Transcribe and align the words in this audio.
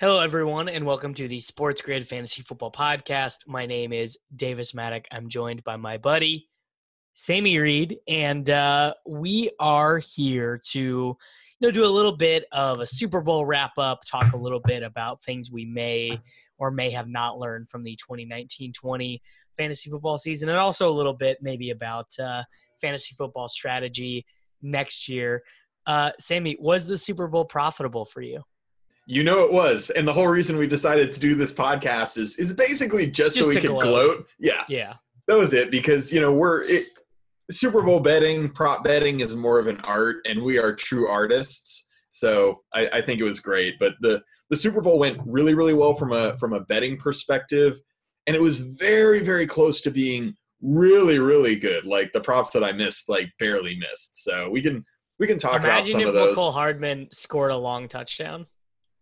Hello, 0.00 0.20
everyone, 0.20 0.70
and 0.70 0.86
welcome 0.86 1.12
to 1.12 1.28
the 1.28 1.38
Sports 1.40 1.82
Grid 1.82 2.08
Fantasy 2.08 2.40
Football 2.40 2.72
Podcast. 2.72 3.46
My 3.46 3.66
name 3.66 3.92
is 3.92 4.16
Davis 4.34 4.72
Mattek. 4.72 5.04
I'm 5.12 5.28
joined 5.28 5.62
by 5.62 5.76
my 5.76 5.98
buddy, 5.98 6.48
Sammy 7.12 7.58
Reid, 7.58 7.98
and 8.08 8.48
uh, 8.48 8.94
we 9.06 9.50
are 9.60 9.98
here 9.98 10.58
to 10.70 10.80
you 10.80 11.16
know 11.60 11.70
do 11.70 11.84
a 11.84 11.86
little 11.86 12.16
bit 12.16 12.46
of 12.50 12.80
a 12.80 12.86
Super 12.86 13.20
Bowl 13.20 13.44
wrap 13.44 13.72
up, 13.76 14.00
talk 14.06 14.32
a 14.32 14.38
little 14.38 14.60
bit 14.60 14.82
about 14.82 15.22
things 15.22 15.50
we 15.50 15.66
may 15.66 16.18
or 16.56 16.70
may 16.70 16.88
have 16.90 17.06
not 17.06 17.38
learned 17.38 17.68
from 17.68 17.82
the 17.82 17.94
2019-20 18.10 19.20
fantasy 19.58 19.90
football 19.90 20.16
season, 20.16 20.48
and 20.48 20.56
also 20.56 20.88
a 20.88 20.96
little 20.96 21.12
bit 21.12 21.36
maybe 21.42 21.72
about 21.72 22.06
uh, 22.18 22.42
fantasy 22.80 23.14
football 23.18 23.48
strategy 23.48 24.24
next 24.62 25.10
year. 25.10 25.42
Uh, 25.84 26.10
Sammy, 26.18 26.56
was 26.58 26.86
the 26.86 26.96
Super 26.96 27.26
Bowl 27.26 27.44
profitable 27.44 28.06
for 28.06 28.22
you? 28.22 28.42
You 29.10 29.24
know 29.24 29.40
it 29.40 29.52
was, 29.52 29.90
and 29.90 30.06
the 30.06 30.12
whole 30.12 30.28
reason 30.28 30.56
we 30.56 30.68
decided 30.68 31.10
to 31.10 31.18
do 31.18 31.34
this 31.34 31.52
podcast 31.52 32.16
is 32.16 32.38
is 32.38 32.52
basically 32.52 33.06
just, 33.10 33.36
Just 33.36 33.38
so 33.38 33.48
we 33.48 33.56
could 33.56 33.70
gloat. 33.70 33.82
gloat. 33.82 34.26
Yeah, 34.38 34.62
Yeah. 34.68 34.94
that 35.26 35.36
was 35.36 35.52
it. 35.52 35.72
Because 35.72 36.12
you 36.12 36.20
know 36.20 36.32
we're 36.32 36.62
it, 36.62 36.86
Super 37.50 37.82
Bowl 37.82 37.98
betting, 37.98 38.48
prop 38.50 38.84
betting 38.84 39.18
is 39.18 39.34
more 39.34 39.58
of 39.58 39.66
an 39.66 39.80
art, 39.82 40.18
and 40.26 40.40
we 40.40 40.58
are 40.58 40.72
true 40.72 41.08
artists. 41.08 41.88
So 42.10 42.60
I, 42.72 42.88
I 42.92 43.02
think 43.02 43.20
it 43.20 43.24
was 43.24 43.40
great. 43.40 43.74
But 43.80 43.94
the 44.00 44.22
the 44.48 44.56
Super 44.56 44.80
Bowl 44.80 45.00
went 45.00 45.18
really 45.26 45.54
really 45.54 45.74
well 45.74 45.94
from 45.94 46.12
a 46.12 46.38
from 46.38 46.52
a 46.52 46.60
betting 46.60 46.96
perspective, 46.96 47.80
and 48.28 48.36
it 48.36 48.40
was 48.40 48.60
very 48.60 49.18
very 49.18 49.46
close 49.46 49.80
to 49.80 49.90
being 49.90 50.36
really 50.62 51.18
really 51.18 51.56
good. 51.56 51.84
Like 51.84 52.12
the 52.12 52.20
props 52.20 52.50
that 52.50 52.62
I 52.62 52.70
missed, 52.70 53.08
like 53.08 53.28
barely 53.40 53.76
missed. 53.76 54.22
So 54.22 54.48
we 54.48 54.62
can 54.62 54.84
we 55.18 55.26
can 55.26 55.36
talk 55.38 55.58
about 55.58 55.64
Imagine 55.80 55.92
some 55.92 56.00
if 56.02 56.08
of 56.08 56.14
those. 56.14 56.38
Mecole 56.38 56.52
Hardman 56.52 57.08
scored 57.10 57.50
a 57.50 57.56
long 57.56 57.88
touchdown. 57.88 58.46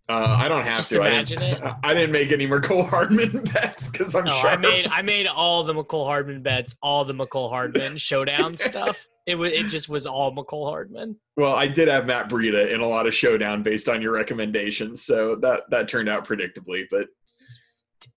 Uh, 0.09 0.37
I 0.39 0.49
don't 0.49 0.63
have 0.65 0.79
Just 0.79 0.91
to. 0.91 1.03
I 1.03 1.09
imagine 1.09 1.41
didn't, 1.41 1.63
it. 1.65 1.75
I 1.83 1.93
didn't 1.93 2.13
make 2.13 2.33
any 2.33 2.47
Mecole 2.47 2.89
Hardman 2.89 3.45
bets 3.53 3.91
because 3.91 4.15
I'm 4.15 4.25
No, 4.25 4.39
sure. 4.39 4.51
I 4.51 4.57
made 4.57 4.87
I 4.89 5.03
made 5.03 5.27
all 5.27 5.63
the 5.65 5.75
Mecole 5.75 6.07
Hardman 6.07 6.43
bets, 6.43 6.75
all 6.83 7.05
the 7.05 7.13
Mecole 7.13 7.51
Hardman 7.51 7.99
showdown 7.99 8.57
stuff. 8.59 9.07
It 9.27 9.35
was 9.35 9.53
it 9.53 9.67
just 9.67 9.91
was 9.91 10.07
all 10.07 10.35
Mecole 10.35 10.71
Hardman. 10.71 11.17
Well, 11.37 11.55
I 11.55 11.69
did 11.69 11.89
have 11.89 12.07
Matt 12.07 12.31
Breida 12.31 12.71
in 12.73 12.81
a 12.81 12.87
lot 12.87 13.07
of 13.07 13.15
showdown 13.15 13.63
based 13.63 13.89
on 13.91 14.01
your 14.01 14.13
recommendations, 14.13 15.03
so 15.03 15.37
that 15.37 15.65
that 15.71 15.89
turned 15.89 16.09
out 16.09 16.27
predictably. 16.27 16.87
But 16.91 17.09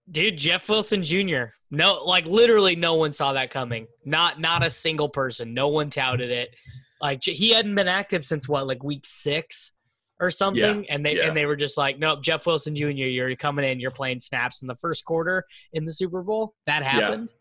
Dude, 0.09 0.37
Jeff 0.37 0.69
Wilson 0.69 1.03
Jr. 1.03 1.45
No, 1.71 2.03
like 2.05 2.25
literally 2.25 2.75
no 2.77 2.95
one 2.95 3.11
saw 3.11 3.33
that 3.33 3.51
coming. 3.51 3.87
Not 4.05 4.39
not 4.39 4.63
a 4.63 4.69
single 4.69 5.09
person. 5.09 5.53
No 5.53 5.67
one 5.67 5.89
touted 5.89 6.31
it. 6.31 6.55
Like 7.01 7.21
he 7.23 7.49
hadn't 7.51 7.75
been 7.75 7.89
active 7.89 8.23
since 8.25 8.47
what, 8.47 8.65
like 8.65 8.81
week 8.81 9.05
six 9.05 9.73
or 10.21 10.31
something. 10.31 10.85
and 10.89 11.05
they 11.05 11.17
yeah. 11.17 11.27
and 11.27 11.35
they 11.35 11.45
were 11.45 11.55
just 11.57 11.77
like, 11.77 11.99
nope, 11.99 12.21
Jeff 12.23 12.45
Wilson 12.45 12.73
Jr. 12.75 12.85
You're 12.87 13.35
coming 13.35 13.65
in. 13.65 13.79
You're 13.79 13.91
playing 13.91 14.19
snaps 14.21 14.61
in 14.61 14.67
the 14.67 14.75
first 14.75 15.03
quarter 15.03 15.43
in 15.73 15.83
the 15.83 15.91
Super 15.91 16.21
Bowl. 16.23 16.53
That 16.67 16.83
happened. 16.83 17.33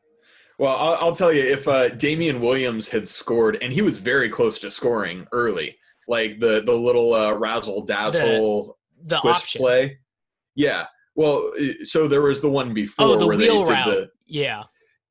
well, 0.58 0.74
I'll, 0.76 0.94
I'll 1.06 1.14
tell 1.14 1.32
you, 1.32 1.42
if 1.42 1.68
uh, 1.68 1.90
Damien 1.90 2.40
Williams 2.40 2.88
had 2.88 3.06
scored, 3.08 3.58
and 3.62 3.72
he 3.72 3.82
was 3.82 3.98
very 3.98 4.28
close 4.28 4.58
to 4.60 4.70
scoring 4.70 5.26
early, 5.32 5.76
like 6.08 6.40
the 6.40 6.62
the 6.66 6.72
little 6.74 7.14
uh, 7.14 7.34
razzle 7.34 7.84
dazzle 7.84 8.78
The 9.06 9.18
twist 9.20 9.42
option. 9.44 9.60
play. 9.60 9.98
Yeah. 10.56 10.86
Well, 11.14 11.52
so 11.84 12.08
there 12.08 12.22
was 12.22 12.40
the 12.40 12.50
one 12.50 12.72
before 12.72 13.06
Oh, 13.06 13.16
the 13.18 13.26
where 13.26 13.36
they 13.36 13.48
route. 13.48 13.66
did 13.66 13.76
the 13.86 14.10
Yeah. 14.26 14.62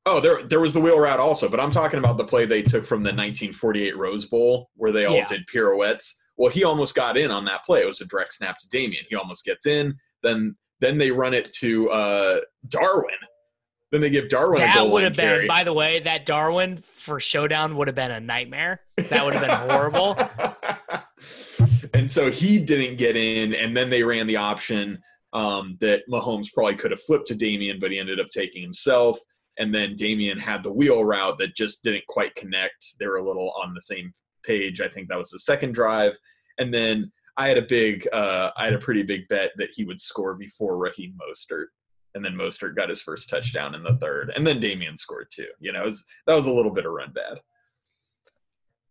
Oh, 0.06 0.20
there 0.20 0.42
there 0.44 0.60
was 0.60 0.74
the 0.74 0.80
wheel 0.80 1.00
route 1.00 1.20
also, 1.20 1.48
but 1.50 1.60
I'm 1.60 1.72
talking 1.72 2.00
about 2.00 2.18
the 2.18 2.24
play 2.26 2.46
they 2.46 2.62
took 2.64 2.84
from 2.86 3.04
the 3.04 3.10
1948 3.10 3.96
Rose 3.98 4.26
Bowl 4.26 4.70
where 4.76 4.92
they 4.92 5.06
all 5.06 5.16
Yeah. 5.18 5.26
did 5.26 5.46
pirouettes. 5.48 6.16
Well, 6.40 6.50
he 6.50 6.64
almost 6.64 6.96
got 6.96 7.18
in 7.18 7.32
on 7.32 7.44
that 7.46 7.66
play. 7.66 7.82
It 7.82 7.86
was 7.86 8.00
a 8.00 8.06
direct 8.06 8.34
snap 8.34 8.58
to 8.60 8.70
Damien. 8.70 9.04
He 9.10 9.16
almost 9.16 9.44
gets 9.46 9.66
in. 9.66 9.94
Then 10.24 10.56
then 10.80 10.98
they 10.98 11.12
run 11.12 11.34
it 11.34 11.52
to 11.60 11.90
uh, 11.90 12.40
Darwin. 12.70 13.18
Then 13.92 14.00
they 14.00 14.10
give 14.10 14.30
Darwin 14.30 14.62
a 14.62 14.66
That 14.66 14.90
would 14.90 15.04
have 15.04 15.16
been, 15.16 15.26
carry. 15.26 15.48
by 15.48 15.66
the 15.66 15.74
way, 15.74 16.00
that 16.00 16.26
Darwin 16.26 16.82
for 16.96 17.20
showdown 17.20 17.76
would 17.76 17.88
have 17.88 17.96
been 17.96 18.12
a 18.12 18.20
nightmare. 18.22 18.80
That 19.10 19.26
would 19.26 19.34
have 19.34 19.42
been 19.42 19.70
horrible. 19.70 20.18
and 21.94 22.10
so 22.10 22.32
he 22.32 22.64
didn't 22.64 22.98
get 22.98 23.18
in, 23.18 23.54
and 23.56 23.76
then 23.76 23.90
they 23.90 24.04
ran 24.04 24.26
the 24.26 24.38
option 24.38 25.02
um, 25.34 25.78
that 25.82 26.04
Mahomes 26.10 26.54
probably 26.54 26.76
could 26.76 26.92
have 26.92 27.02
flipped 27.02 27.28
to 27.28 27.36
Damien, 27.36 27.80
but 27.82 27.92
he 27.92 28.00
ended 28.00 28.20
up 28.20 28.28
taking 28.30 28.62
himself. 28.62 29.18
And 29.58 29.76
then 29.76 29.96
Damien 29.98 30.40
had 30.40 30.64
the 30.64 30.72
wheel 30.72 31.04
route 31.04 31.38
that 31.40 31.56
just 31.56 31.84
didn't 31.84 32.08
quite 32.08 32.34
connect. 32.36 32.96
They 32.98 33.08
were 33.08 33.18
a 33.18 33.24
little 33.24 33.52
on 33.62 33.74
the 33.74 33.82
same 33.82 34.14
page. 34.50 34.82
I 34.82 34.88
think 34.88 35.08
that 35.08 35.18
was 35.18 35.30
the 35.30 35.40
second 35.40 35.74
drive. 35.74 36.18
And 36.58 36.74
then 36.74 37.12
I 37.38 37.48
had 37.48 37.58
a 37.58 37.68
big, 37.78 38.08
uh, 38.12 38.50
I 38.58 38.66
had 38.66 38.74
a 38.74 38.80
pretty 38.80 39.04
big 39.04 39.28
bet 39.30 39.52
that 39.58 39.70
he 39.74 39.86
would 39.86 40.02
score 40.02 40.34
before 40.36 40.78
Raheem 40.78 41.14
Mostert. 41.22 41.68
And 42.16 42.26
then 42.26 42.34
Mostert 42.34 42.76
got 42.76 42.90
his 42.90 43.02
first 43.02 43.30
touchdown 43.30 43.76
in 43.76 43.84
the 43.84 43.98
third. 44.02 44.34
And 44.36 44.46
then 44.46 44.60
Damien 44.60 44.98
scored 44.98 45.28
too. 45.32 45.48
You 45.60 45.72
know, 45.72 45.84
was, 45.84 46.04
that 46.26 46.36
was 46.36 46.48
a 46.48 46.52
little 46.52 46.74
bit 46.74 46.88
of 46.88 46.92
run 46.92 47.14
bad. 47.14 47.40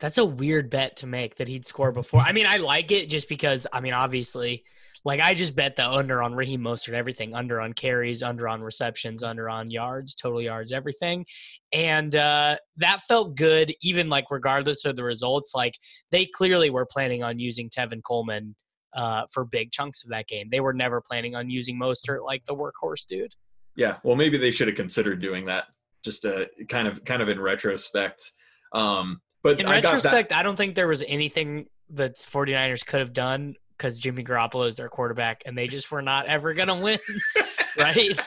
That's 0.01 0.19
a 0.19 0.25
weird 0.25 0.71
bet 0.71 0.97
to 0.99 1.07
make 1.09 1.37
that 1.37 1.49
he'd 1.49 1.67
score 1.67 1.91
before. 1.91 2.21
I 2.21 2.33
mean, 2.33 2.47
I 2.47 2.57
like 2.57 2.93
it 2.93 3.11
just 3.11 3.29
because, 3.29 3.67
I 3.73 3.81
mean, 3.81 3.95
obviously, 3.95 4.65
like 5.05 5.21
I 5.21 5.35
just 5.35 5.55
bet 5.55 5.77
the 5.77 5.89
under 5.89 6.23
on 6.23 6.35
Raheem 6.35 6.61
Mostert, 6.61 6.95
everything 6.95 7.35
under 7.35 7.61
on 7.61 7.73
carries, 7.73 8.23
under 8.23 8.49
on 8.49 8.61
receptions, 8.61 9.23
under 9.23 9.49
on 9.49 9.71
yards, 9.71 10.15
total 10.15 10.43
yards, 10.43 10.73
everything. 10.73 11.25
And 11.73 12.15
uh, 12.17 12.57
that 12.77 13.03
felt 13.09 13.37
good, 13.37 13.73
even 13.83 14.09
like 14.09 14.25
regardless 14.31 14.85
of 14.85 14.97
the 14.97 15.05
results. 15.05 15.53
Like 15.55 15.75
they 16.11 16.27
clearly 16.27 16.71
were 16.71 16.87
planning 16.87 17.23
on 17.23 17.39
using 17.39 17.71
Tevin 17.71 18.03
Coleman 18.03 18.55
uh, 18.95 19.23
for 19.33 19.45
big 19.45 19.71
chunks 19.71 20.05
of 20.05 20.11
that 20.11 20.27
game. 20.29 20.49
They 20.51 20.61
were 20.61 20.73
never 20.73 21.01
planning 21.01 21.35
on 21.35 21.51
using 21.51 21.79
Mostert 21.79 22.25
like 22.25 22.45
the 22.47 22.55
workhorse 22.55 23.07
dude. 23.07 23.35
Yeah, 23.77 23.97
well, 24.03 24.17
maybe 24.17 24.39
they 24.39 24.51
should 24.51 24.67
have 24.67 24.77
considered 24.77 25.21
doing 25.21 25.47
that. 25.47 25.67
Just 26.05 26.25
uh, 26.25 26.47
kind 26.69 26.89
of, 26.89 27.05
kind 27.05 27.23
of 27.23 27.29
in 27.29 27.41
retrospect. 27.41 28.33
Um, 28.73 29.21
but 29.43 29.61
In 29.61 29.67
I 29.67 29.77
retrospect, 29.77 30.33
I 30.33 30.43
don't 30.43 30.57
think 30.57 30.75
there 30.75 30.89
was 30.89 31.05
anything 31.07 31.67
that 31.91 32.17
49ers 32.17 32.85
could 32.85 33.01
have 33.01 33.13
done 33.13 33.55
because 33.79 33.99
Jimmy 33.99 34.25
Garoppolo 34.25 34.67
is 34.67 34.77
their 34.77 34.89
quarterback 34.89 35.43
and 35.47 35.57
they 35.57 35.69
just 35.69 35.91
were 35.91 36.03
not 36.03 36.27
ever 36.27 36.53
going 36.53 36.69
to 36.69 36.75
win. 36.75 36.99
right? 37.79 38.21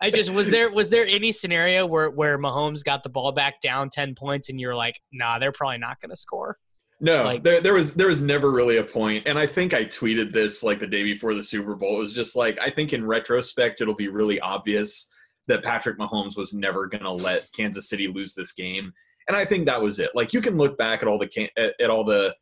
I 0.00 0.10
just 0.10 0.30
was 0.30 0.48
there 0.48 0.70
was 0.70 0.90
there 0.90 1.06
any 1.06 1.32
scenario 1.32 1.86
where 1.86 2.10
where 2.10 2.38
Mahomes 2.38 2.84
got 2.84 3.02
the 3.02 3.08
ball 3.08 3.32
back 3.32 3.60
down 3.60 3.90
10 3.90 4.14
points 4.14 4.48
and 4.48 4.60
you're 4.60 4.74
like, 4.74 5.00
"Nah, 5.12 5.38
they're 5.38 5.52
probably 5.52 5.78
not 5.78 6.00
going 6.00 6.10
to 6.10 6.16
score." 6.16 6.56
No, 7.00 7.24
Like- 7.24 7.42
there 7.44 7.60
there 7.60 7.74
was 7.74 7.94
there 7.94 8.08
was 8.08 8.20
never 8.20 8.50
really 8.50 8.76
a 8.78 8.84
point. 8.84 9.26
and 9.26 9.38
I 9.38 9.46
think 9.46 9.72
I 9.74 9.84
tweeted 9.84 10.32
this 10.32 10.62
like 10.62 10.78
the 10.80 10.86
day 10.86 11.02
before 11.02 11.34
the 11.34 11.44
Super 11.44 11.74
Bowl. 11.74 11.96
It 11.96 11.98
was 11.98 12.12
just 12.12 12.36
like 12.36 12.58
I 12.60 12.70
think 12.70 12.92
in 12.92 13.06
retrospect 13.06 13.80
it'll 13.80 13.94
be 13.94 14.08
really 14.08 14.38
obvious 14.40 15.08
that 15.46 15.62
Patrick 15.64 15.98
Mahomes 15.98 16.36
was 16.36 16.52
never 16.52 16.86
going 16.86 17.04
to 17.04 17.10
let 17.10 17.48
Kansas 17.52 17.88
City 17.88 18.06
lose 18.06 18.34
this 18.34 18.52
game, 18.52 18.92
And 19.28 19.36
I 19.36 19.44
think 19.46 19.64
that 19.66 19.80
was 19.80 19.98
it. 19.98 20.10
Like 20.14 20.32
you 20.32 20.40
can 20.40 20.56
look 20.56 20.76
back 20.76 21.02
at 21.02 21.08
all 21.08 21.18
the 21.18 21.50
at 21.80 21.90
all 21.90 22.04
the 22.04 22.34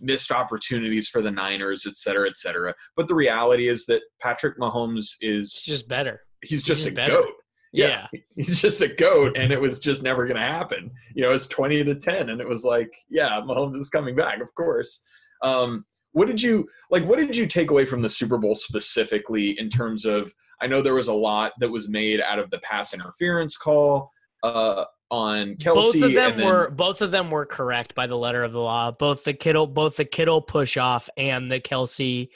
missed 0.00 0.30
opportunities 0.32 1.08
for 1.08 1.22
the 1.22 1.30
Niners, 1.30 1.86
et 1.86 1.96
cetera, 1.96 2.28
et 2.28 2.36
cetera. 2.36 2.74
But 2.96 3.08
the 3.08 3.14
reality 3.14 3.68
is 3.68 3.86
that 3.86 4.02
Patrick 4.20 4.58
Mahomes 4.58 5.16
It's 5.20 5.56
is 5.56 5.62
just 5.62 5.88
better. 5.88 6.20
he's 6.42 6.62
just 6.64 6.82
just 6.84 6.92
a 6.92 6.94
better. 6.94 7.12
goat. 7.22 7.32
Yeah. 7.72 8.08
He's 8.36 8.60
just 8.60 8.80
a 8.80 8.88
goat, 8.88 9.36
and 9.36 9.52
it 9.52 9.60
was 9.60 9.78
just 9.78 10.02
never 10.02 10.24
going 10.26 10.36
to 10.40 10.42
happen. 10.42 10.90
You 11.14 11.22
know, 11.22 11.30
it's 11.30 11.46
twenty 11.46 11.84
to 11.84 11.94
ten, 11.94 12.30
and 12.30 12.40
it 12.40 12.48
was 12.48 12.64
like, 12.64 12.90
yeah, 13.08 13.40
Mahomes 13.40 13.76
is 13.76 13.88
coming 13.90 14.16
back, 14.16 14.40
of 14.40 14.52
course. 14.56 15.00
Um, 15.42 15.84
what 16.12 16.26
did 16.26 16.42
you 16.42 16.66
like? 16.90 17.04
What 17.04 17.20
did 17.20 17.36
you 17.36 17.46
take 17.46 17.70
away 17.70 17.84
from 17.84 18.02
the 18.02 18.10
Super 18.10 18.38
Bowl 18.38 18.56
specifically 18.56 19.56
in 19.60 19.68
terms 19.68 20.04
of? 20.04 20.32
I 20.60 20.66
know 20.66 20.82
there 20.82 20.94
was 20.94 21.06
a 21.06 21.14
lot 21.14 21.52
that 21.60 21.70
was 21.70 21.88
made 21.88 22.20
out 22.20 22.40
of 22.40 22.50
the 22.50 22.58
pass 22.58 22.92
interference 22.92 23.56
call 23.56 24.10
uh, 24.42 24.84
on 25.10 25.56
Kelce. 25.56 25.74
both 25.74 25.94
of 25.94 26.12
them 26.12 26.38
then, 26.38 26.46
were 26.46 26.70
both 26.70 27.00
of 27.00 27.10
them 27.10 27.30
were 27.30 27.46
correct 27.46 27.94
by 27.94 28.06
the 28.06 28.16
letter 28.16 28.44
of 28.44 28.52
the 28.52 28.60
law. 28.60 28.90
Both 28.90 29.24
the 29.24 29.32
Kittle, 29.34 29.66
both 29.66 29.96
the 29.96 30.04
Kittle 30.04 30.40
push 30.40 30.76
off 30.76 31.08
and 31.16 31.50
the 31.50 31.60
Kelce. 31.60 32.28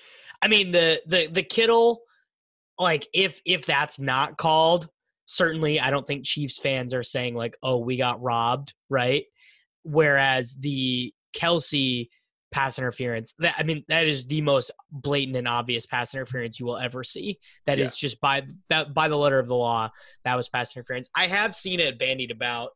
I 0.43 0.49
mean 0.49 0.73
the 0.73 1.01
the 1.07 1.29
the 1.29 1.43
Kittle, 1.43 2.03
like 2.79 3.07
if 3.15 3.41
if 3.45 3.65
that's 3.65 3.99
not 3.99 4.37
called, 4.37 4.89
certainly 5.27 5.81
I 5.81 5.91
don't 5.91 6.07
think 6.07 6.25
Chiefs 6.25 6.59
fans 6.59 6.93
are 6.95 7.03
saying 7.03 7.35
like, 7.35 7.57
oh, 7.63 7.79
we 7.79 7.97
got 7.97 8.23
robbed, 8.23 8.75
right? 8.89 9.25
Whereas 9.85 10.57
the 10.59 11.13
Kelce 11.37 12.09
pass 12.55 12.79
interference, 12.79 13.35
that 13.41 13.57
I 13.59 13.65
mean, 13.65 13.85
that 13.89 14.07
is 14.07 14.27
the 14.27 14.41
most 14.41 14.71
blatant 14.93 15.37
and 15.37 15.49
obvious 15.49 15.87
pass 15.87 16.15
interference 16.15 16.61
you 16.61 16.67
will 16.67 16.79
ever 16.79 17.03
see. 17.03 17.41
That 17.67 17.81
is 17.81 17.91
Yeah. 17.91 18.07
just 18.07 18.21
by 18.21 18.43
that 18.69 18.95
by 18.95 19.09
the 19.09 19.17
letter 19.17 19.41
of 19.41 19.49
the 19.49 19.57
law, 19.57 19.91
that 20.25 20.37
was 20.37 20.49
pass 20.49 20.77
interference. 20.77 21.11
I 21.17 21.27
have 21.27 21.57
seen 21.57 21.81
it 21.81 21.99
bandied 21.99 22.31
about 22.31 22.71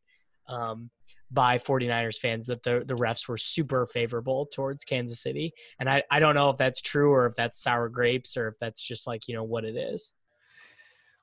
um, 0.48 0.90
by 1.30 1.58
49ers 1.58 2.18
fans 2.18 2.46
that 2.46 2.62
the, 2.64 2.82
the 2.86 2.96
refs 2.96 3.28
were 3.28 3.36
super 3.36 3.86
favorable 3.86 4.46
towards 4.46 4.82
Kansas 4.82 5.20
City. 5.20 5.52
And 5.78 5.88
I, 5.88 6.02
I 6.10 6.18
don't 6.18 6.34
know 6.34 6.50
if 6.50 6.56
that's 6.56 6.80
true 6.80 7.12
or 7.12 7.26
if 7.26 7.36
that's 7.36 7.62
sour 7.62 7.88
grapes 7.88 8.36
or 8.36 8.48
if 8.48 8.54
that's 8.60 8.82
just 8.82 9.06
like, 9.06 9.28
you 9.28 9.34
know, 9.34 9.44
what 9.44 9.64
it 9.64 9.76
is. 9.76 10.12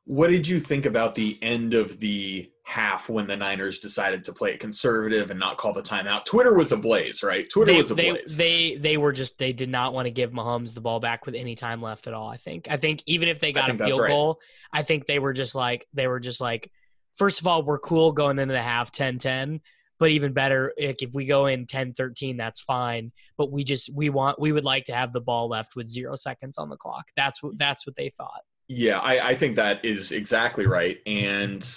What 0.06 0.30
did 0.30 0.48
you 0.48 0.60
think 0.60 0.86
about 0.86 1.16
the 1.16 1.38
end 1.42 1.74
of 1.74 2.00
the 2.00 2.52
half 2.64 3.10
when 3.10 3.26
the 3.28 3.36
Niners 3.36 3.80
decided 3.80 4.24
to 4.24 4.34
play 4.34 4.52
it 4.52 4.60
conservative 4.60 5.32
and 5.32 5.40
not 5.40 5.58
call 5.58 5.74
the 5.74 5.82
timeout? 5.82 6.26
Twitter 6.26 6.54
was 6.54 6.72
ablaze, 6.72 7.24
right? 7.24 7.50
Twitter 7.50 7.72
They, 7.72 7.78
was 7.78 7.92
ablaze. 7.92 8.38
they, 8.38 8.76
they 8.76 8.98
were 8.98 9.12
just, 9.12 9.38
they 9.40 9.52
did 9.52 9.70
not 9.70 9.94
want 9.94 10.06
to 10.06 10.12
give 10.12 10.32
Mahomes 10.32 10.74
the 10.74 10.82
ball 10.82 11.00
back 11.00 11.26
with 11.26 11.34
any 11.34 11.56
time 11.56 11.82
left 11.82 12.08
at 12.08 12.14
all. 12.14 12.30
I 12.30 12.38
think, 12.38 12.68
I 12.70 12.78
think 12.78 13.02
even 13.08 13.30
if 13.30 13.40
they 13.40 13.52
got 13.52 13.70
a 13.70 13.78
field 13.78 14.00
right. 14.00 14.10
goal, 14.10 14.40
I 14.72 14.84
think 14.84 15.08
they 15.08 15.20
were 15.20 15.34
just 15.34 15.56
like, 15.56 15.88
they 15.94 16.08
were 16.08 16.20
just 16.20 16.40
like, 16.40 16.72
first 17.16 17.40
of 17.40 17.48
all, 17.48 17.64
we're 17.64 17.80
cool 17.80 18.12
going 18.12 18.38
into 18.38 18.54
the 18.54 18.62
half 18.62 18.92
10 18.92 19.18
10. 19.18 19.62
But 19.98 20.10
even 20.10 20.34
better, 20.34 20.74
like 20.78 21.02
if 21.02 21.14
we 21.14 21.26
go 21.26 21.46
in 21.46 21.66
10 21.66 21.94
13, 21.94 22.36
that's 22.36 22.60
fine. 22.60 23.12
But 23.38 23.52
we 23.52 23.64
just, 23.64 23.90
we 23.96 24.10
want, 24.10 24.40
we 24.40 24.52
would 24.52 24.66
like 24.66 24.86
to 24.86 24.94
have 24.94 25.14
the 25.14 25.22
ball 25.22 25.50
left 25.50 25.76
with 25.76 25.88
zero 25.88 26.16
seconds 26.16 26.58
on 26.58 26.70
the 26.70 26.78
clock. 26.78 27.06
That's 27.16 27.42
what, 27.42 27.58
that's 27.58 27.88
what 27.88 27.96
they 27.96 28.12
thought. 28.16 28.42
Yeah, 28.68 29.00
I, 29.00 29.30
I 29.30 29.36
think 29.36 29.56
that 29.58 29.84
is 29.86 30.12
exactly 30.12 30.66
right. 30.66 31.00
And 31.06 31.68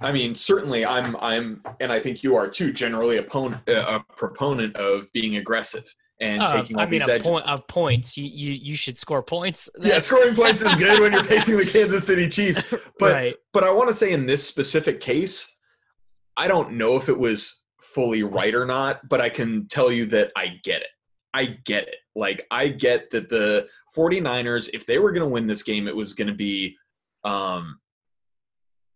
I 0.00 0.10
mean, 0.12 0.34
certainly 0.34 0.84
I'm 0.84 1.16
I'm 1.20 1.62
and 1.80 1.92
I 1.92 2.00
think 2.00 2.22
you 2.22 2.34
are 2.36 2.48
too, 2.48 2.72
generally 2.72 3.18
a, 3.18 3.22
pon- 3.22 3.60
a 3.68 4.00
proponent 4.16 4.76
of 4.76 5.10
being 5.12 5.36
aggressive 5.36 5.84
and 6.20 6.42
Uh, 6.42 6.46
taking 6.46 6.76
all 6.76 6.82
I 6.82 6.86
mean, 6.86 6.98
these 6.98 7.08
edges. 7.08 7.26
point, 7.28 7.46
of 7.46 7.66
points, 7.68 8.16
you, 8.16 8.24
you 8.24 8.50
you 8.52 8.74
should 8.76 8.98
score 8.98 9.22
points. 9.22 9.68
Yeah, 9.80 9.98
scoring 10.00 10.34
points 10.34 10.62
is 10.62 10.74
good 10.74 11.00
when 11.00 11.12
you're 11.12 11.22
facing 11.36 11.56
the 11.56 11.66
Kansas 11.66 12.04
City 12.06 12.28
Chiefs. 12.28 12.62
But 12.98 13.12
right. 13.12 13.36
but 13.52 13.64
I 13.64 13.70
want 13.70 13.88
to 13.90 13.94
say 13.94 14.12
in 14.12 14.26
this 14.26 14.46
specific 14.46 15.00
case, 15.00 15.58
I 16.36 16.48
don't 16.48 16.72
know 16.72 16.96
if 16.96 17.08
it 17.08 17.18
was 17.18 17.62
fully 17.80 18.22
right 18.22 18.54
or 18.54 18.66
not, 18.66 19.08
but 19.08 19.20
I 19.20 19.28
can 19.28 19.68
tell 19.68 19.92
you 19.92 20.06
that 20.06 20.32
I 20.36 20.58
get 20.64 20.82
it. 20.82 20.88
I 21.32 21.58
get 21.64 21.86
it. 21.86 21.96
Like 22.16 22.46
I 22.50 22.68
get 22.68 23.10
that 23.10 23.28
the 23.28 23.68
49ers, 23.94 24.70
if 24.72 24.86
they 24.86 24.98
were 24.98 25.12
going 25.12 25.26
to 25.26 25.32
win 25.32 25.46
this 25.46 25.62
game, 25.62 25.86
it 25.86 25.94
was 25.94 26.14
going 26.14 26.28
to 26.28 26.34
be 26.34 26.76
um 27.24 27.78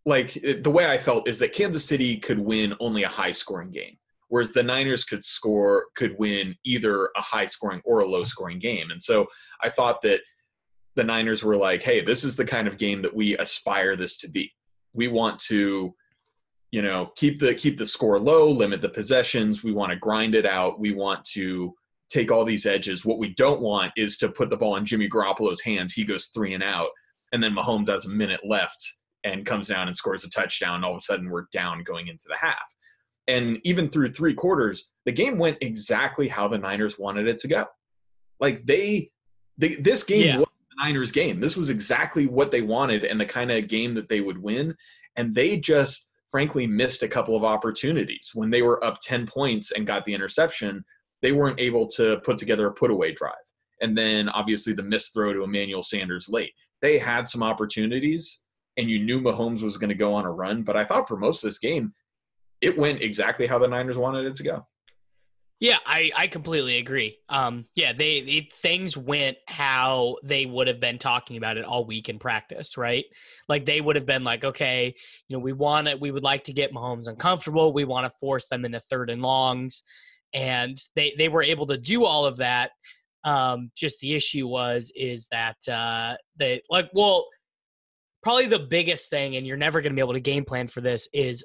like 0.05 0.33
the 0.33 0.71
way 0.71 0.87
I 0.87 0.97
felt 0.97 1.27
is 1.27 1.37
that 1.39 1.53
Kansas 1.53 1.85
City 1.85 2.17
could 2.17 2.39
win 2.39 2.73
only 2.79 3.03
a 3.03 3.07
high 3.07 3.31
scoring 3.31 3.69
game. 3.69 3.97
Whereas 4.29 4.51
the 4.51 4.63
Niners 4.63 5.03
could 5.03 5.23
score, 5.23 5.87
could 5.95 6.15
win 6.17 6.55
either 6.63 7.09
a 7.17 7.21
high 7.21 7.45
scoring 7.45 7.81
or 7.83 7.99
a 7.99 8.07
low 8.07 8.23
scoring 8.23 8.59
game. 8.59 8.89
And 8.89 9.03
so 9.03 9.27
I 9.61 9.69
thought 9.69 10.01
that 10.03 10.21
the 10.95 11.03
Niners 11.03 11.43
were 11.43 11.57
like, 11.57 11.83
hey, 11.83 12.01
this 12.01 12.23
is 12.23 12.35
the 12.35 12.45
kind 12.45 12.67
of 12.67 12.77
game 12.77 13.01
that 13.01 13.15
we 13.15 13.37
aspire 13.37 13.95
this 13.95 14.17
to 14.19 14.29
be. 14.29 14.51
We 14.93 15.07
want 15.07 15.37
to, 15.41 15.93
you 16.71 16.81
know, 16.81 17.11
keep 17.15 17.39
the 17.39 17.53
keep 17.53 17.77
the 17.77 17.85
score 17.85 18.19
low, 18.19 18.49
limit 18.49 18.81
the 18.81 18.89
possessions. 18.89 19.63
We 19.63 19.73
want 19.73 19.91
to 19.91 19.97
grind 19.97 20.33
it 20.33 20.45
out. 20.45 20.79
We 20.79 20.93
want 20.93 21.23
to 21.33 21.75
take 22.11 22.31
all 22.31 22.43
these 22.43 22.65
edges. 22.65 23.05
What 23.05 23.19
we 23.19 23.33
don't 23.35 23.61
want 23.61 23.91
is 23.95 24.17
to 24.17 24.29
put 24.29 24.49
the 24.49 24.57
ball 24.57 24.75
in 24.75 24.85
Jimmy 24.85 25.07
Garoppolo's 25.09 25.61
hands. 25.61 25.93
He 25.93 26.03
goes 26.03 26.27
three 26.27 26.53
and 26.53 26.63
out, 26.63 26.89
and 27.31 27.41
then 27.41 27.55
Mahomes 27.55 27.87
has 27.87 28.05
a 28.05 28.09
minute 28.09 28.41
left 28.45 28.85
and 29.23 29.45
comes 29.45 29.67
down 29.67 29.87
and 29.87 29.95
scores 29.95 30.23
a 30.25 30.29
touchdown. 30.29 30.83
All 30.83 30.91
of 30.91 30.97
a 30.97 31.01
sudden, 31.01 31.29
we're 31.29 31.45
down 31.53 31.83
going 31.83 32.07
into 32.07 32.25
the 32.27 32.35
half. 32.35 32.63
And 33.27 33.59
even 33.63 33.87
through 33.87 34.11
three 34.11 34.33
quarters, 34.33 34.89
the 35.05 35.11
game 35.11 35.37
went 35.37 35.57
exactly 35.61 36.27
how 36.27 36.47
the 36.47 36.57
Niners 36.57 36.99
wanted 36.99 37.27
it 37.27 37.39
to 37.39 37.47
go. 37.47 37.65
Like 38.39 38.65
they, 38.65 39.09
they 39.57 39.75
this 39.75 40.03
game 40.03 40.25
Yeah. 40.25 40.37
was 40.37 40.47
the 40.69 40.83
Niners 40.83 41.11
game. 41.11 41.39
This 41.39 41.55
was 41.55 41.69
exactly 41.69 42.25
what 42.25 42.51
they 42.51 42.61
wanted 42.63 43.05
and 43.05 43.21
the 43.21 43.25
kind 43.25 43.51
of 43.51 43.67
game 43.67 43.93
that 43.93 44.09
they 44.09 44.21
would 44.21 44.39
win. 44.41 44.75
And 45.15 45.35
they 45.35 45.57
just 45.57 46.09
frankly 46.31 46.65
missed 46.65 47.03
a 47.03 47.07
couple 47.07 47.35
of 47.35 47.43
opportunities 47.43 48.31
when 48.33 48.49
they 48.49 48.63
were 48.63 48.83
up 48.83 48.99
10 49.01 49.27
points 49.27 49.71
and 49.71 49.85
got 49.85 50.05
the 50.05 50.13
interception. 50.13 50.83
They 51.21 51.31
weren't 51.31 51.59
able 51.59 51.87
to 51.87 52.19
put 52.21 52.37
together 52.37 52.67
a 52.67 52.73
put 52.73 52.91
away 52.91 53.13
drive. 53.13 53.35
And 53.81 53.97
then 53.97 54.29
obviously 54.29 54.73
the 54.73 54.83
missed 54.83 55.13
throw 55.13 55.33
to 55.33 55.43
Emmanuel 55.43 55.83
Sanders 55.83 56.29
late. 56.29 56.53
They 56.81 56.97
had 56.97 57.27
some 57.27 57.43
opportunities 57.43 58.41
and 58.77 58.89
you 58.89 58.99
knew 58.99 59.19
Mahomes 59.19 59.61
was 59.61 59.77
going 59.77 59.89
to 59.89 59.95
go 59.95 60.13
on 60.13 60.25
a 60.25 60.31
run. 60.31 60.63
But 60.63 60.77
I 60.77 60.85
thought 60.85 61.07
for 61.07 61.17
most 61.17 61.43
of 61.43 61.49
this 61.49 61.59
game, 61.59 61.93
it 62.61 62.77
went 62.77 63.01
exactly 63.01 63.47
how 63.47 63.59
the 63.59 63.67
Niners 63.67 63.97
wanted 63.97 64.25
it 64.25 64.35
to 64.37 64.43
go. 64.43 64.67
Yeah, 65.59 65.77
I, 65.85 66.11
I 66.15 66.25
completely 66.25 66.77
agree. 66.77 67.19
Um, 67.29 67.65
yeah, 67.75 67.93
they 67.93 68.49
things 68.51 68.97
went 68.97 69.37
how 69.47 70.15
they 70.23 70.47
would 70.47 70.67
have 70.67 70.79
been 70.79 70.97
talking 70.97 71.37
about 71.37 71.57
it 71.57 71.65
all 71.65 71.85
week 71.85 72.09
in 72.09 72.17
practice, 72.17 72.77
right? 72.77 73.05
Like 73.47 73.67
they 73.67 73.79
would 73.79 73.95
have 73.95 74.07
been 74.07 74.23
like, 74.23 74.43
okay, 74.43 74.95
you 75.27 75.37
know, 75.37 75.39
we 75.39 75.53
want 75.53 75.87
it, 75.87 76.01
we 76.01 76.09
would 76.09 76.23
like 76.23 76.45
to 76.45 76.53
get 76.53 76.73
Mahomes 76.73 77.07
uncomfortable. 77.07 77.73
We 77.73 77.85
want 77.85 78.07
to 78.07 78.19
force 78.19 78.47
them 78.47 78.65
into 78.65 78.79
third 78.79 79.11
and 79.11 79.21
longs, 79.21 79.83
and 80.33 80.81
they 80.95 81.13
they 81.17 81.29
were 81.29 81.43
able 81.43 81.65
to 81.67 81.77
do 81.77 82.05
all 82.05 82.25
of 82.25 82.37
that. 82.37 82.71
Um, 83.23 83.71
just 83.75 83.99
the 83.99 84.13
issue 84.15 84.47
was 84.47 84.91
is 84.95 85.27
that 85.31 85.57
uh, 85.67 86.15
they 86.37 86.61
like 86.69 86.89
well, 86.93 87.25
probably 88.23 88.47
the 88.47 88.59
biggest 88.59 89.09
thing, 89.09 89.35
and 89.35 89.45
you're 89.45 89.57
never 89.57 89.81
going 89.81 89.91
to 89.91 89.95
be 89.95 90.01
able 90.01 90.13
to 90.13 90.19
game 90.19 90.45
plan 90.45 90.67
for 90.67 90.81
this 90.81 91.07
is 91.13 91.43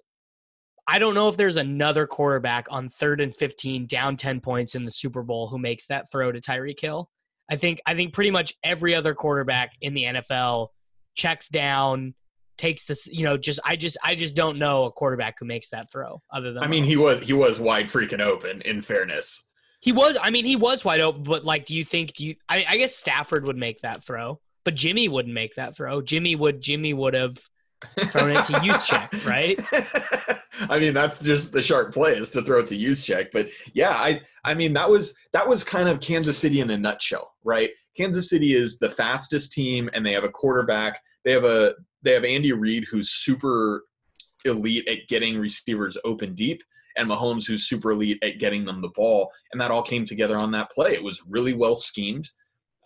I 0.89 0.99
don't 0.99 1.15
know 1.15 1.29
if 1.29 1.37
there's 1.37 1.57
another 1.57 2.07
quarterback 2.07 2.67
on 2.71 2.89
third 2.89 3.21
and 3.21 3.35
15 3.35 3.87
down 3.87 4.17
10 4.17 4.41
points 4.41 4.77
in 4.77 4.85
the 4.85 4.91
Super 4.91 5.23
Bowl 5.23 5.49
who 5.49 5.59
makes 5.59 5.87
that 5.89 6.11
throw 6.13 6.31
to 6.31 6.41
Tyreek 6.41 6.81
Hill. 6.81 7.11
I 7.51 7.57
think 7.57 7.81
I 7.87 7.95
think 7.95 8.13
pretty 8.13 8.31
much 8.31 8.55
every 8.63 8.95
other 8.95 9.15
quarterback 9.15 9.73
in 9.81 9.95
the 9.95 10.05
NFL 10.05 10.69
checks 11.17 11.49
down, 11.49 12.15
takes 12.57 12.85
this, 12.85 13.07
you 13.07 13.25
know, 13.25 13.37
just 13.37 13.61
I 13.65 13.77
just 13.77 13.97
I 14.03 14.15
just 14.15 14.35
don't 14.35 14.59
know 14.59 14.85
a 14.85 14.93
quarterback 14.93 15.37
who 15.39 15.47
makes 15.47 15.71
that 15.71 15.91
throw 15.91 16.23
other 16.33 16.53
than 16.53 16.63
I 16.63 16.67
mean, 16.67 16.85
he 16.85 16.97
was 16.97 17.21
he 17.21 17.33
was 17.33 17.59
wide 17.59 17.87
freaking 17.87 18.21
open. 18.21 18.63
In 18.63 18.83
fairness, 18.83 19.45
he 19.81 19.93
was 19.93 20.17
I 20.21 20.31
mean 20.31 20.45
he 20.45 20.57
was 20.57 20.85
wide 20.85 21.01
open, 21.01 21.23
but 21.23 21.45
like 21.45 21.67
do 21.67 21.77
you 21.77 21.85
think 21.85 22.15
do 22.15 22.27
you 22.27 22.37
I, 22.49 22.65
I 22.69 22.77
guess 22.77 22.95
Stafford 22.97 23.47
would 23.47 23.57
make 23.57 23.81
that 23.83 24.05
throw, 24.05 24.41
but 24.65 24.75
Jimmy 24.75 25.09
wouldn't 25.09 25.35
make 25.35 25.55
that 25.57 25.77
throw. 25.77 26.01
Jimmy 26.03 26.37
would 26.37 26.61
Jimmy 26.61 26.95
would 26.95 27.15
have 27.15 27.39
thrown 28.11 28.31
it 28.31 28.45
to 28.47 28.53
Juszczyk, 28.55 29.27
right? 29.27 29.59
I 30.71 30.79
mean, 30.79 30.95
that's 30.95 31.23
just 31.23 31.53
the 31.53 31.63
sharp 31.63 31.93
play 31.93 32.13
is 32.13 32.31
to 32.31 32.43
throw 32.43 32.61
it 32.61 32.67
to 32.69 32.77
Juszczyk. 32.77 33.29
But 33.33 33.51
yeah, 33.75 33.91
I 33.91 34.21
I 34.45 34.55
mean 34.55 34.73
that 34.75 34.89
was 34.89 35.15
that 35.33 35.47
was 35.47 35.63
kind 35.63 35.89
of 35.89 36.01
Kansas 36.01 36.39
City 36.39 36.61
in 36.61 36.71
a 36.71 36.79
nutshell, 36.79 37.35
right? 37.45 37.71
Kansas 37.97 38.31
City 38.31 38.55
is 38.55 38.79
the 38.79 38.91
fastest 38.91 39.53
team, 39.53 39.91
and 39.93 40.05
they 40.05 40.13
have 40.13 40.25
a 40.25 40.29
quarterback. 40.29 41.01
They 41.25 41.33
have 41.33 41.45
a 41.45 41.75
they 42.07 42.13
have 42.13 42.25
Andy 42.25 42.53
Reid 42.53 42.87
who's 42.91 43.11
super 43.11 43.85
elite 44.45 44.87
at 44.89 45.09
getting 45.09 45.39
receivers 45.39 45.99
open 46.05 46.35
deep, 46.35 46.63
and 46.97 47.11
Mahomes 47.11 47.47
who's 47.47 47.69
super 47.69 47.91
elite 47.91 48.19
at 48.23 48.39
getting 48.39 48.65
them 48.65 48.81
the 48.81 48.91
ball. 48.95 49.31
And 49.53 49.61
that 49.61 49.71
all 49.71 49.83
came 49.83 50.05
together 50.05 50.37
on 50.37 50.53
that 50.53 50.71
play. 50.71 50.95
It 50.95 51.03
was 51.03 51.23
really 51.29 51.53
well 51.53 51.75
schemed. 51.75 52.31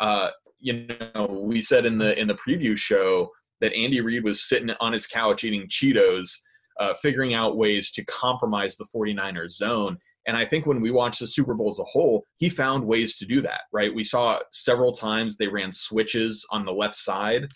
Uh, 0.01 0.31
you 0.59 0.87
know, 1.15 1.27
we 1.27 1.61
said 1.61 1.85
in 1.87 1.99
the 1.99 2.19
in 2.19 2.29
the 2.29 2.35
preview 2.35 2.77
show 2.77 3.31
that 3.61 3.75
Andy 3.75 4.01
Reid 4.01 4.25
was 4.25 4.49
sitting 4.49 4.71
on 4.81 4.93
his 4.93 5.07
couch 5.07 5.45
eating 5.45 5.69
Cheetos, 5.69 6.31
uh, 6.81 6.95
figuring 6.95 7.35
out 7.35 7.59
ways 7.59 7.93
to 7.93 8.05
compromise 8.07 8.77
the 8.77 8.87
49ers 8.95 9.53
zone. 9.53 9.99
And 10.27 10.37
I 10.37 10.47
think 10.47 10.65
when 10.65 10.81
we 10.81 10.91
watched 10.91 11.21
the 11.21 11.27
Super 11.27 11.55
Bowl 11.55 11.69
as 11.69 11.79
a 11.79 11.85
whole, 11.85 12.25
he 12.37 12.49
found 12.49 12.87
ways 12.87 13.17
to 13.17 13.27
do 13.27 13.43
that, 13.43 13.63
right? 13.73 13.95
We 13.95 14.05
saw 14.05 14.39
several 14.51 14.93
times 14.93 15.37
they 15.37 15.49
ran 15.49 15.73
switches 15.73 16.47
on 16.51 16.65
the 16.65 16.73
left 16.73 16.97
side. 16.97 17.49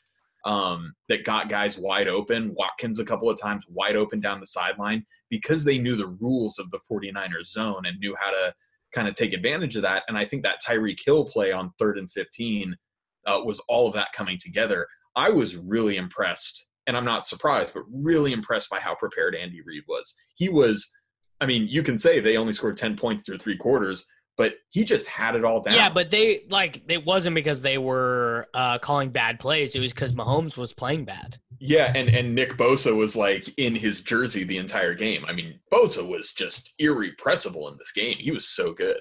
Um, 0.45 0.95
that 1.09 1.25
got 1.25 1.49
guys 1.49 1.79
wide 1.79 2.09
open. 2.09 2.55
Watkins 2.57 2.99
a 2.99 3.05
couple 3.05 3.31
of 3.31 3.41
times 3.41 3.65
wide 3.69 3.97
open 3.97 4.21
down 4.21 4.41
the 4.41 4.47
sideline 4.47 5.05
because 5.31 5.65
they 5.65 5.79
knew 5.79 5.97
the 5.97 6.17
rules 6.21 6.59
of 6.59 6.71
the 6.71 6.81
49ers 6.91 7.47
zone 7.47 7.87
and 7.87 7.99
knew 7.99 8.15
how 8.21 8.31
to 8.31 8.55
kind 8.95 9.09
of 9.09 9.15
take 9.15 9.33
advantage 9.33 9.77
of 9.77 9.83
that. 9.83 10.05
And 10.09 10.17
I 10.17 10.25
think 10.25 10.43
that 10.45 10.61
Tyreek 10.67 10.99
Hill 11.05 11.25
play 11.25 11.53
on 11.53 11.73
third 11.79 11.99
and 11.99 12.11
15 12.11 12.77
uh, 13.27 13.41
was 13.45 13.61
all 13.69 13.89
of 13.89 13.95
that 13.95 14.13
coming 14.13 14.39
together. 14.39 14.87
I 15.17 15.31
was 15.31 15.57
really 15.57 15.97
impressed, 15.97 16.67
and 16.87 16.97
I'm 16.97 17.05
not 17.05 17.27
surprised, 17.27 17.73
but 17.75 17.85
really 17.91 18.33
impressed 18.33 18.69
by 18.71 18.81
how 18.81 18.95
prepared 18.95 19.35
Andy 19.35 19.61
Reid 19.65 19.85
was. 19.89 20.15
He 20.35 20.49
was, 20.49 20.89
I 21.41 21.47
mean, 21.47 21.67
you 21.69 21.83
can 21.83 21.99
say 21.99 22.21
they 22.21 22.37
only 22.37 22.53
scored 22.53 22.77
10 22.77 22.97
points 22.97 23.23
through 23.23 23.39
three 23.39 23.57
quarters, 23.57 24.05
but 24.37 24.55
he 24.71 24.85
just 24.85 25.07
had 25.07 25.37
it 25.37 25.45
all 25.45 25.61
down. 25.61 25.75
Yeah, 25.77 25.89
but 25.89 26.11
they 26.11 26.45
like 26.49 26.83
it 26.89 27.05
wasn't 27.05 27.35
because 27.35 27.63
they 27.63 27.79
were 27.79 28.49
uh, 28.55 28.79
calling 28.79 29.11
bad 29.11 29.39
plays. 29.39 29.75
It 29.75 29.81
was 29.81 29.93
because 29.93 30.13
Mahomes 30.13 30.57
was 30.57 30.73
playing 30.73 31.05
bad. 31.05 31.39
Yeah, 31.61 31.93
and 31.95 32.09
and 32.09 32.35
Nick 32.35 32.57
Bosa 32.57 32.95
was 32.95 33.17
like 33.17 33.47
in 33.59 33.75
his 33.75 34.03
jersey 34.03 34.45
the 34.45 34.59
entire 34.59 34.95
game. 34.95 35.25
I 35.27 35.33
mean, 35.33 35.61
Bosa 35.73 36.07
was 36.07 36.33
just 36.33 36.73
irrepressible 36.79 37.69
in 37.69 37.79
this 37.79 37.93
game. 37.93 38.17
He 38.19 38.33
was 38.33 38.47
so 38.49 38.73
good. 38.73 38.99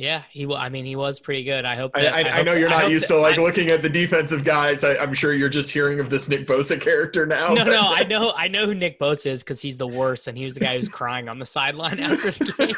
Yeah, 0.00 0.22
he. 0.30 0.46
I 0.46 0.68
mean, 0.68 0.84
he 0.84 0.94
was 0.94 1.18
pretty 1.18 1.42
good. 1.42 1.64
I 1.64 1.74
hope. 1.74 1.90
I, 1.96 2.02
That, 2.02 2.14
I, 2.14 2.18
I, 2.20 2.30
hope 2.36 2.46
know 2.46 2.52
you're 2.52 2.70
not 2.70 2.88
used 2.88 3.08
that- 3.08 3.14
to 3.14 3.20
like 3.20 3.36
I- 3.36 3.42
looking 3.42 3.70
at 3.72 3.82
the 3.82 3.88
defensive 3.88 4.44
guys. 4.44 4.84
I, 4.84 4.96
I'm 4.96 5.12
sure 5.12 5.34
you're 5.34 5.48
just 5.48 5.72
hearing 5.72 5.98
of 5.98 6.08
this 6.08 6.28
Nick 6.28 6.46
Bosa 6.46 6.80
character 6.80 7.26
now. 7.26 7.52
No, 7.52 7.64
but- 7.64 7.70
no, 7.72 7.80
I 7.92 8.04
know, 8.04 8.32
I 8.36 8.46
know 8.46 8.64
who 8.66 8.74
Nick 8.74 9.00
Bosa 9.00 9.26
is 9.32 9.42
because 9.42 9.60
he's 9.60 9.76
the 9.76 9.88
worst, 9.88 10.28
and 10.28 10.38
he 10.38 10.44
was 10.44 10.54
the 10.54 10.60
guy 10.60 10.76
who's 10.76 10.88
crying 10.88 11.28
on 11.28 11.40
the 11.40 11.46
sideline 11.46 11.98
after 11.98 12.30
the 12.30 12.76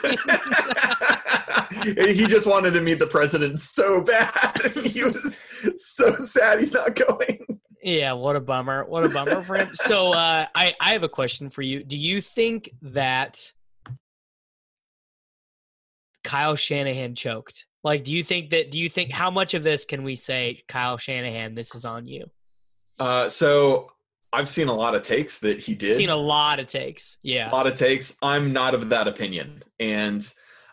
game. 0.88 0.96
he 1.84 2.26
just 2.26 2.46
wanted 2.46 2.72
to 2.72 2.80
meet 2.80 2.98
the 2.98 3.06
president 3.06 3.60
so 3.60 4.00
bad. 4.00 4.60
he 4.84 5.04
was 5.04 5.46
so 5.76 6.14
sad 6.16 6.58
he's 6.58 6.72
not 6.72 6.94
going. 6.94 7.60
Yeah, 7.82 8.12
what 8.12 8.36
a 8.36 8.40
bummer. 8.40 8.84
What 8.84 9.06
a 9.06 9.08
bummer 9.08 9.42
for 9.42 9.56
him. 9.56 9.68
So 9.74 10.12
uh, 10.12 10.46
I, 10.54 10.74
I 10.80 10.92
have 10.92 11.02
a 11.02 11.08
question 11.08 11.50
for 11.50 11.62
you. 11.62 11.82
Do 11.82 11.96
you 11.96 12.20
think 12.20 12.70
that 12.82 13.52
Kyle 16.24 16.56
Shanahan 16.56 17.14
choked? 17.14 17.66
Like, 17.82 18.04
do 18.04 18.12
you 18.12 18.22
think 18.22 18.50
that, 18.50 18.70
do 18.70 18.80
you 18.80 18.90
think, 18.90 19.10
how 19.10 19.30
much 19.30 19.54
of 19.54 19.64
this 19.64 19.86
can 19.86 20.02
we 20.02 20.14
say, 20.14 20.62
Kyle 20.68 20.98
Shanahan, 20.98 21.54
this 21.54 21.74
is 21.74 21.86
on 21.86 22.06
you? 22.06 22.26
Uh, 22.98 23.30
so 23.30 23.92
I've 24.32 24.48
seen 24.48 24.68
a 24.68 24.74
lot 24.74 24.94
of 24.94 25.02
takes 25.02 25.38
that 25.38 25.60
he 25.60 25.74
did. 25.74 25.96
Seen 25.96 26.10
a 26.10 26.16
lot 26.16 26.60
of 26.60 26.66
takes. 26.66 27.16
Yeah. 27.22 27.50
a 27.50 27.52
lot 27.52 27.66
of 27.66 27.74
takes. 27.74 28.16
I'm 28.20 28.52
not 28.52 28.74
of 28.74 28.90
that 28.90 29.08
opinion. 29.08 29.62
And 29.78 30.30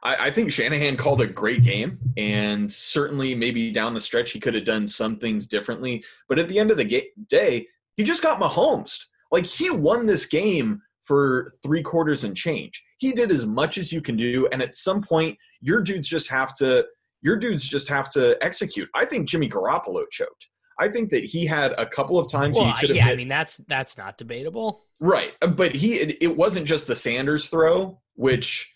I, 0.08 0.28
I 0.28 0.32
think 0.32 0.54
Shanahan 0.54 0.96
called 0.96 1.20
a 1.20 1.28
great 1.28 1.64
game. 1.64 2.00
And 2.16 2.72
certainly, 2.72 3.36
maybe 3.36 3.72
down 3.72 3.94
the 3.94 4.00
stretch, 4.00 4.32
he 4.32 4.40
could 4.40 4.54
have 4.54 4.64
done 4.64 4.88
some 4.88 5.18
things 5.18 5.46
differently. 5.46 6.04
But 6.30 6.40
at 6.40 6.48
the 6.48 6.58
end 6.58 6.72
of 6.72 6.78
the 6.78 6.86
ga- 6.86 7.12
day, 7.28 7.68
he 7.98 8.04
just 8.04 8.24
got 8.24 8.40
Mahomes. 8.40 8.98
Like, 9.32 9.46
he 9.46 9.70
won 9.70 10.06
this 10.06 10.26
game 10.26 10.82
for 11.04 11.52
three 11.62 11.84
quarters 11.84 12.24
and 12.24 12.38
change. 12.38 12.82
He 13.00 13.12
did 13.12 13.32
as 13.32 13.46
much 13.46 13.78
as 13.78 13.92
you 13.92 14.02
can 14.02 14.16
do. 14.16 14.48
And 14.54 14.62
at 14.62 14.76
some 14.76 15.02
point, 15.02 15.38
your 15.60 15.82
dudes 15.82 16.08
just 16.08 16.30
have 16.30 16.56
to. 16.56 16.86
Your 17.22 17.36
dudes 17.36 17.68
just 17.68 17.90
have 17.90 18.10
to 18.12 18.38
execute. 18.42 18.88
I 18.96 19.04
think 19.04 19.28
Jimmy 19.28 19.50
Garoppolo 19.50 20.06
choked. 20.10 20.48
I 20.80 20.88
think 20.88 21.10
that 21.10 21.24
he 21.24 21.46
had 21.46 21.74
a 21.80 21.86
couple 21.86 22.20
of 22.20 22.32
times 22.32 22.56
Well, 22.56 22.68
he 22.68 22.80
could 22.80 22.90
have 22.90 22.96
yeah, 22.96 23.06
hit 23.06 23.14
I 23.14 23.16
mean, 23.16 23.28
that's, 23.28 23.58
that's 23.68 23.98
not 23.98 24.20
debatable. 24.20 24.82
Right, 25.00 25.34
but 25.56 25.74
he 25.74 25.96
it, 25.96 26.18
it 26.22 26.38
wasn't 26.38 26.68
just 26.68 26.86
the 26.86 26.96
Sanders 26.96 27.50
throw, 27.50 28.00
which 28.14 28.72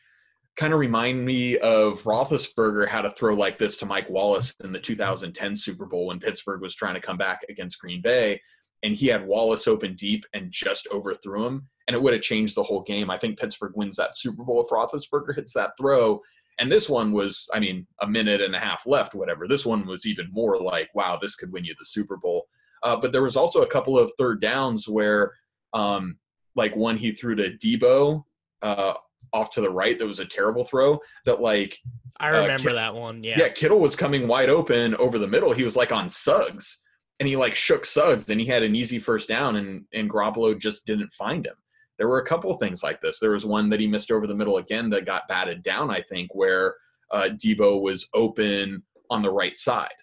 kind 0.57 0.73
of 0.73 0.79
remind 0.79 1.25
me 1.25 1.57
of 1.59 2.03
Roethlisberger 2.03 2.87
had 2.87 3.05
a 3.05 3.11
throw 3.11 3.33
like 3.33 3.57
this 3.57 3.77
to 3.77 3.85
Mike 3.85 4.09
Wallace 4.09 4.53
in 4.63 4.71
the 4.71 4.79
2010 4.79 5.55
Super 5.55 5.85
Bowl 5.85 6.07
when 6.07 6.19
Pittsburgh 6.19 6.61
was 6.61 6.75
trying 6.75 6.95
to 6.95 6.99
come 6.99 7.17
back 7.17 7.45
against 7.49 7.79
Green 7.79 8.01
Bay, 8.01 8.39
and 8.83 8.95
he 8.95 9.07
had 9.07 9.25
Wallace 9.25 9.67
open 9.67 9.95
deep 9.95 10.25
and 10.33 10.51
just 10.51 10.87
overthrew 10.91 11.45
him, 11.45 11.67
and 11.87 11.95
it 11.95 12.01
would 12.01 12.13
have 12.13 12.21
changed 12.21 12.55
the 12.55 12.63
whole 12.63 12.81
game. 12.81 13.09
I 13.09 13.17
think 13.17 13.39
Pittsburgh 13.39 13.73
wins 13.75 13.97
that 13.97 14.15
Super 14.15 14.43
Bowl 14.43 14.61
if 14.61 14.69
Roethlisberger 14.69 15.35
hits 15.35 15.53
that 15.53 15.71
throw. 15.77 16.21
And 16.59 16.71
this 16.71 16.89
one 16.89 17.11
was, 17.11 17.49
I 17.53 17.59
mean, 17.59 17.87
a 18.01 18.07
minute 18.07 18.41
and 18.41 18.55
a 18.55 18.59
half 18.59 18.85
left, 18.85 19.15
whatever. 19.15 19.47
This 19.47 19.65
one 19.65 19.87
was 19.87 20.05
even 20.05 20.27
more 20.31 20.59
like, 20.59 20.89
wow, 20.93 21.17
this 21.19 21.35
could 21.35 21.51
win 21.51 21.65
you 21.65 21.73
the 21.79 21.85
Super 21.85 22.17
Bowl. 22.17 22.45
Uh, 22.83 22.95
but 22.95 23.11
there 23.11 23.23
was 23.23 23.37
also 23.37 23.61
a 23.61 23.67
couple 23.67 23.97
of 23.97 24.11
third 24.17 24.41
downs 24.41 24.87
where 24.87 25.33
um, 25.73 26.17
like 26.55 26.75
one 26.75 26.97
he 26.97 27.13
threw 27.13 27.35
to 27.35 27.51
Deebo 27.51 28.23
uh, 28.61 28.93
off 29.33 29.49
to 29.51 29.61
the 29.61 29.69
right 29.69 29.97
that 29.97 30.05
was 30.05 30.19
a 30.19 30.25
terrible 30.25 30.63
throw 30.65 30.99
that 31.25 31.41
like 31.41 31.77
I 32.19 32.29
Uh, 32.37 32.41
remember 32.41 32.73
that 32.73 32.93
one. 32.93 33.23
yeah. 33.23 33.35
Yeah. 33.39 33.49
Kittle 33.49 33.79
was 33.79 33.95
coming 33.95 34.27
wide 34.27 34.49
open 34.49 34.95
over 34.95 35.17
the 35.17 35.27
middle. 35.27 35.53
He 35.53 35.63
was 35.63 35.75
like 35.75 35.91
on 35.91 36.09
Suggs 36.09 36.83
and 37.19 37.27
he 37.27 37.35
like 37.35 37.55
shook 37.55 37.85
Suggs 37.85 38.29
and 38.29 38.39
he 38.39 38.45
had 38.45 38.63
an 38.63 38.75
easy 38.75 38.99
first 38.99 39.27
down 39.27 39.55
and 39.55 39.85
and 39.93 40.09
Garoppolo 40.09 40.57
just 40.59 40.85
didn't 40.85 41.11
find 41.13 41.45
him. 41.45 41.55
There 41.97 42.07
were 42.07 42.19
a 42.19 42.25
couple 42.25 42.51
of 42.51 42.59
things 42.59 42.83
like 42.83 42.99
this. 42.99 43.19
There 43.19 43.31
was 43.31 43.45
one 43.45 43.69
that 43.69 43.79
he 43.79 43.87
missed 43.87 44.11
over 44.11 44.25
the 44.27 44.35
middle 44.35 44.57
again 44.57 44.89
that 44.89 45.05
got 45.05 45.27
batted 45.27 45.61
down, 45.63 45.89
I 45.91 46.01
think, 46.01 46.33
where 46.33 46.75
uh, 47.11 47.29
Deebo 47.33 47.81
was 47.81 48.07
open 48.13 48.81
on 49.09 49.21
the 49.21 49.29
right 49.29 49.55
side 49.57 49.93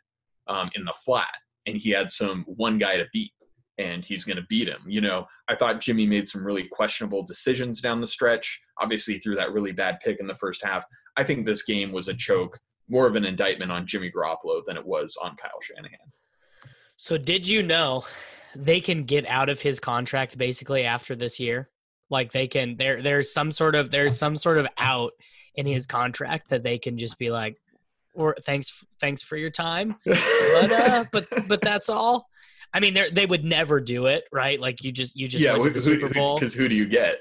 um, 0.47 0.70
in 0.76 0.85
the 0.85 0.92
flat, 1.04 1.35
and 1.66 1.76
he 1.76 1.90
had 1.90 2.12
some 2.12 2.44
one 2.47 2.78
guy 2.78 2.99
to 2.99 3.06
beat, 3.12 3.32
and 3.78 4.04
he's 4.04 4.25
going 4.25 4.37
to 4.37 4.47
beat 4.49 4.68
him. 4.68 4.80
You 4.87 5.00
know, 5.00 5.26
I 5.49 5.54
thought 5.54 5.80
Jimmy 5.80 6.06
made 6.06 6.28
some 6.28 6.44
really 6.44 6.64
questionable 6.64 7.23
decisions 7.23 7.80
down 7.80 8.00
the 8.00 8.06
stretch. 8.06 8.61
Obviously, 8.78 9.18
threw 9.18 9.35
that 9.37 9.52
really 9.52 9.73
bad 9.73 9.99
pick 10.00 10.20
in 10.20 10.26
the 10.26 10.35
first 10.35 10.64
half. 10.64 10.85
I 11.16 11.25
think 11.25 11.47
this 11.47 11.62
game 11.62 11.92
was 11.92 12.08
a 12.08 12.14
choke, 12.14 12.58
more 12.88 13.06
of 13.06 13.16
an 13.16 13.25
indictment 13.25 13.73
on 13.73 13.87
Jimmy 13.87 14.11
Garoppolo 14.11 14.62
than 14.66 14.76
it 14.76 14.85
was 14.85 15.16
on 15.23 15.37
Kyle 15.37 15.61
Shanahan. 15.61 16.12
So 16.97 17.16
did 17.16 17.47
you 17.47 17.62
know 17.62 18.04
they 18.56 18.80
can 18.80 19.04
get 19.04 19.26
out 19.26 19.49
of 19.49 19.61
his 19.61 19.78
contract 19.78 20.37
basically 20.37 20.85
after 20.85 21.14
this 21.14 21.38
year? 21.38 21.70
Like 22.11 22.32
they 22.32 22.49
can 22.49 22.76
there 22.76 23.02
there's 23.02 23.32
some 23.32 23.52
sort 23.52 23.75
of 23.75 23.90
there's 23.90 24.18
some 24.18 24.37
sort 24.37 24.58
of 24.58 24.66
out 24.78 25.12
in 25.54 25.66
his 25.66 25.87
contract 25.87 26.49
that 26.50 26.62
they 26.62 26.78
can 26.78 26.99
just 26.99 27.18
be 27.18 27.30
like 27.30 27.56
or 28.14 28.35
thanks 28.44 28.73
thanks 29.00 29.23
for 29.23 29.37
your 29.37 29.50
time. 29.50 29.97
But 30.06 30.73
uh 30.73 31.04
but 31.12 31.25
but 31.47 31.61
that's 31.61 31.88
all. 31.88 32.26
I 32.72 32.80
mean 32.80 32.94
they 32.94 33.10
they 33.10 33.26
would 33.26 33.44
never 33.44 33.80
do 33.80 34.06
it, 34.06 34.25
right? 34.32 34.60
Like 34.60 34.82
you 34.82 34.92
just 34.92 35.16
you 35.16 35.28
just 35.28 35.42
yeah, 35.42 35.56
the 35.56 35.80
Super 35.80 36.12
Bowl. 36.12 36.37
because 36.37 36.54
who 36.54 36.68
do 36.68 36.75
you 36.75 36.87
get? 36.87 37.18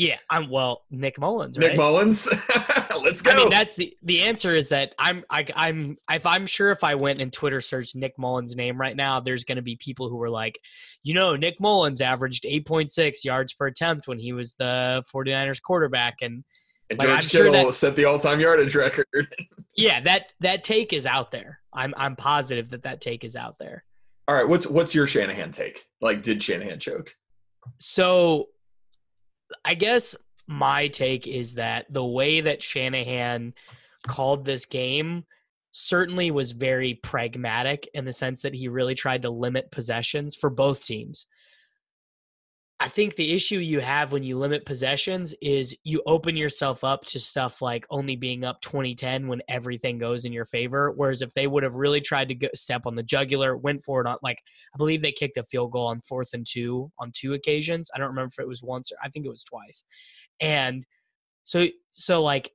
Yeah, 0.00 0.16
I'm 0.30 0.48
well, 0.48 0.84
Nick 0.90 1.18
Mullens, 1.18 1.58
right? 1.58 1.68
Nick 1.68 1.76
Mullens. 1.76 2.26
Let's 3.02 3.20
go. 3.20 3.32
I 3.32 3.36
mean, 3.36 3.50
that's 3.50 3.74
the 3.74 3.94
the 4.02 4.22
answer 4.22 4.56
is 4.56 4.70
that 4.70 4.94
I'm 4.98 5.24
I, 5.28 5.44
I'm 5.54 5.96
if 6.10 6.24
I'm 6.24 6.46
sure 6.46 6.70
if 6.70 6.82
I 6.82 6.94
went 6.94 7.20
and 7.20 7.30
Twitter 7.30 7.60
searched 7.60 7.94
Nick 7.94 8.18
Mullens' 8.18 8.56
name 8.56 8.80
right 8.80 8.96
now, 8.96 9.20
there's 9.20 9.44
going 9.44 9.56
to 9.56 9.62
be 9.62 9.76
people 9.76 10.08
who 10.08 10.20
are 10.22 10.30
like, 10.30 10.58
you 11.02 11.12
know, 11.12 11.34
Nick 11.34 11.60
Mullens 11.60 12.00
averaged 12.00 12.44
8.6 12.44 13.24
yards 13.24 13.52
per 13.52 13.66
attempt 13.66 14.08
when 14.08 14.18
he 14.18 14.32
was 14.32 14.54
the 14.54 15.04
49ers 15.14 15.60
quarterback, 15.60 16.16
and 16.22 16.44
and 16.88 16.98
like, 16.98 17.06
George 17.08 17.24
I'm 17.24 17.28
sure 17.28 17.44
Kittle 17.44 17.66
that- 17.66 17.74
set 17.74 17.94
the 17.94 18.06
all-time 18.06 18.40
yardage 18.40 18.74
record. 18.74 19.06
yeah, 19.76 20.00
that 20.00 20.32
that 20.40 20.64
take 20.64 20.94
is 20.94 21.04
out 21.04 21.30
there. 21.30 21.60
I'm 21.74 21.92
I'm 21.98 22.16
positive 22.16 22.70
that 22.70 22.84
that 22.84 23.02
take 23.02 23.22
is 23.24 23.36
out 23.36 23.58
there. 23.58 23.84
All 24.30 24.36
right, 24.36 24.46
what's 24.46 24.64
what's 24.64 24.94
your 24.94 25.08
Shanahan 25.08 25.50
take? 25.50 25.86
Like, 26.00 26.22
did 26.22 26.40
Shanahan 26.40 26.78
choke? 26.78 27.16
So, 27.78 28.46
I 29.64 29.74
guess 29.74 30.14
my 30.46 30.86
take 30.86 31.26
is 31.26 31.54
that 31.54 31.86
the 31.90 32.04
way 32.04 32.40
that 32.40 32.62
Shanahan 32.62 33.54
called 34.06 34.44
this 34.44 34.66
game 34.66 35.24
certainly 35.72 36.30
was 36.30 36.52
very 36.52 36.94
pragmatic 37.02 37.88
in 37.92 38.04
the 38.04 38.12
sense 38.12 38.40
that 38.42 38.54
he 38.54 38.68
really 38.68 38.94
tried 38.94 39.22
to 39.22 39.30
limit 39.30 39.72
possessions 39.72 40.36
for 40.36 40.48
both 40.48 40.86
teams. 40.86 41.26
I 42.82 42.88
think 42.88 43.14
the 43.14 43.32
issue 43.34 43.58
you 43.58 43.78
have 43.80 44.10
when 44.10 44.22
you 44.22 44.38
limit 44.38 44.64
possessions 44.64 45.34
is 45.42 45.76
you 45.84 46.02
open 46.06 46.34
yourself 46.34 46.82
up 46.82 47.04
to 47.06 47.20
stuff 47.20 47.60
like 47.60 47.86
only 47.90 48.16
being 48.16 48.42
up 48.42 48.58
2010 48.62 49.28
when 49.28 49.42
everything 49.48 49.98
goes 49.98 50.24
in 50.24 50.32
your 50.32 50.46
favor. 50.46 50.90
Whereas 50.90 51.20
if 51.20 51.34
they 51.34 51.46
would 51.46 51.62
have 51.62 51.74
really 51.74 52.00
tried 52.00 52.30
to 52.30 52.50
step 52.54 52.86
on 52.86 52.94
the 52.94 53.02
jugular, 53.02 53.54
went 53.58 53.84
for 53.84 54.00
it 54.00 54.06
on, 54.06 54.16
like, 54.22 54.38
I 54.74 54.78
believe 54.78 55.02
they 55.02 55.12
kicked 55.12 55.36
a 55.36 55.44
field 55.44 55.72
goal 55.72 55.88
on 55.88 56.00
fourth 56.00 56.30
and 56.32 56.46
two 56.48 56.90
on 56.98 57.12
two 57.14 57.34
occasions. 57.34 57.90
I 57.94 57.98
don't 57.98 58.08
remember 58.08 58.30
if 58.32 58.42
it 58.42 58.48
was 58.48 58.62
once 58.62 58.90
or 58.90 58.96
I 59.04 59.10
think 59.10 59.26
it 59.26 59.30
was 59.30 59.44
twice. 59.44 59.84
And 60.40 60.86
so, 61.44 61.66
so 61.92 62.22
like, 62.22 62.50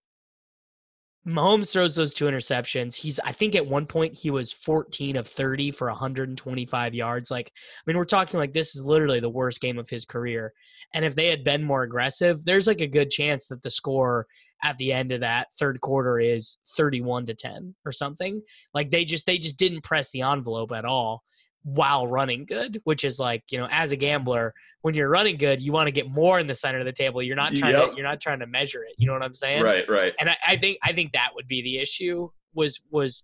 Mahomes 1.28 1.72
throws 1.72 1.96
those 1.96 2.14
two 2.14 2.26
interceptions. 2.26 2.94
He's, 2.94 3.20
I 3.22 3.32
think 3.32 3.56
at 3.56 3.66
one 3.66 3.88
point 3.88 4.16
he 4.16 4.30
was 4.30 4.52
14 4.52 5.16
of 5.16 5.28
30 5.28 5.72
for 5.72 5.88
125 5.88 6.94
yards. 6.94 7.32
Like, 7.32 7.52
I 7.56 7.82
mean, 7.88 7.98
we're 7.98 8.06
talking 8.06 8.40
like 8.40 8.54
this 8.54 8.76
is 8.76 8.84
literally 8.84 9.20
the 9.20 9.30
worst 9.30 9.60
game 9.60 9.80
of 9.80 9.90
his 9.90 10.06
career. 10.06 10.54
And 10.94 11.04
if 11.04 11.16
they 11.16 11.28
had 11.28 11.44
been 11.44 11.64
more 11.64 11.84
aggressive, 11.84 12.46
there's 12.46 12.68
like 12.68 12.82
a 12.82 12.88
good 12.88 13.10
chance 13.10 13.48
that 13.48 13.64
the 13.64 13.72
score 13.72 14.28
at 14.64 14.78
the 14.78 14.94
end 14.94 15.12
of 15.12 15.22
that 15.22 15.48
third 15.58 15.82
quarter 15.82 16.20
is 16.20 16.58
31 16.78 17.26
to 17.26 17.34
10 17.34 17.76
or 17.86 17.92
something. 17.92 18.42
Like 18.74 18.92
they 18.92 19.04
just 19.04 19.26
they 19.26 19.38
just 19.38 19.58
didn't 19.58 19.84
press 19.84 20.12
the 20.12 20.22
envelope 20.22 20.72
at 20.72 20.86
all 20.86 21.24
while 21.66 22.08
running 22.08 22.46
good, 22.46 22.80
which 22.86 23.04
is 23.04 23.20
like, 23.20 23.44
you 23.52 23.58
know, 23.60 23.68
as 23.72 23.92
a 23.92 23.96
gambler, 23.96 24.54
when 24.84 24.94
you're 24.94 25.10
running 25.10 25.36
good, 25.36 25.60
you 25.60 25.72
want 25.74 25.88
to 25.88 25.92
get 25.92 26.10
more 26.10 26.40
in 26.40 26.48
the 26.48 26.56
center 26.56 26.80
of 26.80 26.86
the 26.86 26.92
table. 26.94 27.22
You're 27.22 27.36
not 27.36 27.54
trying 27.56 27.74
Yep. 27.74 27.90
to 27.92 27.96
you're 27.98 28.06
not 28.06 28.22
trying 28.22 28.40
to 28.40 28.48
measure 28.48 28.84
it. 28.84 28.94
You 28.98 29.08
know 29.08 29.14
what 29.14 29.24
I'm 29.24 29.34
saying? 29.34 29.62
Right, 29.64 29.88
right. 29.90 30.14
and 30.20 30.30
I, 30.30 30.38
I 30.48 30.56
think 30.58 30.78
I 30.84 30.94
think 30.94 31.12
that 31.14 31.30
would 31.36 31.48
be 31.48 31.62
the 31.64 31.80
issue 31.80 32.30
was 32.54 32.80
was 32.92 33.24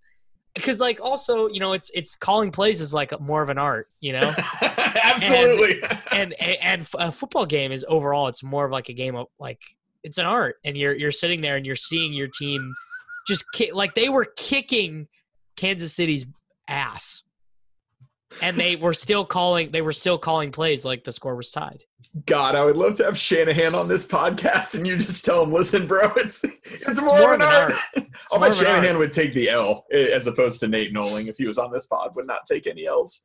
because 0.55 0.79
like 0.81 1.00
also 1.00 1.48
you 1.48 1.60
know 1.62 1.71
it's 1.74 1.89
it's 1.93 2.15
calling 2.15 2.51
plays 2.51 2.81
is 2.81 2.93
like 2.93 3.17
more 3.21 3.41
of 3.43 3.50
an 3.50 3.57
art, 3.60 3.88
you 4.01 4.12
know, 4.13 4.33
Absolutely. 5.03 5.81
and 6.12 6.33
and, 6.41 6.57
and 6.62 6.88
a 6.95 7.12
football 7.12 7.45
game 7.45 7.71
is 7.71 7.86
overall 7.88 8.27
it's 8.27 8.43
more 8.43 8.65
of 8.65 8.71
like 8.71 8.89
a 8.89 8.93
game 8.93 9.15
of 9.15 9.27
like 9.39 9.60
it's 10.03 10.17
an 10.17 10.25
art, 10.25 10.55
and 10.65 10.75
you're 10.75 10.95
you're 10.95 11.12
sitting 11.12 11.41
there 11.41 11.57
and 11.57 11.65
you're 11.65 11.75
seeing 11.75 12.12
your 12.12 12.27
team 12.27 12.74
just 13.27 13.43
ki- 13.53 13.71
like 13.71 13.93
they 13.93 14.10
were 14.10 14.25
kicking 14.36 15.07
Kansas 15.55 15.93
City's 15.93 16.25
ass, 16.67 17.21
and 18.41 18.57
they 18.57 18.75
were 18.75 18.93
still 18.93 19.25
calling 19.25 19.71
they 19.71 19.81
were 19.81 19.91
still 19.91 20.17
calling 20.17 20.51
plays 20.51 20.85
like 20.85 21.03
the 21.03 21.11
score 21.11 21.35
was 21.35 21.51
tied. 21.51 21.83
God, 22.25 22.55
I 22.55 22.65
would 22.65 22.75
love 22.75 22.95
to 22.97 23.05
have 23.05 23.17
Shanahan 23.17 23.73
on 23.73 23.88
this 23.88 24.05
podcast 24.05 24.75
and 24.75 24.85
you 24.85 24.97
just 24.97 25.23
tell 25.23 25.43
him, 25.43 25.51
listen, 25.51 25.88
bro, 25.88 26.11
it's 26.17 26.43
it's, 26.43 26.88
It's 26.88 27.01
more, 27.01 27.19
more 27.19 27.33
of 27.33 27.41
an 27.41 27.47
art. 27.47 27.73
art. 27.95 28.07
I'll 28.31 28.39
more 28.39 28.50
bet 28.50 28.57
art. 28.57 28.65
Shanahan 28.65 28.97
would 28.97 29.13
take 29.13 29.33
the 29.33 29.50
L 29.50 29.85
eh, 29.91 30.09
as 30.13 30.27
opposed 30.27 30.59
to 30.61 30.67
Nate 30.67 30.93
Noling 30.93 31.27
if 31.27 31.38
he 31.38 31.45
was 31.45 31.57
on 31.57 31.71
this 31.71 31.85
pod, 31.85 32.15
would 32.15 32.27
not 32.27 32.45
take 32.45 32.67
any 32.67 32.85
L's. 32.85 33.23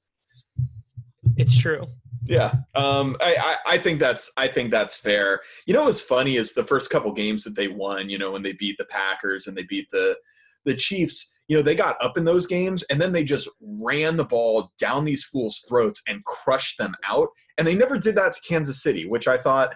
It's 1.36 1.58
true. 1.58 1.86
Yeah, 2.28 2.54
um, 2.74 3.16
I, 3.20 3.36
I 3.38 3.74
I 3.74 3.78
think 3.78 4.00
that's 4.00 4.32
I 4.36 4.48
think 4.48 4.70
that's 4.70 4.96
fair. 4.96 5.40
You 5.66 5.74
know 5.74 5.84
what's 5.84 6.00
funny 6.00 6.36
is 6.36 6.52
the 6.52 6.64
first 6.64 6.90
couple 6.90 7.12
games 7.12 7.44
that 7.44 7.54
they 7.54 7.68
won. 7.68 8.10
You 8.10 8.18
know 8.18 8.32
when 8.32 8.42
they 8.42 8.52
beat 8.52 8.76
the 8.78 8.84
Packers 8.86 9.46
and 9.46 9.56
they 9.56 9.62
beat 9.62 9.88
the 9.92 10.16
the 10.64 10.74
Chiefs. 10.74 11.32
You 11.48 11.56
know 11.56 11.62
they 11.62 11.74
got 11.74 11.96
up 12.02 12.18
in 12.18 12.24
those 12.24 12.46
games 12.46 12.82
and 12.84 13.00
then 13.00 13.12
they 13.12 13.24
just 13.24 13.48
ran 13.60 14.16
the 14.16 14.24
ball 14.24 14.72
down 14.78 15.04
these 15.04 15.24
fools' 15.24 15.64
throats 15.68 16.02
and 16.08 16.24
crushed 16.24 16.78
them 16.78 16.94
out. 17.08 17.28
And 17.58 17.66
they 17.66 17.74
never 17.74 17.98
did 17.98 18.16
that 18.16 18.32
to 18.32 18.40
Kansas 18.40 18.82
City, 18.82 19.06
which 19.06 19.28
I 19.28 19.38
thought 19.38 19.74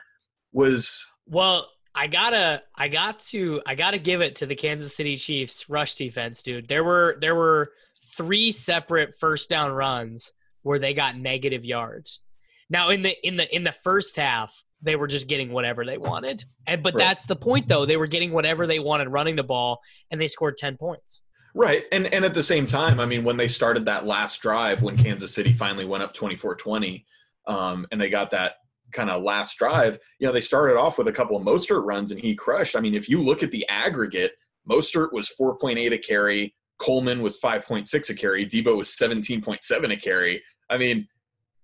was 0.53 1.05
Well, 1.27 1.69
I 1.95 2.07
gotta, 2.07 2.63
I 2.77 2.89
got 2.89 3.21
to, 3.31 3.61
I 3.67 3.75
gotta 3.75 3.99
give 3.99 4.21
it 4.21 4.37
to 4.37 4.47
the 4.47 4.55
Kansas 4.55 4.95
City 4.97 5.17
Chiefs 5.17 5.69
rush 5.69 5.95
defense, 5.95 6.43
dude. 6.43 6.69
There 6.69 6.85
were, 6.85 7.19
there 7.21 7.35
were 7.35 7.73
three 8.17 8.53
separate 8.53 9.15
first 9.19 9.49
down 9.49 9.73
runs 9.73 10.33
where 10.63 10.79
they 10.79 10.95
got 10.95 11.17
negative 11.17 11.65
yards. 11.65 12.21
Now 12.69 12.91
in 12.91 13.03
the 13.03 13.17
in 13.27 13.37
the 13.37 13.53
in 13.55 13.65
the 13.65 13.73
first 13.73 14.17
half, 14.17 14.55
they 14.83 14.95
were 14.97 15.09
just 15.09 15.27
getting 15.27 15.53
whatever 15.53 15.85
they 15.85 15.99
wanted, 15.99 16.45
and 16.67 16.83
but 16.83 16.95
Right. 16.95 17.05
that's 17.05 17.27
the 17.27 17.37
point 17.37 17.67
though. 17.67 17.85
They 17.85 17.97
were 17.97 18.07
getting 18.07 18.33
whatever 18.33 18.67
they 18.67 18.79
wanted 18.79 19.09
running 19.09 19.37
the 19.37 19.43
ball, 19.43 19.81
and 20.11 20.21
they 20.21 20.29
scored 20.29 20.57
ten 20.57 20.77
points. 20.77 21.23
Right. 21.55 21.85
And 21.93 22.13
and 22.15 22.25
at 22.25 22.35
the 22.35 22.43
same 22.43 22.67
time, 22.67 23.01
I 23.01 23.07
mean, 23.07 23.25
when 23.25 23.37
they 23.37 23.49
started 23.49 23.85
that 23.87 24.07
last 24.07 24.41
drive, 24.41 24.83
when 24.83 24.97
Kansas 24.97 25.35
City 25.35 25.53
finally 25.53 25.85
went 25.85 26.03
up 26.03 26.15
24-20, 26.15 27.05
um, 27.47 27.87
and 27.91 28.01
they 28.01 28.09
got 28.09 28.31
that 28.31 28.55
kind 28.93 29.11
of 29.11 29.23
last 29.23 29.57
drive, 29.59 29.99
you 30.19 30.27
know, 30.27 30.33
they 30.33 30.41
started 30.41 30.77
off 30.77 30.99
with 30.99 31.09
a 31.09 31.13
couple 31.13 31.37
of 31.37 31.43
Mostert 31.43 31.85
runs 31.85 32.11
and 32.11 32.21
he 32.21 32.35
crushed. 32.35 32.77
I 32.77 32.81
mean, 32.81 32.95
if 32.95 33.09
you 33.09 33.21
look 33.23 33.43
at 33.43 33.51
the 33.51 33.67
aggregate, 33.69 34.33
Mostert 34.69 35.13
was 35.13 35.33
4.8 35.41 35.93
a 35.93 35.99
carry, 35.99 36.55
Coleman 36.79 37.21
was 37.21 37.41
5.6 37.41 38.11
a 38.11 38.15
carry, 38.15 38.47
Deebo 38.47 38.77
was 38.77 38.89
17.7 38.91 39.93
a 39.93 39.97
carry. 39.97 40.43
I 40.69 40.79
mean, 40.79 41.09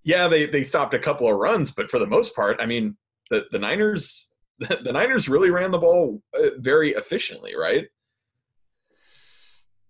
yeah, 0.03 0.29
they 0.29 0.47
they 0.47 0.63
stopped 0.63 0.95
a 0.95 0.99
couple 0.99 1.29
of 1.29 1.37
runs, 1.37 1.73
but 1.73 1.91
for 1.91 1.99
the 1.99 2.07
most 2.07 2.35
part, 2.35 2.59
I 2.61 2.67
mean, 2.67 2.97
the 3.31 3.47
the 3.51 3.59
Niners 3.59 4.33
the 4.59 4.93
Niners 4.93 5.29
really 5.29 5.51
ran 5.51 5.71
the 5.71 5.79
ball 5.79 6.23
uh, 6.39 6.51
very 6.59 6.93
efficiently, 6.93 7.55
right? 7.57 7.87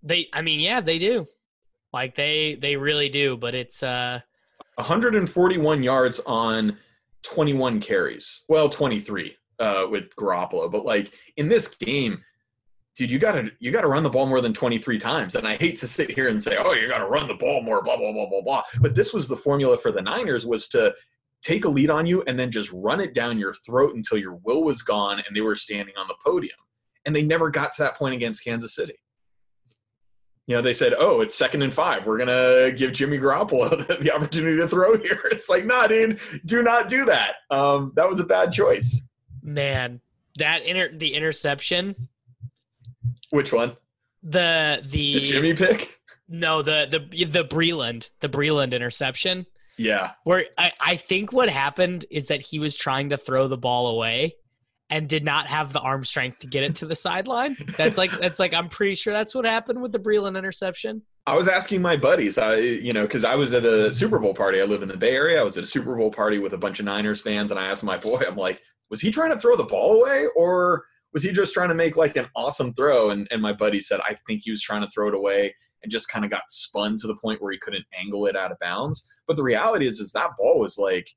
They, 0.06 0.28
I 0.32 0.40
mean, 0.42 0.60
yeah, 0.60 0.80
they 0.80 0.98
do. 0.98 1.26
Like 1.92 2.14
they, 2.14 2.54
they 2.54 2.76
really 2.76 3.08
do. 3.08 3.36
But 3.36 3.54
it's, 3.54 3.82
uh, 3.82 4.20
141 4.76 5.82
yards 5.82 6.20
on 6.26 6.76
21 7.22 7.80
carries. 7.80 8.44
Well, 8.48 8.68
23 8.68 9.36
uh, 9.58 9.86
with 9.90 10.14
Garoppolo, 10.16 10.70
but 10.70 10.84
like 10.84 11.12
in 11.36 11.48
this 11.48 11.68
game, 11.68 12.22
dude, 12.94 13.10
you 13.10 13.18
gotta 13.18 13.50
you 13.58 13.70
gotta 13.72 13.86
run 13.86 14.02
the 14.02 14.10
ball 14.10 14.26
more 14.26 14.40
than 14.40 14.52
23 14.52 14.98
times. 14.98 15.34
And 15.34 15.46
I 15.46 15.56
hate 15.56 15.78
to 15.78 15.86
sit 15.86 16.10
here 16.10 16.28
and 16.28 16.42
say, 16.42 16.56
oh, 16.58 16.72
you 16.72 16.88
gotta 16.88 17.06
run 17.06 17.26
the 17.26 17.34
ball 17.34 17.62
more, 17.62 17.82
blah 17.82 17.96
blah 17.96 18.12
blah 18.12 18.28
blah 18.28 18.42
blah. 18.42 18.62
But 18.80 18.94
this 18.94 19.12
was 19.12 19.28
the 19.28 19.36
formula 19.36 19.78
for 19.78 19.90
the 19.90 20.02
Niners 20.02 20.46
was 20.46 20.68
to 20.68 20.94
take 21.42 21.64
a 21.64 21.68
lead 21.68 21.90
on 21.90 22.06
you 22.06 22.22
and 22.26 22.38
then 22.38 22.50
just 22.50 22.70
run 22.72 23.00
it 23.00 23.14
down 23.14 23.38
your 23.38 23.54
throat 23.54 23.94
until 23.94 24.18
your 24.18 24.34
will 24.44 24.64
was 24.64 24.82
gone 24.82 25.22
and 25.26 25.36
they 25.36 25.40
were 25.40 25.54
standing 25.54 25.94
on 25.96 26.08
the 26.08 26.16
podium. 26.24 26.58
And 27.04 27.14
they 27.14 27.22
never 27.22 27.50
got 27.50 27.72
to 27.72 27.82
that 27.82 27.96
point 27.96 28.14
against 28.14 28.42
Kansas 28.42 28.74
City. 28.74 28.94
You 30.46 30.54
know, 30.54 30.62
they 30.62 30.74
said, 30.74 30.94
"Oh, 30.96 31.20
it's 31.22 31.34
second 31.34 31.62
and 31.62 31.74
five. 31.74 32.06
We're 32.06 32.18
gonna 32.18 32.70
give 32.72 32.92
Jimmy 32.92 33.18
Garoppolo 33.18 33.84
the, 34.00 34.14
opportunity 34.14 34.56
to 34.58 34.68
throw 34.68 34.96
here." 34.96 35.20
It's 35.32 35.48
like, 35.48 35.64
nah, 35.64 35.86
dude, 35.88 36.20
do 36.44 36.62
not 36.62 36.88
do 36.88 37.04
that. 37.06 37.36
Um, 37.50 37.92
that 37.96 38.08
was 38.08 38.20
a 38.20 38.24
bad 38.24 38.52
choice. 38.52 39.04
man, 39.42 40.00
that 40.38 40.62
inter, 40.64 40.90
the 40.96 41.14
interception, 41.14 42.08
Which 43.30 43.52
one? 43.52 43.76
the 44.22 44.82
the, 44.86 45.14
The 45.14 45.20
Jimmy 45.20 45.54
pick? 45.54 45.98
No, 46.28 46.62
the 46.62 46.86
the 46.90 47.24
the 47.24 47.44
Breeland, 47.44 48.10
the 48.20 48.28
Breeland 48.28 48.72
interception. 48.72 49.46
Yeah, 49.78 50.12
Where 50.24 50.46
I, 50.56 50.72
I 50.80 50.96
think 50.96 51.32
what 51.32 51.48
happened 51.50 52.06
is 52.10 52.28
that 52.28 52.40
he 52.40 52.58
was 52.58 52.74
trying 52.74 53.10
to 53.10 53.18
throw 53.18 53.46
the 53.46 53.58
ball 53.58 53.88
away 53.88 54.36
and 54.90 55.08
did 55.08 55.24
not 55.24 55.46
have 55.46 55.72
the 55.72 55.80
arm 55.80 56.04
strength 56.04 56.38
to 56.40 56.46
get 56.46 56.62
it 56.62 56.76
to 56.76 56.86
the 56.86 56.94
sideline. 56.94 57.56
That's 57.76 57.98
like 57.98 58.10
that's 58.12 58.38
like 58.38 58.54
I'm 58.54 58.68
pretty 58.68 58.94
sure 58.94 59.12
that's 59.12 59.34
what 59.34 59.44
happened 59.44 59.82
with 59.82 59.92
the 59.92 59.98
Breeland 59.98 60.38
interception. 60.38 61.02
I 61.26 61.36
was 61.36 61.48
asking 61.48 61.82
my 61.82 61.96
buddies, 61.96 62.38
I, 62.38 62.56
you 62.56 62.92
know, 62.92 63.02
because 63.02 63.24
I 63.24 63.34
was 63.34 63.52
at 63.52 63.64
a 63.64 63.92
Super 63.92 64.20
Bowl 64.20 64.32
party. 64.32 64.60
I 64.60 64.64
live 64.64 64.82
in 64.82 64.88
the 64.88 64.96
Bay 64.96 65.10
Area. 65.10 65.40
I 65.40 65.44
was 65.44 65.58
at 65.58 65.64
a 65.64 65.66
Super 65.66 65.96
Bowl 65.96 66.10
party 66.10 66.38
with 66.38 66.52
a 66.52 66.58
bunch 66.58 66.78
of 66.78 66.84
Niners 66.84 67.20
fans, 67.20 67.50
and 67.50 67.58
I 67.58 67.66
asked 67.66 67.82
my 67.82 67.98
boy, 67.98 68.20
I'm 68.26 68.36
like, 68.36 68.62
was 68.90 69.00
he 69.00 69.10
trying 69.10 69.32
to 69.32 69.40
throw 69.40 69.56
the 69.56 69.64
ball 69.64 70.00
away, 70.00 70.26
or 70.36 70.84
was 71.12 71.24
he 71.24 71.32
just 71.32 71.52
trying 71.52 71.68
to 71.68 71.74
make 71.74 71.96
like 71.96 72.16
an 72.16 72.28
awesome 72.36 72.72
throw? 72.74 73.10
And 73.10 73.26
and 73.32 73.42
my 73.42 73.52
buddy 73.52 73.80
said, 73.80 74.00
I 74.06 74.16
think 74.28 74.42
he 74.44 74.50
was 74.52 74.62
trying 74.62 74.82
to 74.82 74.90
throw 74.90 75.08
it 75.08 75.14
away 75.14 75.52
and 75.82 75.90
just 75.90 76.08
kind 76.08 76.24
of 76.24 76.30
got 76.30 76.42
spun 76.50 76.96
to 76.98 77.06
the 77.08 77.16
point 77.16 77.42
where 77.42 77.52
he 77.52 77.58
couldn't 77.58 77.84
angle 77.98 78.26
it 78.26 78.36
out 78.36 78.52
of 78.52 78.58
bounds. 78.60 79.06
But 79.26 79.36
the 79.36 79.42
reality 79.42 79.86
is, 79.86 79.98
is 79.98 80.12
that 80.12 80.30
ball 80.38 80.60
was 80.60 80.78
like 80.78 81.08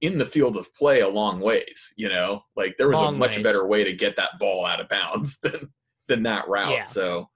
in 0.00 0.18
the 0.18 0.26
field 0.26 0.56
of 0.56 0.72
play 0.74 1.00
a 1.00 1.08
long 1.08 1.40
ways. 1.40 1.92
You 1.96 2.08
know, 2.08 2.42
like 2.56 2.76
there 2.76 2.88
was 2.88 3.00
a 3.00 3.12
much 3.12 3.36
ways. 3.36 3.44
better 3.44 3.66
way 3.66 3.84
to 3.84 3.92
get 3.92 4.16
that 4.16 4.38
ball 4.38 4.64
out 4.64 4.80
of 4.80 4.88
bounds 4.88 5.38
than 5.42 5.72
than 6.08 6.22
that 6.24 6.48
route. 6.48 6.72
Yeah. 6.72 6.82
So 6.84 7.28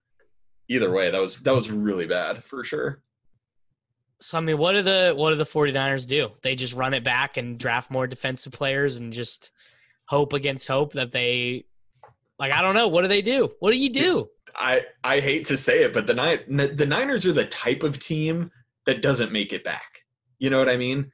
either 0.69 0.91
way, 0.91 1.11
that 1.11 1.21
was 1.21 1.41
that 1.41 1.55
was 1.55 1.71
really 1.71 2.07
bad 2.07 2.43
for 2.43 2.65
sure. 2.65 3.03
So 4.21 4.39
I 4.39 4.41
mean, 4.43 4.59
what 4.59 4.73
do 4.73 4.83
the 4.83 5.15
what 5.17 5.31
do 5.31 5.37
the 5.37 5.45
49ers 5.45 6.07
do? 6.07 6.31
They 6.43 6.55
just 6.55 6.75
run 6.75 6.95
it 6.95 7.05
back 7.05 7.37
and 7.37 7.59
draft 7.59 7.91
more 7.91 8.07
defensive 8.07 8.53
players 8.53 8.99
and 8.99 9.13
just 9.13 9.51
hope 10.07 10.33
against 10.33 10.69
hope 10.69 10.93
that 10.93 11.13
they 11.13 11.65
like 12.39 12.53
I 12.53 12.63
don't 12.63 12.75
know, 12.75 12.89
what 12.89 13.03
do 13.03 13.09
they 13.09 13.23
do? 13.23 13.51
What 13.61 13.73
do 13.73 13.79
you 13.79 13.91
do? 13.91 14.29
I 14.55 14.83
I 15.05 15.21
hate 15.21 15.47
to 15.47 15.57
say 15.57 15.85
it, 15.85 15.93
but 15.93 16.07
the 16.07 16.15
the 16.75 16.87
Niners 16.87 17.25
are 17.27 17.33
the 17.33 17.47
type 17.47 17.83
of 17.83 17.99
team 17.99 18.51
that 18.87 19.03
doesn't 19.03 19.33
make 19.33 19.53
it 19.53 19.65
back. 19.65 20.01
You 20.39 20.51
know 20.51 20.59
what 20.59 20.69
I 20.69 20.77
mean? 20.77 21.13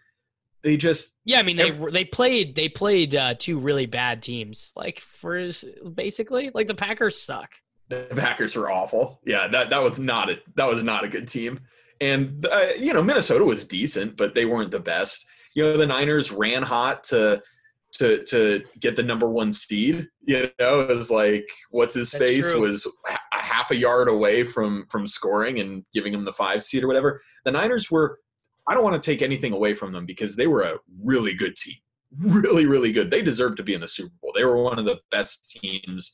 They 0.66 0.76
just 0.76 1.18
Yeah, 1.24 1.38
I 1.38 1.44
mean 1.44 1.56
they 1.56 1.70
they 1.70 2.04
played 2.04 2.56
they 2.56 2.68
played 2.68 3.14
uh, 3.14 3.34
two 3.38 3.56
really 3.56 3.86
bad 3.86 4.20
teams. 4.20 4.72
Like 4.74 4.98
for 4.98 5.48
basically 5.94 6.50
like 6.54 6.66
the 6.66 6.74
Packers 6.74 7.22
suck. 7.22 7.50
the 7.88 8.08
Packers 8.16 8.56
were 8.56 8.68
awful. 8.68 9.20
Yeah, 9.24 9.46
that 9.46 9.70
that 9.70 9.80
was 9.80 10.00
not 10.00 10.28
a 10.28 10.40
that 10.56 10.68
was 10.68 10.82
not 10.82 11.04
a 11.04 11.08
good 11.08 11.28
team. 11.28 11.60
And 12.00 12.44
uh, 12.50 12.70
you 12.76 12.92
know 12.92 13.00
Minnesota 13.00 13.44
was 13.44 13.62
decent, 13.62 14.16
but 14.16 14.34
they 14.34 14.44
weren't 14.44 14.72
the 14.72 14.80
best. 14.80 15.24
You 15.54 15.62
know 15.62 15.76
the 15.76 15.86
Niners 15.86 16.32
ran 16.32 16.64
hot 16.64 17.04
to 17.04 17.40
to 17.92 18.24
to 18.24 18.64
get 18.80 18.96
the 18.96 19.04
number 19.04 19.28
one 19.28 19.52
seed. 19.52 20.08
You 20.24 20.50
know 20.58 20.80
it 20.80 20.88
was 20.88 21.12
like 21.12 21.48
what's 21.70 21.94
his 21.94 22.10
That's 22.10 22.24
face 22.24 22.50
true. 22.50 22.62
was 22.62 22.92
a 23.08 23.38
half 23.38 23.70
a 23.70 23.76
yard 23.76 24.08
away 24.08 24.42
from 24.42 24.84
from 24.90 25.06
scoring 25.06 25.60
and 25.60 25.84
giving 25.92 26.12
him 26.12 26.24
the 26.24 26.32
five 26.32 26.64
seed 26.64 26.82
or 26.82 26.88
whatever. 26.88 27.20
The 27.44 27.52
Niners 27.52 27.88
were. 27.88 28.18
I 28.68 28.74
don't 28.74 28.84
want 28.84 29.00
to 29.00 29.10
take 29.10 29.22
anything 29.22 29.52
away 29.52 29.74
from 29.74 29.92
them 29.92 30.06
because 30.06 30.36
they 30.36 30.46
were 30.46 30.62
a 30.62 30.78
really 31.02 31.34
good 31.34 31.56
team, 31.56 31.76
really 32.18 32.66
really 32.66 32.92
good. 32.92 33.10
They 33.10 33.22
deserved 33.22 33.56
to 33.58 33.62
be 33.62 33.74
in 33.74 33.80
the 33.80 33.88
Super 33.88 34.14
Bowl. 34.20 34.32
They 34.34 34.44
were 34.44 34.62
one 34.62 34.78
of 34.78 34.84
the 34.84 34.98
best 35.10 35.50
teams 35.50 36.12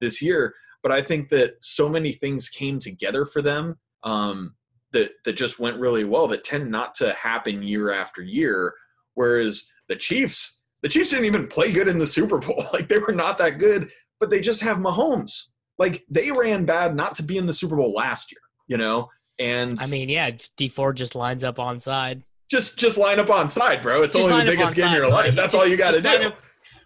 this 0.00 0.20
year 0.20 0.54
but 0.86 0.92
I 0.92 1.02
think 1.02 1.30
that 1.30 1.54
so 1.62 1.88
many 1.88 2.12
things 2.12 2.48
came 2.48 2.78
together 2.78 3.26
for 3.26 3.42
them 3.42 3.76
um, 4.04 4.54
that 4.92 5.10
that 5.24 5.32
just 5.32 5.58
went 5.58 5.80
really 5.80 6.04
well 6.04 6.28
that 6.28 6.44
tend 6.44 6.70
not 6.70 6.94
to 6.96 7.12
happen 7.14 7.60
year 7.60 7.92
after 7.92 8.22
year. 8.22 8.72
Whereas 9.14 9.68
the 9.88 9.96
Chiefs, 9.96 10.60
the 10.82 10.88
Chiefs 10.88 11.10
didn't 11.10 11.24
even 11.24 11.48
play 11.48 11.72
good 11.72 11.88
in 11.88 11.98
the 11.98 12.06
Super 12.06 12.38
Bowl. 12.38 12.62
Like 12.72 12.88
they 12.88 12.98
were 12.98 13.10
not 13.10 13.36
that 13.38 13.58
good, 13.58 13.90
but 14.20 14.30
they 14.30 14.40
just 14.40 14.60
have 14.60 14.76
Mahomes. 14.76 15.48
Like 15.76 16.04
they 16.08 16.30
ran 16.30 16.64
bad 16.64 16.94
not 16.94 17.16
to 17.16 17.24
be 17.24 17.36
in 17.36 17.46
the 17.46 17.54
Super 17.54 17.74
Bowl 17.74 17.92
last 17.92 18.30
year, 18.30 18.42
you 18.68 18.76
know. 18.76 19.08
And 19.38 19.78
I 19.80 19.86
mean, 19.88 20.08
yeah, 20.08 20.30
Dee 20.56 20.68
Ford 20.68 20.96
just 20.96 21.14
lines 21.14 21.44
up 21.44 21.58
on 21.58 21.78
side. 21.80 22.22
just 22.48 22.78
just 22.78 22.96
line 22.96 23.18
up 23.18 23.28
on 23.30 23.50
side, 23.50 23.82
bro. 23.82 24.02
It's 24.02 24.14
Just 24.16 24.30
only 24.30 24.44
the 24.44 24.52
biggest 24.52 24.74
game 24.76 24.86
of 24.86 24.92
your 24.92 25.10
life. 25.10 25.34
That's 25.34 25.54
all 25.54 25.66
you 25.66 25.76
got 25.76 25.90
to 25.92 26.00
do. 26.00 26.08
up- 26.28 26.38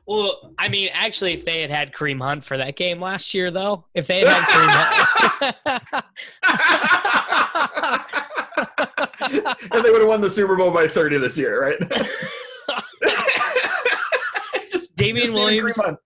Well, 0.06 0.52
I 0.58 0.68
mean, 0.68 0.88
actually, 0.92 1.34
if 1.34 1.44
they 1.44 1.60
had 1.60 1.70
had 1.70 1.92
Kareem 1.92 2.20
Hunt 2.20 2.44
for 2.44 2.56
that 2.56 2.74
game 2.76 3.00
last 3.00 3.32
year, 3.34 3.50
though, 3.52 3.84
if 3.94 4.06
they 4.08 4.24
had 4.24 4.28
had 4.28 4.44
Kareem 4.48 5.54
Hunt, 5.64 6.04
and 9.72 9.84
they 9.84 9.90
would 9.90 10.00
have 10.00 10.08
won 10.08 10.20
the 10.20 10.30
Super 10.30 10.56
Bowl 10.56 10.70
by 10.72 10.88
30 10.88 11.18
this 11.18 11.38
year, 11.38 11.62
right? 11.62 11.78
just 14.70 14.96
Damien 14.96 15.26
just 15.26 15.32
Williams, 15.34 15.76
Kareem 15.76 15.96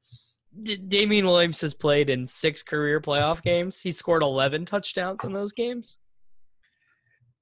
D- 0.63 0.77
Damien 0.77 1.27
Williams 1.27 1.61
has 1.63 1.73
played 1.75 2.11
in 2.11 2.25
six 2.27 2.63
career 2.63 3.01
playoff 3.01 3.43
games. 3.43 3.81
He 3.81 3.91
scored 3.91 4.23
11 4.23 4.67
touchdowns 4.67 5.25
in 5.25 5.33
those 5.33 5.53
games. 5.53 5.99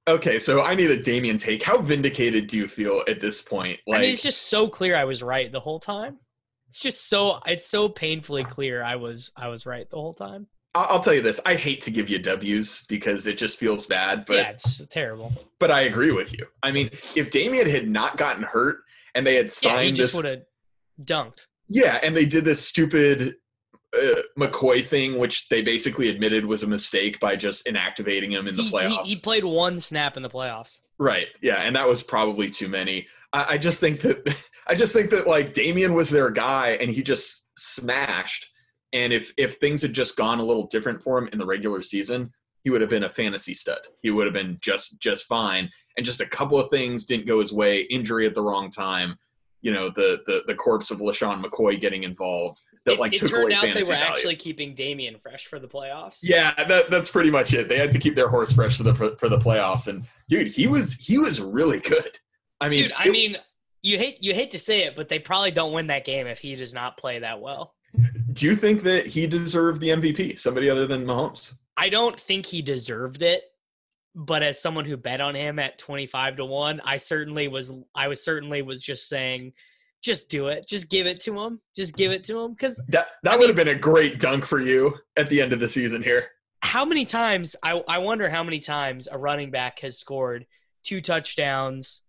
Okay, 0.07 0.37
so 0.37 0.61
I 0.61 0.75
need 0.75 0.91
a 0.91 1.01
Damien 1.01 1.37
take. 1.37 1.63
How 1.63 1.77
vindicated 1.77 2.47
do 2.47 2.57
you 2.57 2.67
feel 2.67 3.03
at 3.07 3.21
this 3.21 3.41
point? 3.41 3.79
I 3.87 3.91
Like, 3.91 4.01
mean, 4.01 4.13
it's 4.13 4.21
just 4.23 4.47
so 4.49 4.67
clear 4.67 4.95
I 4.95 5.05
was 5.05 5.23
right 5.23 5.49
the 5.51 5.59
whole 5.61 5.79
time. 5.79 6.17
It's 6.67 6.79
just 6.79 7.07
so 7.07 7.39
it's 7.45 7.67
so 7.67 7.87
painfully 7.87 8.43
clear 8.43 8.83
I 8.83 8.95
was 8.95 9.31
I 9.37 9.47
was 9.47 9.65
right 9.65 9.89
the 9.89 9.95
whole 9.95 10.13
time. 10.13 10.47
I- 10.75 10.85
I'll 10.85 10.99
tell 10.99 11.13
you 11.13 11.21
this: 11.21 11.39
I 11.45 11.53
hate 11.55 11.79
to 11.81 11.91
give 11.91 12.09
you 12.09 12.19
W's 12.19 12.83
because 12.89 13.27
it 13.27 13.37
just 13.37 13.57
feels 13.59 13.85
bad, 13.85 14.25
but 14.25 14.35
yeah, 14.37 14.49
it's 14.49 14.85
terrible. 14.87 15.31
but 15.59 15.71
I 15.71 15.81
agree 15.81 16.11
with 16.11 16.33
you. 16.33 16.45
I 16.63 16.71
mean, 16.71 16.89
if 17.15 17.31
Damien 17.31 17.69
had 17.69 17.87
not 17.87 18.17
gotten 18.17 18.43
hurt 18.43 18.79
and 19.15 19.25
they 19.25 19.35
had 19.35 19.45
Yeah, 19.45 19.69
he 19.69 19.75
signed 19.85 19.95
just 19.95 20.13
this, 20.13 20.23
would 20.23 20.25
have 20.25 20.41
dunked. 21.05 21.45
yeah, 21.69 21.99
and 22.03 22.17
they 22.17 22.25
did 22.25 22.43
this 22.43 22.67
stupid 22.67 23.35
uh, 23.95 24.21
McCoy 24.37 24.83
thing, 24.85 25.17
which 25.17 25.49
they 25.49 25.61
basically 25.61 26.09
admitted 26.09 26.45
was 26.45 26.63
a 26.63 26.67
mistake 26.67 27.19
by 27.19 27.35
just 27.35 27.65
inactivating 27.65 28.31
him 28.31 28.47
in 28.47 28.55
the 28.55 28.63
He, 28.63 28.69
he, 28.69 28.75
playoffs. 28.75 29.05
he 29.05 29.15
played 29.17 29.45
one 29.45 29.79
snap 29.79 30.17
in 30.17 30.23
the 30.23 30.29
playoffs. 30.29 30.81
Right. 30.97 31.27
Yeah, 31.41 31.57
and 31.57 31.75
that 31.75 31.87
was 31.87 32.01
probably 32.03 32.49
too 32.49 32.67
many. 32.67 33.07
I, 33.33 33.45
I 33.53 33.57
just 33.57 33.79
think 33.79 34.01
that 34.01 34.47
I 34.67 34.75
just 34.75 34.93
think 34.93 35.09
that 35.11 35.27
like 35.27 35.53
Damien 35.53 35.93
was 35.93 36.09
their 36.09 36.29
guy 36.29 36.77
and 36.81 36.89
he 36.89 37.03
just 37.03 37.45
smashed. 37.57 38.49
And 38.93 39.11
if 39.11 39.33
if 39.37 39.55
things 39.55 39.81
had 39.81 39.93
just 39.93 40.15
gone 40.17 40.39
a 40.39 40.43
little 40.43 40.67
different 40.67 41.01
for 41.01 41.17
him 41.17 41.29
in 41.33 41.39
the 41.39 41.45
regular 41.45 41.81
season, 41.81 42.31
he 42.63 42.69
would 42.69 42.81
have 42.81 42.89
been 42.89 43.03
a 43.03 43.09
fantasy 43.09 43.53
stud. 43.53 43.79
He 44.01 44.11
would 44.11 44.25
have 44.25 44.33
been 44.33 44.57
just 44.61 44.99
just 44.99 45.27
fine. 45.27 45.69
And 45.97 46.05
just 46.05 46.21
a 46.21 46.25
couple 46.27 46.59
of 46.59 46.69
things 46.71 47.05
didn't 47.05 47.27
go 47.27 47.39
his 47.39 47.51
way. 47.53 47.81
Injury 47.81 48.25
at 48.25 48.33
the 48.35 48.41
wrong 48.43 48.71
time. 48.71 49.17
You 49.61 49.71
know, 49.73 49.89
the 49.89 50.21
the 50.25 50.43
the 50.47 50.55
corpse 50.55 50.91
of 50.91 50.99
LeSean 50.99 51.43
McCoy 51.43 51.79
getting 51.79 52.03
involved 52.03 52.61
that 52.85 52.93
It, 52.93 52.99
like 52.99 53.13
it 53.13 53.19
took 53.19 53.29
turned 53.31 53.45
away 53.45 53.53
out 53.55 53.61
they 53.73 53.81
were 53.81 53.85
value. 53.87 54.03
actually 54.05 54.35
keeping 54.35 54.75
Damien 54.75 55.17
fresh 55.21 55.45
for 55.45 55.59
the 55.59 55.67
playoffs. 55.67 56.19
Yeah, 56.21 56.53
that, 56.67 56.89
that's 56.89 57.09
pretty 57.09 57.31
much 57.31 57.53
it. 57.53 57.69
They 57.69 57.77
had 57.77 57.91
to 57.93 57.99
keep 57.99 58.15
their 58.15 58.27
horse 58.29 58.53
fresh 58.53 58.77
for 58.77 58.83
the 58.83 58.93
for, 58.95 59.15
for 59.17 59.29
the 59.29 59.37
playoffs. 59.37 59.87
And 59.87 60.03
dude, 60.29 60.47
he 60.47 60.67
was 60.67 60.93
he 60.93 61.17
was 61.17 61.39
really 61.41 61.79
good. 61.79 62.19
I 62.61 62.69
mean, 62.69 62.83
Dude, 62.83 62.93
I 62.97 63.05
it- 63.07 63.11
mean, 63.11 63.37
you 63.81 63.97
hate 63.97 64.21
you 64.23 64.33
hate 64.33 64.51
to 64.51 64.59
say 64.59 64.83
it, 64.83 64.95
but 64.95 65.09
they 65.09 65.19
probably 65.19 65.51
don't 65.51 65.73
win 65.73 65.87
that 65.87 66.05
game 66.05 66.27
if 66.27 66.39
he 66.39 66.55
does 66.55 66.73
not 66.73 66.97
play 66.97 67.19
that 67.19 67.39
well. 67.41 67.73
do 68.33 68.45
you 68.45 68.55
think 68.55 68.81
that 68.83 69.05
he 69.05 69.27
deserved 69.27 69.79
the 69.81 69.89
MVP? 69.89 70.39
Somebody 70.39 70.69
other 70.69 70.87
than 70.87 71.05
Mahomes? 71.05 71.55
I 71.77 71.89
don't 71.89 72.19
think 72.19 72.45
he 72.45 72.61
deserved 72.61 73.21
it, 73.23 73.43
but 74.15 74.41
as 74.43 74.61
someone 74.61 74.85
who 74.85 74.95
bet 74.97 75.21
on 75.21 75.35
him 75.35 75.57
at 75.59 75.77
25 75.79 76.37
to 76.37 76.45
1, 76.45 76.81
I 76.85 76.97
certainly 76.97 77.47
was 77.47 77.71
I 77.95 78.07
was 78.07 78.23
certainly 78.23 78.61
was 78.61 78.81
just 78.81 79.07
saying 79.09 79.53
just 80.03 80.29
do 80.29 80.47
it. 80.47 80.67
Just 80.67 80.89
give 80.89 81.07
it 81.07 81.21
to 81.21 81.39
him. 81.39 81.59
Just 81.75 81.95
give 81.95 82.11
it 82.11 82.23
to 82.25 82.39
him 82.39 82.55
cuz 82.55 82.79
That 82.89 83.07
that 83.23 83.33
I 83.33 83.37
would 83.37 83.47
have 83.47 83.55
been 83.55 83.69
a 83.69 83.75
great 83.75 84.19
dunk 84.19 84.45
for 84.45 84.59
you 84.59 84.93
at 85.17 85.29
the 85.29 85.41
end 85.41 85.53
of 85.53 85.59
the 85.59 85.69
season 85.69 86.03
here. 86.03 86.29
how 86.61 86.85
many 86.85 87.05
times 87.05 87.55
I 87.63 87.81
I 87.87 87.97
wonder 87.99 88.29
how 88.29 88.43
many 88.43 88.59
times 88.59 89.07
a 89.11 89.17
running 89.17 89.49
back 89.51 89.79
has 89.79 89.97
scored 89.99 90.45
two 90.83 91.01
touchdowns, 91.01 92.01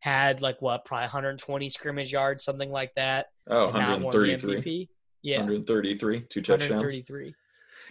had 0.00 0.42
like 0.42 0.60
what, 0.60 0.84
probably 0.84 1.04
120 1.04 1.68
scrimmage 1.70 2.12
yards, 2.12 2.44
something 2.44 2.70
like 2.70 2.92
that. 2.96 3.26
Oh, 3.48 3.68
and 3.68 3.78
not 3.78 4.00
won 4.00 4.12
the 4.12 4.18
133. 4.18 4.88
Yeah. 5.22 5.38
133, 5.38 6.20
two 6.28 6.42
touchdowns. 6.42 6.70
133. 6.70 7.34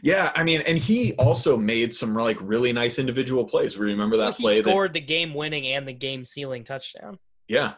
Yeah, 0.02 0.32
I 0.36 0.44
mean, 0.44 0.62
and 0.62 0.78
he 0.78 1.14
also 1.14 1.56
made 1.58 1.94
some 1.94 2.14
like 2.14 2.38
really 2.42 2.74
nice 2.74 3.00
individual 3.00 3.46
plays. 3.46 3.78
We 3.78 3.86
remember 3.88 4.18
that 4.18 4.24
Well, 4.24 4.34
he 4.34 4.44
play 4.44 4.62
that 4.62 4.70
scored 4.70 4.94
the 4.94 5.00
game 5.02 5.34
winning 5.34 5.68
and 5.68 5.88
the 5.88 5.94
game 5.94 6.26
sealing 6.26 6.64
touchdown. 6.66 7.18
Yeah. 7.48 7.74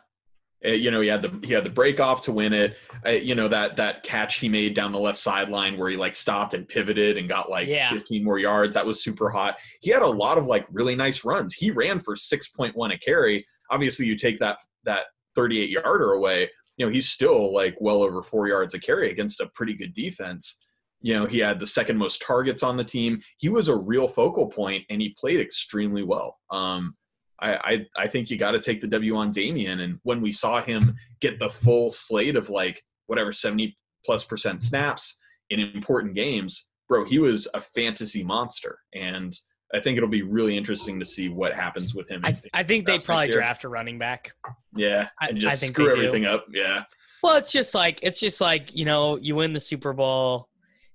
Uh, 0.65 0.69
you 0.69 0.89
know, 0.89 1.01
he 1.01 1.07
had 1.07 1.21
the 1.21 1.39
he 1.45 1.53
had 1.53 1.63
the 1.63 1.69
break 1.69 1.99
off 1.99 2.21
to 2.23 2.31
win 2.31 2.51
it. 2.53 2.77
Uh, 3.05 3.11
you 3.11 3.35
know 3.35 3.47
that 3.47 3.75
that 3.75 4.03
catch 4.03 4.39
he 4.39 4.49
made 4.49 4.73
down 4.73 4.91
the 4.91 4.99
left 4.99 5.17
sideline 5.17 5.77
where 5.77 5.89
he 5.89 5.95
like 5.97 6.15
stopped 6.15 6.53
and 6.53 6.67
pivoted 6.67 7.17
and 7.17 7.29
got 7.29 7.49
like 7.49 7.67
Yeah. 7.67 7.91
15 7.91 8.23
more 8.23 8.39
yards. 8.39 8.73
That 8.73 8.85
was 8.85 9.03
super 9.03 9.29
hot. 9.29 9.59
He 9.81 9.91
had 9.91 10.01
a 10.01 10.07
lot 10.07 10.37
of 10.37 10.47
like 10.47 10.65
really 10.71 10.95
nice 10.95 11.23
runs. 11.23 11.53
He 11.53 11.69
ran 11.71 11.99
for 11.99 12.15
6.1 12.15 12.93
a 12.93 12.97
carry. 12.97 13.43
Obviously, 13.69 14.07
you 14.07 14.15
take 14.15 14.39
that 14.39 14.57
that 14.85 15.05
38 15.35 15.69
yarder 15.69 16.13
away. 16.13 16.49
You 16.77 16.85
know, 16.85 16.91
he's 16.91 17.09
still 17.09 17.53
like 17.53 17.75
well 17.79 18.01
over 18.01 18.21
four 18.23 18.47
yards 18.47 18.73
a 18.73 18.79
carry 18.79 19.11
against 19.11 19.39
a 19.39 19.47
pretty 19.53 19.73
good 19.75 19.93
defense. 19.93 20.59
You 21.01 21.13
know, 21.13 21.25
he 21.27 21.37
had 21.37 21.59
the 21.59 21.67
second 21.67 21.97
most 21.97 22.23
targets 22.23 22.63
on 22.63 22.77
the 22.77 22.83
team. 22.83 23.21
He 23.37 23.49
was 23.49 23.67
a 23.67 23.75
real 23.75 24.07
focal 24.07 24.47
point, 24.47 24.83
and 24.89 24.99
he 24.99 25.15
played 25.19 25.39
extremely 25.39 26.01
well. 26.01 26.37
Um, 26.49 26.95
I, 27.39 27.55
I, 27.55 27.85
I 28.03 28.07
think 28.07 28.29
you 28.29 28.37
got 28.37 28.51
to 28.51 28.59
take 28.59 28.81
the 28.81 28.87
W 28.87 29.15
on 29.15 29.31
Damien. 29.31 29.81
And 29.81 29.99
when 30.03 30.21
we 30.21 30.31
saw 30.31 30.61
him 30.61 30.95
get 31.19 31.39
the 31.39 31.49
full 31.49 31.91
slate 31.91 32.35
of 32.35 32.49
like 32.49 32.83
whatever 33.07 33.31
70 33.31 33.77
plus 34.05 34.23
percent 34.23 34.61
snaps 34.63 35.17
in 35.49 35.59
important 35.59 36.15
games, 36.15 36.67
bro, 36.89 37.05
he 37.05 37.19
was 37.19 37.47
a 37.53 37.61
fantasy 37.61 38.23
monster. 38.23 38.79
And 38.95 39.35
I 39.73 39.79
think 39.79 39.97
it'll 39.97 40.09
be 40.09 40.21
really 40.23 40.55
interesting 40.57 40.97
to 40.99 41.05
see 41.05 41.27
what 41.29 41.53
happens 41.53 41.93
with 41.93 42.09
him. 42.09 42.21
I, 42.23 42.37
I 42.53 42.63
think 42.63 42.85
they 42.85 42.97
probably 42.99 43.27
draft 43.29 43.65
a 43.65 43.69
running 43.69 43.99
back. 43.99 44.31
yeah, 44.75 45.09
I- 45.21 45.27
and 45.27 45.37
I 45.37 45.41
just 45.41 45.59
think 45.61 45.73
screw 45.73 45.87
they 45.89 45.93
do. 45.93 45.99
everything 46.07 46.25
up. 46.25 46.45
Yeah, 46.53 46.83
Well, 47.21 47.35
it's 47.35 47.51
just 47.51 47.75
like 47.75 47.99
it's 48.01 48.19
just 48.19 48.39
like 48.39 48.73
you 48.75 48.85
know 48.85 49.17
you 49.17 49.35
win 49.35 49.51
the 49.53 49.59
Super 49.59 49.91
Bowl, 49.91 50.47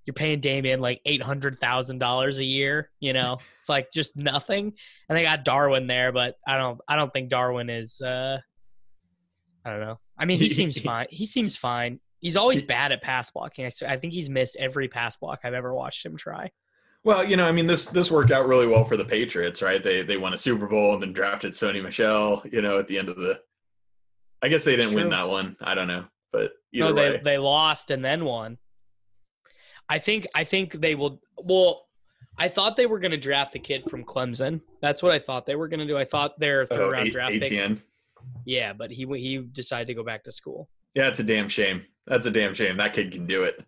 you're 0.05 0.15
paying 0.15 0.41
Damien 0.41 0.81
like 0.81 1.01
eight 1.07 1.23
hundred 1.23 1.61
thousand 1.61 1.99
dollars 1.99 2.39
a 2.39 2.45
year. 2.45 2.91
You 3.01 3.13
know, 3.13 3.39
it's 3.59 3.69
like 3.69 3.93
just 3.93 4.17
nothing. 4.17 4.73
And 5.09 5.19
they 5.19 5.23
got 5.23 5.45
Darwin 5.45 5.87
there, 5.87 6.13
but 6.13 6.37
I 6.47 6.57
don't 6.57 6.81
I 6.89 6.97
don't 6.97 7.13
think 7.13 7.31
Darwin 7.31 7.71
is. 7.71 8.01
uh 8.01 8.39
I 9.65 9.71
don't 9.71 9.81
know. 9.81 10.01
I 10.19 10.25
mean, 10.25 10.39
he 10.39 10.49
seems 10.51 10.79
fine. 10.81 11.07
He 11.11 11.27
seems 11.27 11.57
fine. 11.57 12.01
He's 12.21 12.37
always 12.37 12.63
bad 12.63 12.93
at 12.93 13.03
pass 13.03 13.31
blocking. 13.31 13.69
I 13.87 13.97
think 13.97 14.13
he's 14.13 14.31
missed 14.31 14.57
every 14.57 14.87
pass 14.87 15.17
block 15.17 15.41
I've 15.45 15.55
ever 15.55 15.75
watched 15.75 16.07
him 16.07 16.17
try. 16.17 16.51
Well, 17.05 17.25
you 17.25 17.37
know, 17.37 17.47
I 17.47 17.53
mean, 17.53 17.67
this 17.67 17.87
this 17.87 18.11
worked 18.11 18.31
out 18.31 18.47
really 18.47 18.67
well 18.67 18.85
for 18.85 18.97
the 18.97 19.05
Patriots, 19.05 19.61
right? 19.61 19.83
They 19.83 20.03
they 20.03 20.17
won 20.17 20.35
a 20.35 20.39
Super 20.39 20.67
Bowl 20.67 20.95
and 20.95 21.03
then 21.03 21.13
drafted 21.13 21.53
Sony 21.53 21.83
Michel. 21.83 22.43
You 22.51 22.63
know, 22.63 22.79
at 22.79 22.87
the 22.87 22.99
end 22.99 23.09
of 23.09 23.17
the, 23.17 23.41
I 24.41 24.49
guess 24.49 24.65
they 24.65 24.77
didn't 24.77 24.95
win 24.95 25.11
that 25.11 25.29
one. 25.29 25.57
I 25.61 25.75
don't 25.75 25.89
know, 25.89 26.05
but 26.33 26.53
either 26.73 26.91
no, 26.91 26.95
they 26.95 27.11
way, 27.11 27.21
they 27.25 27.39
lost 27.39 27.91
and 27.91 28.05
then 28.05 28.25
won. 28.25 28.57
I 29.93 29.99
think 29.99 30.27
I 30.35 30.45
think 30.45 30.73
they 30.73 30.95
will. 30.95 31.21
Well, 31.37 31.87
I 32.39 32.49
thought 32.49 32.77
they 32.77 32.87
were 32.87 32.99
going 32.99 33.11
to 33.11 33.19
draft 33.19 33.53
the 33.53 33.59
kid 33.59 33.91
from 33.91 34.05
Clemson. 34.05 34.63
That's 34.81 35.03
what 35.03 35.13
I 35.13 35.19
thought 35.19 35.45
they 35.45 35.55
were 35.55 35.69
going 35.69 35.81
to 35.81 35.87
do. 35.87 35.99
I 35.99 36.07
thought 36.07 36.41
their 36.41 36.63
oh, 36.63 36.67
third 36.67 36.81
oh, 36.81 36.91
round 36.91 37.09
A- 37.09 37.11
draft 37.11 37.33
pick. 37.33 37.79
Yeah, 38.47 38.73
but 38.73 38.91
he 38.91 39.05
he 39.05 39.39
decided 39.53 39.89
to 39.89 39.95
go 39.95 40.03
back 40.03 40.25
to 40.25 40.33
school. 40.33 40.71
Yeah, 40.95 41.09
it's 41.09 41.19
a 41.19 41.25
damn 41.25 41.51
shame. 41.51 41.85
That's 42.07 42.27
a 42.27 42.31
damn 42.31 42.55
shame. 42.55 42.79
That 42.79 42.95
kid 42.95 43.13
can 43.13 43.27
do 43.27 43.43
it. 43.45 43.63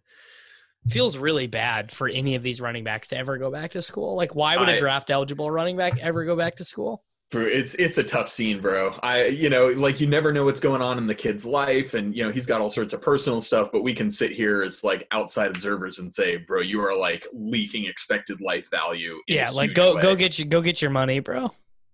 Feels 0.89 1.19
really 1.19 1.47
bad 1.47 1.93
for 1.93 2.09
any 2.09 2.37
of 2.37 2.43
these 2.43 2.59
running 2.59 2.85
backs 2.85 3.09
to 3.09 3.19
ever 3.19 3.37
go 3.37 3.51
back 3.51 3.73
to 3.73 3.83
school. 3.83 4.17
Like, 4.17 4.35
why 4.35 4.57
would 4.57 4.69
a 4.69 4.77
I- 4.77 4.79
draft 4.79 5.11
eligible 5.11 5.51
running 5.51 5.77
back 5.77 5.99
ever 6.01 6.25
go 6.25 6.37
back 6.37 6.57
to 6.57 6.65
school? 6.65 7.05
It's 7.33 7.75
it's 7.75 7.99
a 7.99 8.05
tough 8.05 8.29
scene, 8.29 8.61
bro. 8.61 8.95
I 9.03 9.27
you 9.27 9.51
know, 9.51 9.69
like 9.69 10.01
you 10.01 10.07
never 10.07 10.33
know 10.33 10.45
what's 10.45 10.61
going 10.61 10.83
on 10.83 10.99
in 10.99 11.07
the 11.07 11.15
kid's 11.15 11.45
life, 11.45 11.95
and 11.95 12.15
you 12.15 12.23
know 12.25 12.31
he's 12.31 12.47
got 12.47 12.61
all 12.61 12.71
sorts 12.71 12.95
of 12.95 13.03
personal 13.03 13.41
stuff. 13.41 13.71
But 13.73 13.83
we 13.83 13.93
can 13.93 14.11
sit 14.11 14.31
here 14.31 14.63
as 14.63 14.85
like 14.85 15.07
outside 15.11 15.51
observers 15.51 15.99
and 15.99 16.15
say, 16.15 16.37
bro, 16.37 16.61
you 16.61 16.81
are 16.81 16.97
like 16.97 17.27
leaking 17.33 17.87
expected 17.87 18.41
life 18.41 18.71
value. 18.71 19.17
Yeah, 19.27 19.51
like 19.51 19.75
go 19.75 19.97
way. 19.97 20.03
go 20.03 20.15
get 20.15 20.39
you 20.39 20.45
go 20.45 20.61
get 20.61 20.81
your 20.81 20.93
money, 20.93 21.19
bro. 21.19 21.51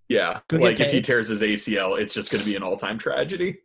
Yeah, 0.09 0.41
go 0.49 0.59
like 0.59 0.81
if 0.81 0.91
he 0.93 1.01
tears 1.01 1.29
his 1.29 1.41
ACL, 1.41 1.99
it's 1.99 2.13
just 2.13 2.31
going 2.31 2.43
to 2.43 2.47
be 2.49 2.57
an 2.57 2.63
all 2.63 2.77
time 2.77 2.99
tragedy. 2.99 3.61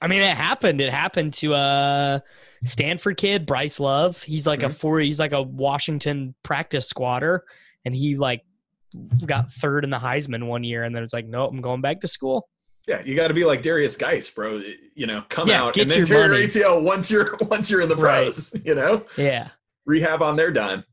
I 0.00 0.06
mean, 0.06 0.22
it 0.22 0.36
happened. 0.36 0.80
It 0.80 0.92
happened 0.92 1.34
to 1.34 1.54
a 1.54 2.22
Stanford 2.64 3.16
kid, 3.16 3.44
Bryce 3.44 3.80
Love. 3.80 4.22
He's 4.22 4.46
like 4.46 4.62
a 4.62 4.68
Mhm. 4.68 4.76
four. 4.76 5.00
He's 5.00 5.18
like 5.20 5.32
a 5.32 5.42
Washington 5.42 6.34
practice 6.42 6.86
squatter, 6.86 7.44
and 7.84 7.94
he 7.94 8.16
like 8.16 8.42
got 9.24 9.50
third 9.50 9.84
in 9.84 9.90
the 9.90 9.98
Heisman 9.98 10.46
one 10.46 10.64
year, 10.64 10.84
and 10.84 10.94
then 10.94 11.02
it's 11.02 11.12
like, 11.12 11.26
nope, 11.26 11.50
I'm 11.52 11.60
going 11.60 11.80
back 11.80 12.00
to 12.00 12.08
school. 12.08 12.48
Yeah, 12.86 13.02
you 13.04 13.16
got 13.16 13.28
to 13.28 13.34
be 13.34 13.44
like 13.44 13.62
Derrius 13.62 13.98
Guice, 13.98 14.30
bro. 14.30 14.62
You 14.94 15.06
know, 15.06 15.24
come 15.28 15.48
Yeah, 15.48 15.62
out 15.64 15.76
and 15.76 15.90
then 15.90 16.04
tear 16.04 16.28
money. 16.28 16.40
your 16.40 16.46
ACL 16.46 16.82
once 16.84 17.10
you're 17.10 17.34
once 17.42 17.70
you're 17.70 17.80
in 17.80 17.88
the 17.88 17.96
Right. 17.96 18.24
pros. 18.26 18.54
You 18.64 18.74
know, 18.76 19.04
Yeah. 19.16 19.48
rehab 19.86 20.22
on 20.22 20.36
their 20.36 20.50
dime. 20.52 20.84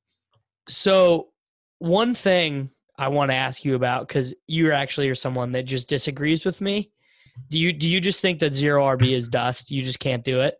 So 0.68 1.30
one 1.80 2.16
thing 2.16 2.70
I 2.98 3.08
want 3.10 3.32
to 3.32 3.36
ask 3.36 3.66
you 3.66 3.76
about 3.76 4.08
because 4.08 4.34
you 4.48 4.72
actually 4.72 5.10
are 5.10 5.16
someone 5.16 5.52
that 5.54 5.64
just 5.64 5.88
disagrees 5.88 6.46
with 6.46 6.62
me. 6.62 6.92
Do 7.50 7.60
you 7.60 7.74
do 7.74 7.90
you 7.90 8.00
just 8.00 8.22
think 8.22 8.40
that 8.40 8.54
zero 8.54 8.84
RB 8.86 9.14
is 9.14 9.28
dust? 9.28 9.72
You 9.72 9.84
just 9.84 10.00
can't 10.00 10.24
do 10.24 10.42
it. 10.42 10.56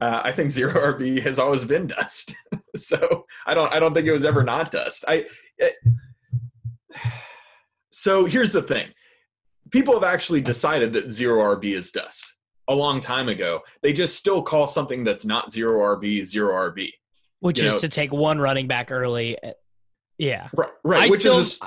Uh, 0.00 0.20
I 0.24 0.32
think 0.32 0.50
zero 0.52 0.72
RB 0.72 1.20
has 1.20 1.38
always 1.38 1.64
been 1.64 1.86
dust. 1.88 2.34
so 2.76 3.26
I 3.46 3.54
don't 3.54 3.72
I 3.74 3.80
don't 3.80 3.92
think 3.94 4.06
it 4.06 4.12
was 4.12 4.24
ever 4.24 4.42
not 4.42 4.70
dust. 4.70 5.04
I 5.08 5.26
it, 5.58 5.74
so 7.90 8.24
here's 8.24 8.52
the 8.52 8.62
thing: 8.62 8.88
people 9.70 9.94
have 9.94 10.04
actually 10.04 10.40
decided 10.40 10.92
that 10.92 11.10
zero 11.12 11.56
RB 11.56 11.74
is 11.74 11.90
dust 11.90 12.34
a 12.68 12.74
long 12.74 13.00
time 13.00 13.28
ago. 13.28 13.60
They 13.82 13.92
just 13.92 14.16
still 14.16 14.42
call 14.42 14.68
something 14.68 15.04
that's 15.04 15.24
not 15.24 15.50
zero 15.52 15.96
RB 15.96 16.24
zero 16.24 16.54
RB. 16.70 16.90
Which 17.40 17.60
You 17.60 17.66
is 17.66 17.72
know- 17.74 17.78
to 17.80 17.88
take 17.88 18.12
one 18.12 18.38
running 18.38 18.66
back 18.66 18.90
early. 18.90 19.40
Uh, 19.42 19.52
Yeah. 20.18 20.48
Right, 20.54 20.70
right. 20.84 21.02
I 21.02 21.08
which 21.08 21.20
still, 21.20 21.38
is 21.38 21.60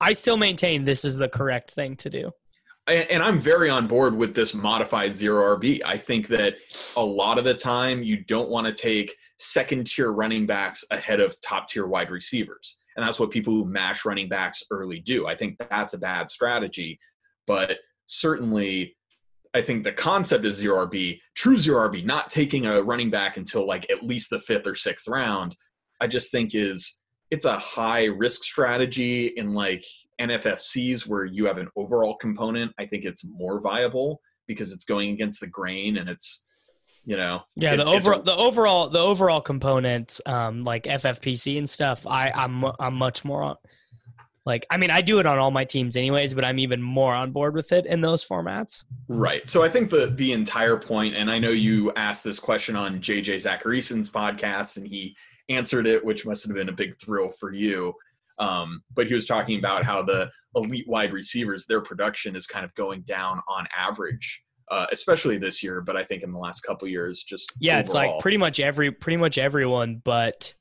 I 0.00 0.12
still 0.12 0.36
maintain 0.36 0.84
this 0.84 1.04
is 1.04 1.16
the 1.16 1.28
correct 1.28 1.72
thing 1.72 1.96
to 1.96 2.08
do. 2.10 2.30
and, 2.86 3.10
and 3.10 3.22
I'm 3.22 3.40
very 3.40 3.68
on 3.68 3.86
board 3.88 4.14
with 4.16 4.34
this 4.34 4.54
modified 4.54 5.12
zero 5.14 5.56
RB. 5.56 5.82
I 5.84 5.96
think 5.96 6.28
that 6.28 6.56
a 6.96 7.04
lot 7.04 7.38
of 7.38 7.44
the 7.44 7.54
time 7.54 8.02
you 8.04 8.22
don't 8.24 8.48
want 8.48 8.66
to 8.68 8.72
take 8.72 9.14
second 9.38 9.88
tier 9.88 10.12
running 10.12 10.46
backs 10.46 10.84
ahead 10.92 11.18
of 11.20 11.34
top 11.40 11.68
tier 11.68 11.86
wide 11.88 12.10
receivers. 12.10 12.78
And 12.96 13.06
that's 13.06 13.20
what 13.20 13.30
people 13.30 13.52
who 13.52 13.64
mash 13.64 14.04
running 14.04 14.28
backs 14.28 14.62
early 14.70 15.00
do. 15.00 15.26
I 15.26 15.34
think 15.34 15.58
that's 15.58 15.94
a 15.94 15.98
bad 15.98 16.30
strategy. 16.30 16.98
But 17.46 17.78
certainly, 18.06 18.96
I 19.54 19.62
think 19.62 19.84
the 19.84 19.92
concept 19.92 20.44
of 20.46 20.56
zero 20.56 20.86
RB, 20.86 21.20
true 21.34 21.58
zero 21.58 21.88
RB, 21.88 22.04
not 22.04 22.30
taking 22.30 22.66
a 22.66 22.82
running 22.82 23.10
back 23.10 23.36
until 23.36 23.66
like 23.66 23.90
at 23.90 24.02
least 24.02 24.30
the 24.30 24.38
fifth 24.38 24.66
or 24.66 24.74
sixth 24.74 25.08
round, 25.08 25.56
I 26.00 26.06
just 26.06 26.30
think 26.30 26.54
is 26.54 27.00
it's 27.30 27.46
a 27.46 27.58
high 27.58 28.04
risk 28.04 28.44
strategy 28.44 29.28
in 29.28 29.52
like 29.52 29.84
NFFCs 30.20 31.06
where 31.06 31.24
you 31.24 31.46
have 31.46 31.58
an 31.58 31.68
overall 31.76 32.16
component. 32.16 32.72
I 32.78 32.86
think 32.86 33.04
it's 33.04 33.26
more 33.26 33.60
viable 33.60 34.20
because 34.46 34.72
it's 34.72 34.84
going 34.84 35.10
against 35.10 35.40
the 35.40 35.48
grain 35.48 35.98
and 35.98 36.08
it's 36.08 36.45
you 37.06 37.16
know 37.16 37.40
yeah 37.54 37.74
the 37.74 37.84
overall 37.84 38.20
the 38.20 38.36
overall 38.36 38.88
the 38.88 38.98
overall 38.98 39.40
components 39.40 40.20
um 40.26 40.64
like 40.64 40.84
ffpc 40.84 41.56
and 41.56 41.70
stuff 41.70 42.06
i 42.06 42.30
i'm 42.32 42.64
i'm 42.78 42.94
much 42.94 43.24
more 43.24 43.42
on 43.42 43.56
like 44.44 44.66
i 44.70 44.76
mean 44.76 44.90
i 44.90 45.00
do 45.00 45.18
it 45.18 45.26
on 45.26 45.38
all 45.38 45.50
my 45.50 45.64
teams 45.64 45.96
anyways 45.96 46.34
but 46.34 46.44
i'm 46.44 46.58
even 46.58 46.82
more 46.82 47.14
on 47.14 47.32
board 47.32 47.54
with 47.54 47.72
it 47.72 47.86
in 47.86 48.00
those 48.00 48.26
formats 48.26 48.82
Right. 49.08 49.48
So 49.48 49.62
I 49.62 49.68
think 49.68 49.90
the 49.90 50.12
the 50.16 50.32
entire 50.32 50.76
point, 50.76 51.14
and 51.14 51.30
I 51.30 51.38
know 51.38 51.50
you 51.50 51.92
asked 51.94 52.24
this 52.24 52.40
question 52.40 52.74
on 52.74 53.00
JJ 53.00 53.36
Zachariason's 53.36 54.10
podcast, 54.10 54.76
and 54.76 54.86
he 54.86 55.16
answered 55.48 55.86
it, 55.86 56.04
which 56.04 56.26
must 56.26 56.44
have 56.44 56.54
been 56.54 56.68
a 56.68 56.72
big 56.72 56.98
thrill 56.98 57.30
for 57.30 57.52
you. 57.52 57.94
Um, 58.38 58.82
but 58.94 59.06
he 59.06 59.14
was 59.14 59.26
talking 59.26 59.58
about 59.58 59.84
how 59.84 60.02
the 60.02 60.30
elite 60.56 60.88
wide 60.88 61.12
receivers, 61.12 61.66
their 61.66 61.80
production 61.80 62.36
is 62.36 62.46
kind 62.46 62.64
of 62.64 62.74
going 62.74 63.02
down 63.02 63.40
on 63.48 63.66
average, 63.76 64.42
uh, 64.70 64.86
especially 64.92 65.38
this 65.38 65.62
year. 65.62 65.80
But 65.80 65.96
I 65.96 66.04
think 66.04 66.22
in 66.22 66.32
the 66.32 66.38
last 66.38 66.60
couple 66.60 66.88
years, 66.88 67.22
just 67.22 67.52
yeah 67.60 67.78
it's 67.78 67.94
like 67.94 68.18
pretty 68.20 68.36
much 68.36 68.60
every 68.60 68.90
pretty 68.90 69.16
much 69.16 69.38
everyone 69.38 70.00
but 70.04 70.54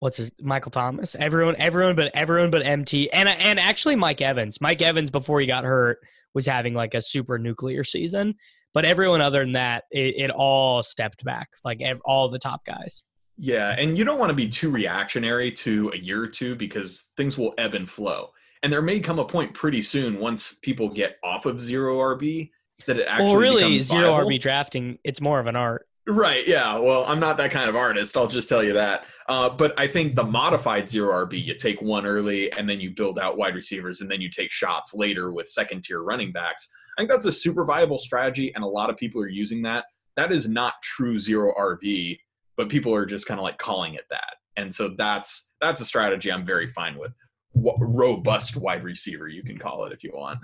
what's 0.00 0.16
his 0.16 0.32
michael 0.40 0.70
thomas? 0.70 1.14
Everyone 1.14 1.56
everyone 1.58 1.96
but 1.96 2.10
everyone 2.14 2.50
but 2.50 2.62
mt 2.66 3.08
and 3.12 3.28
and 3.28 3.60
actually 3.60 3.96
mike 3.96 4.20
evans. 4.20 4.60
Mike 4.60 4.82
evans 4.82 5.10
before 5.10 5.40
he 5.40 5.46
got 5.46 5.64
hurt 5.64 5.98
was 6.34 6.46
having 6.46 6.74
like 6.74 6.94
a 6.94 7.02
super 7.02 7.38
nuclear 7.38 7.84
season. 7.84 8.34
But 8.74 8.86
everyone 8.86 9.20
other 9.20 9.40
than 9.40 9.52
that 9.52 9.84
it, 9.90 10.14
it 10.16 10.30
all 10.30 10.82
stepped 10.82 11.24
back 11.24 11.48
like 11.64 11.82
ev- 11.82 12.00
all 12.04 12.28
the 12.28 12.38
top 12.38 12.64
guys. 12.64 13.02
Yeah, 13.38 13.74
and 13.78 13.96
you 13.96 14.04
don't 14.04 14.18
want 14.18 14.30
to 14.30 14.36
be 14.36 14.48
too 14.48 14.70
reactionary 14.70 15.50
to 15.50 15.90
a 15.94 15.98
year 15.98 16.22
or 16.22 16.26
two 16.26 16.54
because 16.54 17.12
things 17.16 17.36
will 17.36 17.54
ebb 17.58 17.74
and 17.74 17.88
flow. 17.88 18.30
And 18.62 18.72
there 18.72 18.82
may 18.82 19.00
come 19.00 19.18
a 19.18 19.24
point 19.24 19.54
pretty 19.54 19.82
soon 19.82 20.20
once 20.20 20.58
people 20.62 20.88
get 20.88 21.16
off 21.24 21.46
of 21.46 21.60
zero 21.60 21.96
RB 21.96 22.50
that 22.86 22.98
it 22.98 23.06
actually 23.08 23.26
well 23.26 23.36
really 23.36 23.62
becomes 23.62 23.82
zero 23.86 24.10
viable. 24.12 24.28
rb 24.30 24.40
drafting 24.40 24.98
it's 25.04 25.20
more 25.20 25.40
of 25.40 25.46
an 25.46 25.56
art 25.56 25.86
Right. 26.06 26.46
Yeah. 26.48 26.78
Well, 26.78 27.04
I'm 27.06 27.20
not 27.20 27.36
that 27.36 27.52
kind 27.52 27.70
of 27.70 27.76
artist. 27.76 28.16
I'll 28.16 28.26
just 28.26 28.48
tell 28.48 28.64
you 28.64 28.72
that. 28.72 29.04
Uh, 29.28 29.48
but 29.48 29.72
I 29.78 29.86
think 29.86 30.16
the 30.16 30.24
modified 30.24 30.88
zero 30.88 31.24
RB, 31.26 31.44
you 31.44 31.54
take 31.54 31.80
one 31.80 32.06
early 32.06 32.50
and 32.52 32.68
then 32.68 32.80
you 32.80 32.90
build 32.90 33.20
out 33.20 33.36
wide 33.36 33.54
receivers 33.54 34.00
and 34.00 34.10
then 34.10 34.20
you 34.20 34.28
take 34.28 34.50
shots 34.50 34.94
later 34.94 35.32
with 35.32 35.46
second 35.46 35.84
tier 35.84 36.02
running 36.02 36.32
backs. 36.32 36.68
I 36.96 37.00
think 37.00 37.10
that's 37.10 37.26
a 37.26 37.32
super 37.32 37.64
viable 37.64 37.98
strategy, 37.98 38.52
and 38.54 38.64
a 38.64 38.66
lot 38.66 38.90
of 38.90 38.96
people 38.96 39.22
are 39.22 39.28
using 39.28 39.62
that. 39.62 39.86
That 40.16 40.32
is 40.32 40.48
not 40.48 40.74
true 40.82 41.18
zero 41.18 41.54
RB, 41.58 42.18
but 42.56 42.68
people 42.68 42.94
are 42.94 43.06
just 43.06 43.26
kind 43.26 43.38
of 43.40 43.44
like 43.44 43.58
calling 43.58 43.94
it 43.94 44.04
that. 44.10 44.34
And 44.56 44.74
so 44.74 44.88
that's 44.98 45.52
that's 45.60 45.80
a 45.80 45.84
strategy 45.84 46.30
I'm 46.30 46.44
very 46.44 46.66
fine 46.66 46.98
with. 46.98 47.12
W- 47.54 47.78
robust 47.80 48.56
wide 48.56 48.82
receiver, 48.82 49.28
you 49.28 49.42
can 49.42 49.56
call 49.56 49.84
it 49.86 49.92
if 49.92 50.02
you 50.04 50.10
want. 50.12 50.40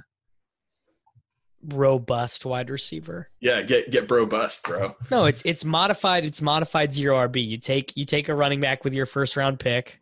Robust 1.67 2.45
wide 2.47 2.71
receiver 2.71 3.29
Yeah, 3.41 3.63
get 3.63 3.91
get 3.91 4.11
robust, 4.11 4.63
bro. 4.63 4.95
no 5.11 5.27
it's 5.27 5.43
it's 5.45 5.65
modified 5.65 6.25
it's 6.25 6.41
modified 6.41 6.95
zero 6.95 7.27
rb 7.29 7.45
you 7.45 7.59
take 7.59 7.97
you 7.97 8.05
take 8.05 8.29
a 8.29 8.35
running 8.35 8.61
back 8.61 8.85
with 8.85 8.95
your 8.95 9.07
first 9.07 9.37
round 9.37 9.59
pick 9.59 10.01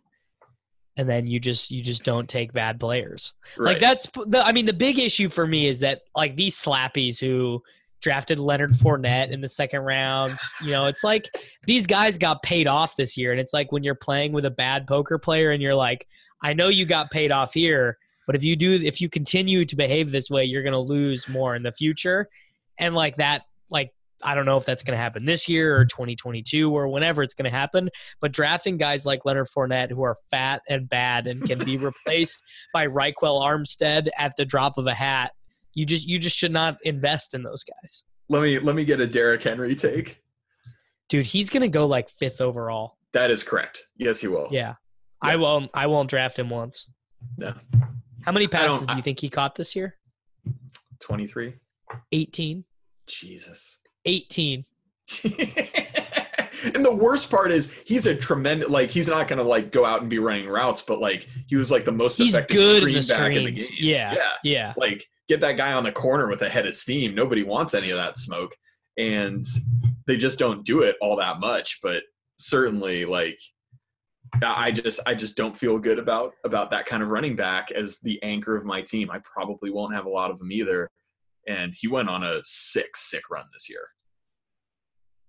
and 0.99 1.09
then 1.09 1.27
you 1.27 1.41
just 1.41 1.71
you 1.71 1.83
just 1.83 2.05
don't 2.05 2.29
take 2.29 2.53
bad 2.53 2.79
players 2.81 3.33
Right. 3.57 3.73
Like 3.73 3.81
that's 3.81 4.07
the 4.27 4.43
I 4.45 4.53
mean 4.53 4.67
the 4.67 4.73
big 4.73 4.99
issue 4.99 5.29
for 5.29 5.47
me 5.47 5.67
is 5.67 5.81
that 5.81 6.03
like 6.15 6.37
these 6.37 6.55
slappies 6.55 7.19
who 7.19 7.63
drafted 8.03 8.39
Leonard 8.39 8.73
Fournette 8.73 9.31
in 9.31 9.41
the 9.41 9.49
second 9.49 9.81
round, 9.81 10.39
you 10.63 10.71
know, 10.71 10.87
it's 10.87 11.03
like 11.03 11.25
these 11.67 11.87
guys 11.87 12.19
got 12.19 12.43
paid 12.43 12.67
off 12.67 12.95
this 12.97 13.17
year 13.17 13.33
and 13.33 13.41
it's 13.41 13.55
like 13.55 13.73
when 13.73 13.83
you're 13.83 13.95
playing 13.95 14.33
with 14.33 14.45
a 14.45 14.51
bad 14.51 14.87
poker 14.87 15.19
player 15.19 15.51
and 15.51 15.63
you're 15.63 15.75
like 15.75 16.07
I 16.43 16.53
know 16.53 16.69
you 16.69 16.85
got 16.85 17.11
paid 17.11 17.33
off 17.33 17.55
here, 17.55 17.99
but 18.27 18.37
if 18.37 18.45
you 18.45 18.57
do 18.57 18.75
if 18.75 19.01
you 19.01 19.09
continue 19.09 19.65
to 19.65 19.77
behave 19.77 20.11
this 20.11 20.31
way, 20.31 20.45
you're 20.45 20.63
going 20.63 20.73
to 20.73 20.79
lose 20.79 21.29
more 21.29 21.55
in 21.57 21.63
the 21.63 21.73
future. 21.73 22.29
And 22.79 22.95
like 22.95 23.17
that 23.17 23.43
like 23.71 23.93
I 24.23 24.35
don't 24.35 24.47
know 24.47 24.57
if 24.57 24.65
that's 24.65 24.83
going 24.83 24.97
to 24.97 25.03
happen 25.03 25.25
this 25.27 25.49
year 25.49 25.77
or 25.77 25.85
2022 25.85 26.75
or 26.75 26.89
whenever 26.89 27.23
it's 27.23 27.35
going 27.35 27.51
to 27.51 27.57
happen. 27.57 27.91
But 28.21 28.33
drafting 28.33 28.79
guys 28.79 29.05
like 29.05 29.25
Leonard 29.25 29.49
Fournette 29.55 29.91
who 29.91 30.03
are 30.03 30.17
fat 30.31 30.63
and 30.69 30.89
bad 30.89 31.27
and 31.27 31.47
can 31.47 31.59
be 31.59 31.77
replaced 31.77 32.43
by 32.73 32.87
Ryquell 32.87 33.41
Armstead 33.41 34.09
at 34.19 34.37
the 34.37 34.45
drop 34.45 34.79
of 34.79 34.87
a 34.87 34.95
hat, 34.95 35.33
you 35.75 35.85
just 35.85 36.09
you 36.09 36.19
just 36.19 36.37
should 36.37 36.53
not 36.53 36.79
invest 36.83 37.35
in 37.35 37.43
those 37.43 37.63
guys, 37.63 38.05
let 38.29 38.43
me 38.43 38.59
let 38.59 38.75
me 38.75 38.85
get 38.85 39.01
a 39.01 39.07
Derrick 39.07 39.43
Henry 39.43 39.77
take. 39.77 40.23
dude. 41.09 41.27
He's 41.27 41.51
going 41.51 41.63
to 41.63 41.69
go 41.69 41.87
like 41.87 42.09
fifth 42.09 42.41
overall. 42.41 42.97
That 43.13 43.31
is 43.31 43.43
correct. 43.43 43.87
Yes, 43.97 44.21
he 44.21 44.29
will. 44.29 44.49
Yeah, 44.51 44.75
I 45.23 45.37
won't. 45.37 45.71
I 45.75 45.87
won't 45.87 46.11
draft 46.11 46.39
him 46.39 46.51
once. 46.51 46.89
No. 47.37 47.53
How 48.23 48.33
many 48.33 48.47
I 48.47 48.49
passes 48.49 48.87
do 48.87 48.93
I- 48.93 48.97
you 48.97 49.03
think 49.03 49.21
he 49.21 49.29
caught 49.31 49.55
this 49.55 49.77
year? 49.77 49.97
23. 51.01 51.55
18. 52.13 52.65
Jesus. 53.07 53.79
18. 54.05 54.65
and 56.75 56.85
the 56.85 56.95
worst 56.95 57.31
part 57.31 57.53
is 57.53 57.83
he's 57.87 58.07
a 58.07 58.15
tremendous 58.15 58.69
like 58.69 58.91
he's 58.91 59.07
not 59.09 59.29
gonna 59.29 59.43
like 59.43 59.71
go 59.71 59.85
out 59.85 60.01
and 60.01 60.11
be 60.11 60.19
running 60.19 60.49
routes, 60.49 60.83
but 60.83 61.01
like 61.01 61.29
he 61.47 61.57
was 61.57 61.71
like 61.71 61.85
the 61.85 61.93
most 61.93 62.17
He's 62.17 62.33
effective 62.33 62.61
screen 62.61 62.95
the 63.01 63.07
back 63.09 63.33
in 63.35 63.45
the 63.45 63.53
game. 63.53 63.67
Yeah. 63.79 64.15
Yeah. 64.15 64.31
Yeah. 64.43 64.75
Like 64.77 65.05
get 65.29 65.41
that 65.43 65.57
guy 65.57 65.73
on 65.73 65.85
the 65.85 65.93
corner 65.93 66.29
with 66.29 66.43
a 66.43 66.49
head 66.49 66.67
of 66.67 66.75
steam. 66.75 67.15
Nobody 67.15 67.43
wants 67.43 67.75
any 67.75 67.91
of 67.91 67.97
that 67.97 68.19
smoke. 68.19 68.55
And 68.99 69.45
they 70.07 70.17
just 70.17 70.39
don't 70.39 70.65
do 70.65 70.83
it 70.83 70.97
all 71.01 71.17
that 71.17 71.39
much. 71.39 71.79
But 71.83 72.03
certainly 72.39 73.05
like 73.05 73.39
I 74.45 74.71
just 74.71 75.01
I 75.07 75.15
just 75.15 75.37
don't 75.37 75.57
feel 75.57 75.79
good 75.79 75.99
about 75.99 76.33
about 76.45 76.71
that 76.71 76.87
kind 76.87 77.03
of 77.03 77.11
running 77.11 77.37
back 77.37 77.71
as 77.71 77.99
the 78.01 78.23
anchor 78.23 78.57
of 78.57 78.65
my 78.65 78.83
team. 78.83 79.11
I 79.11 79.19
probably 79.21 79.71
won't 79.71 79.95
have 79.95 80.07
a 80.07 80.11
lot 80.11 80.31
of 80.31 80.39
them 80.39 80.51
either. 80.53 80.89
And 81.49 81.73
he 81.79 81.87
went 81.87 82.09
on 82.09 82.25
a 82.25 82.41
sick, 82.43 82.97
sick 82.97 83.31
run 83.31 83.45
this 83.53 83.71
year. 83.71 83.87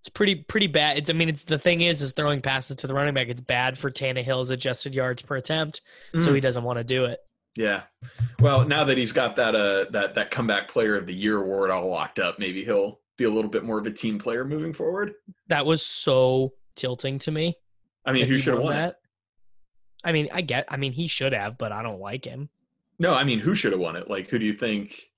It's 0.01 0.09
pretty 0.09 0.35
pretty 0.35 0.67
bad. 0.67 0.97
It's 0.97 1.09
I 1.09 1.13
mean 1.13 1.29
it's 1.29 1.43
the 1.43 1.59
thing 1.59 1.81
is 1.81 2.01
is 2.01 2.13
throwing 2.13 2.41
passes 2.41 2.77
to 2.77 2.87
the 2.87 2.93
running 2.93 3.13
back. 3.13 3.27
It's 3.27 3.41
bad 3.41 3.77
for 3.77 3.91
Tannehill's 3.91 4.49
adjusted 4.51 4.95
yards 4.95 5.21
per 5.21 5.35
attempt, 5.35 5.81
so 6.13 6.31
Mm. 6.31 6.35
he 6.35 6.41
doesn't 6.41 6.63
want 6.63 6.77
to 6.77 6.83
do 6.83 7.05
it. 7.05 7.19
Yeah. 7.55 7.83
Well, 8.39 8.67
now 8.67 8.83
that 8.83 8.97
he's 8.97 9.11
got 9.11 9.35
that 9.37 9.55
uh 9.55 9.85
that 9.91 10.15
that 10.15 10.31
comeback 10.31 10.67
player 10.67 10.95
of 10.95 11.07
the 11.07 11.13
year 11.13 11.37
award 11.41 11.71
all 11.71 11.87
locked 11.87 12.19
up, 12.19 12.39
maybe 12.39 12.63
he'll 12.63 12.99
be 13.17 13.25
a 13.25 13.29
little 13.29 13.49
bit 13.49 13.63
more 13.63 13.79
of 13.79 13.85
a 13.85 13.91
team 13.91 14.19
player 14.19 14.45
moving 14.45 14.71
forward. 14.73 15.13
That 15.47 15.65
was 15.65 15.83
so 15.83 16.53
tilting 16.75 17.17
to 17.19 17.31
me. 17.31 17.55
I 18.07 18.13
mean, 18.13 18.25
who 18.25 18.39
should 18.39 18.53
have 18.53 18.63
won 18.63 18.73
it? 18.73 18.77
that. 18.77 18.95
I 20.03 20.13
mean, 20.13 20.29
I 20.31 20.41
get. 20.41 20.65
I 20.69 20.77
mean, 20.77 20.93
he 20.93 21.07
should 21.07 21.33
have, 21.33 21.57
but 21.57 21.71
I 21.71 21.83
don't 21.83 21.99
like 21.99 22.23
him. 22.23 22.49
No, 22.97 23.13
I 23.13 23.23
mean, 23.23 23.39
who 23.39 23.53
should 23.53 23.73
have 23.73 23.81
won 23.81 23.95
it? 23.95 24.09
Like, 24.09 24.29
who 24.29 24.39
do 24.39 24.45
you 24.45 24.53
think? 24.53 25.11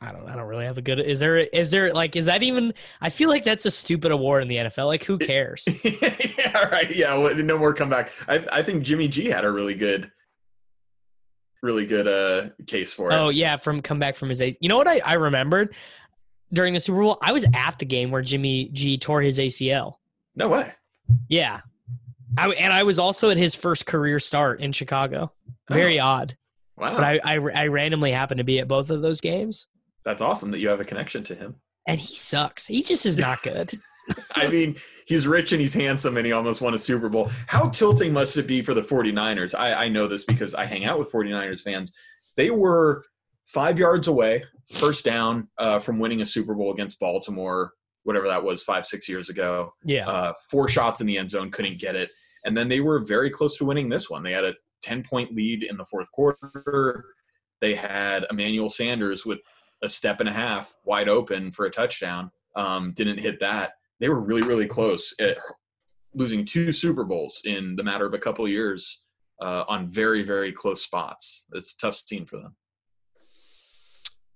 I 0.00 0.10
don't. 0.10 0.26
I 0.26 0.34
don't 0.34 0.46
really 0.46 0.64
have 0.64 0.78
a 0.78 0.82
good. 0.82 0.98
Is 0.98 1.20
there? 1.20 1.36
Is 1.36 1.70
there 1.70 1.92
like? 1.92 2.16
Is 2.16 2.24
that 2.26 2.42
even? 2.42 2.72
I 3.02 3.10
feel 3.10 3.28
like 3.28 3.44
that's 3.44 3.66
a 3.66 3.70
stupid 3.70 4.10
award 4.10 4.42
in 4.42 4.48
the 4.48 4.56
NFL. 4.56 4.86
Like, 4.86 5.04
who 5.04 5.18
cares? 5.18 5.64
yeah, 5.84 6.68
right. 6.70 6.90
Yeah, 6.94 7.14
well, 7.18 7.36
no 7.36 7.58
more 7.58 7.74
comeback. 7.74 8.10
I 8.26 8.44
I 8.50 8.62
think 8.62 8.82
Jimmy 8.82 9.08
G 9.08 9.26
had 9.28 9.44
a 9.44 9.50
really 9.50 9.74
good, 9.74 10.10
really 11.62 11.84
good 11.84 12.08
uh 12.08 12.48
case 12.66 12.94
for 12.94 13.10
it. 13.10 13.14
oh 13.14 13.28
yeah, 13.28 13.56
from 13.56 13.82
come 13.82 13.98
back 13.98 14.16
from 14.16 14.30
his. 14.30 14.40
You 14.40 14.68
know 14.70 14.78
what 14.78 14.88
I 14.88 15.00
I 15.00 15.14
remembered 15.14 15.74
during 16.54 16.72
the 16.72 16.80
Super 16.80 17.02
Bowl? 17.02 17.18
I 17.22 17.32
was 17.32 17.44
at 17.54 17.78
the 17.78 17.84
game 17.84 18.10
where 18.10 18.22
Jimmy 18.22 18.70
G 18.72 18.96
tore 18.96 19.20
his 19.20 19.38
ACL. 19.38 19.96
No 20.34 20.48
way. 20.48 20.72
Yeah, 21.28 21.60
I, 22.36 22.48
and 22.50 22.72
I 22.72 22.82
was 22.82 22.98
also 22.98 23.30
at 23.30 23.36
his 23.36 23.54
first 23.54 23.86
career 23.86 24.18
start 24.18 24.60
in 24.60 24.72
Chicago. 24.72 25.32
Very 25.70 25.98
odd, 25.98 26.36
Wow, 26.76 26.94
but 26.96 27.04
I, 27.04 27.20
I 27.24 27.34
I 27.54 27.66
randomly 27.68 28.12
happened 28.12 28.38
to 28.38 28.44
be 28.44 28.58
at 28.58 28.68
both 28.68 28.90
of 28.90 29.02
those 29.02 29.20
games, 29.20 29.66
that's 30.04 30.20
awesome 30.22 30.50
that 30.50 30.58
you 30.58 30.68
have 30.68 30.80
a 30.80 30.84
connection 30.84 31.22
to 31.24 31.34
him. 31.34 31.54
and 31.86 31.98
he 32.00 32.16
sucks. 32.16 32.66
He 32.66 32.82
just 32.82 33.06
is 33.06 33.16
not 33.18 33.40
good. 33.42 33.70
I 34.34 34.48
mean, 34.48 34.74
he's 35.06 35.28
rich 35.28 35.52
and 35.52 35.60
he's 35.60 35.72
handsome 35.74 36.16
and 36.16 36.26
he 36.26 36.32
almost 36.32 36.60
won 36.60 36.74
a 36.74 36.78
Super 36.78 37.08
Bowl. 37.08 37.30
How 37.46 37.68
tilting 37.68 38.12
must 38.12 38.36
it 38.36 38.48
be 38.48 38.60
for 38.60 38.74
the 38.74 38.82
49ers? 38.82 39.54
I, 39.56 39.84
I 39.84 39.88
know 39.88 40.08
this 40.08 40.24
because 40.24 40.56
I 40.56 40.64
hang 40.64 40.84
out 40.84 40.98
with 40.98 41.12
49ers 41.12 41.62
fans. 41.62 41.92
They 42.36 42.50
were 42.50 43.04
five 43.46 43.78
yards 43.78 44.08
away, 44.08 44.42
first 44.72 45.04
down, 45.04 45.46
uh, 45.56 45.78
from 45.78 46.00
winning 46.00 46.20
a 46.22 46.26
Super 46.26 46.52
Bowl 46.54 46.72
against 46.72 46.98
Baltimore, 46.98 47.74
whatever 48.04 48.26
that 48.28 48.42
was, 48.42 48.62
five, 48.62 48.86
six 48.86 49.08
years 49.08 49.28
ago. 49.28 49.72
Yeah. 49.84 50.08
Uh, 50.08 50.32
four 50.50 50.68
shots 50.68 51.00
in 51.00 51.06
the 51.06 51.18
end 51.18 51.30
zone, 51.30 51.50
couldn't 51.50 51.78
get 51.78 51.96
it. 51.96 52.10
And 52.44 52.56
then 52.56 52.68
they 52.68 52.80
were 52.80 53.00
very 53.00 53.30
close 53.30 53.56
to 53.58 53.64
winning 53.64 53.88
this 53.88 54.10
one. 54.10 54.22
They 54.22 54.32
had 54.32 54.44
a 54.44 54.54
10 54.82 55.04
point 55.04 55.34
lead 55.34 55.62
in 55.62 55.76
the 55.76 55.84
fourth 55.84 56.10
quarter. 56.12 57.04
They 57.60 57.74
had 57.74 58.26
Emmanuel 58.30 58.68
Sanders 58.68 59.24
with 59.24 59.40
a 59.82 59.88
step 59.88 60.20
and 60.20 60.28
a 60.28 60.32
half 60.32 60.74
wide 60.84 61.08
open 61.08 61.52
for 61.52 61.66
a 61.66 61.70
touchdown. 61.70 62.30
Um, 62.56 62.92
didn't 62.92 63.18
hit 63.18 63.40
that 63.40 63.72
they 64.02 64.08
were 64.08 64.20
really 64.20 64.42
really 64.42 64.66
close 64.66 65.14
at 65.20 65.38
losing 66.12 66.44
two 66.44 66.72
Super 66.72 67.04
Bowls 67.04 67.40
in 67.46 67.76
the 67.76 67.84
matter 67.84 68.04
of 68.04 68.12
a 68.12 68.18
couple 68.18 68.46
years 68.46 69.04
uh, 69.40 69.64
on 69.68 69.88
very 69.88 70.22
very 70.24 70.52
close 70.52 70.82
spots. 70.82 71.46
It's 71.52 71.72
a 71.72 71.78
tough 71.78 71.94
scene 71.94 72.26
for 72.26 72.38
them. 72.38 72.56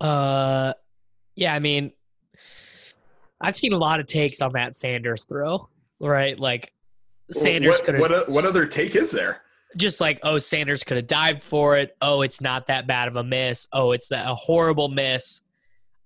Uh, 0.00 0.72
yeah, 1.34 1.52
I 1.52 1.58
mean, 1.58 1.92
I've 3.40 3.58
seen 3.58 3.72
a 3.72 3.78
lot 3.78 4.00
of 4.00 4.06
takes 4.06 4.40
on 4.40 4.52
that 4.52 4.76
Sanders 4.76 5.24
throw, 5.24 5.68
right? 6.00 6.38
Like 6.38 6.72
Sanders 7.30 7.74
what, 7.74 7.84
could 7.84 7.94
have 7.94 8.00
what, 8.00 8.28
what 8.28 8.44
other 8.44 8.66
take 8.66 8.96
is 8.96 9.10
there? 9.10 9.42
just 9.76 10.00
like, 10.00 10.20
oh, 10.22 10.38
Sanders 10.38 10.84
could 10.84 10.96
have 10.96 11.06
dived 11.06 11.42
for 11.42 11.76
it. 11.76 11.96
Oh, 12.00 12.22
it's 12.22 12.40
not 12.40 12.66
that 12.66 12.86
bad 12.86 13.08
of 13.08 13.16
a 13.16 13.24
miss. 13.24 13.66
Oh, 13.72 13.92
it's 13.92 14.08
that 14.08 14.28
a 14.28 14.34
horrible 14.34 14.88
miss. 14.88 15.42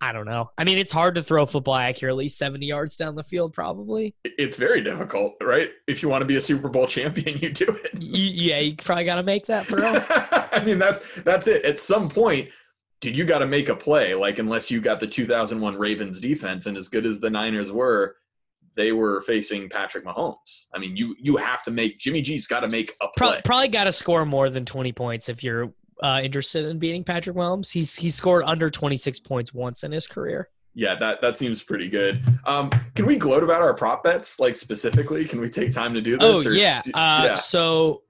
I 0.03 0.12
don't 0.12 0.25
know. 0.25 0.51
I 0.57 0.64
mean, 0.64 0.79
it's 0.79 0.90
hard 0.90 1.14
to 1.16 1.23
throw 1.23 1.45
football 1.45 1.77
accurately 1.77 2.27
70 2.27 2.64
yards 2.64 2.97
down 2.97 3.14
the 3.14 3.23
field, 3.23 3.53
probably. 3.53 4.14
It's 4.25 4.57
very 4.57 4.81
difficult, 4.81 5.35
right? 5.43 5.71
If 5.87 6.03
you 6.03 6.09
want 6.09 6.23
to 6.23 6.27
be 6.27 6.37
a 6.37 6.40
Super 6.40 6.71
Bowl 6.71 6.87
champion, 6.87 7.38
you 7.40 7.51
do 7.51 7.66
it. 7.69 8.03
You, 8.03 8.25
yeah, 8.25 8.61
you 8.61 8.77
probably 8.77 9.05
got 9.05 9.16
to 9.16 9.23
make 9.23 9.47
that 9.47 9.66
throw. 9.66 9.93
I 10.59 10.64
mean, 10.64 10.79
that's 10.79 11.16
that's 11.23 11.49
it. 11.49 11.64
At 11.64 11.81
some 11.81 12.09
point, 12.09 12.49
dude, 13.01 13.17
you 13.17 13.25
got 13.25 13.39
to 13.39 13.47
make 13.47 13.69
a 13.69 13.75
play. 13.77 14.15
Like, 14.15 14.39
unless 14.39 14.71
you 14.71 14.81
got 14.81 15.01
the 15.01 15.07
2001 15.07 15.77
Ravens 15.77 16.21
defense, 16.21 16.67
and 16.67 16.77
as 16.77 16.89
good 16.89 17.07
as 17.07 17.21
the 17.21 17.31
Niners 17.31 17.73
were, 17.73 18.17
they 18.77 18.93
were 18.93 19.21
facing 19.23 19.69
Patrick 19.69 20.05
Mahomes. 20.05 20.67
I 20.75 20.79
mean, 20.79 20.97
you 20.97 21.15
you 21.19 21.37
have 21.37 21.63
to 21.65 21.71
make 21.71 21.99
Jimmy 21.99 22.23
G's 22.23 22.47
got 22.47 22.61
to 22.61 22.71
make 22.71 22.95
a 23.01 23.09
play. 23.17 23.41
probably 23.45 23.69
got 23.69 23.85
to 23.85 23.93
score 23.93 24.25
more 24.25 24.49
than 24.51 24.65
20 24.65 24.93
points 24.93 25.29
if 25.29 25.43
you're 25.43 25.73
uh, 26.03 26.21
interested 26.23 26.65
in 26.67 26.79
beating 26.79 27.05
Patrick 27.05 27.37
Mahomes. 27.37 27.71
He's 27.73 27.97
he 27.97 28.09
scored 28.11 28.45
under 28.47 28.71
26 28.71 29.21
points 29.21 29.53
once 29.53 29.83
in 29.83 29.93
his 29.93 30.07
career. 30.07 30.49
Yeah, 30.73 30.95
that 30.95 31.21
that 31.21 31.37
seems 31.37 31.63
pretty 31.65 31.89
good. 31.89 32.23
Um, 32.47 32.71
can 32.95 33.05
we 33.07 33.17
gloat 33.19 33.43
about 33.43 33.61
our 33.61 33.75
prop 33.75 34.05
bets, 34.05 34.39
like 34.39 34.57
specifically? 34.57 35.25
Can 35.25 35.41
we 35.41 35.51
take 35.51 35.73
time 35.73 35.93
to 35.95 36.01
do 36.01 36.17
Oh 36.21 36.35
this? 36.39 36.47
or 36.47 36.53
yeah. 36.55 36.81
do- 36.83 36.93
Uh, 36.95 37.23
yeah. 37.25 37.35
So, 37.35 38.03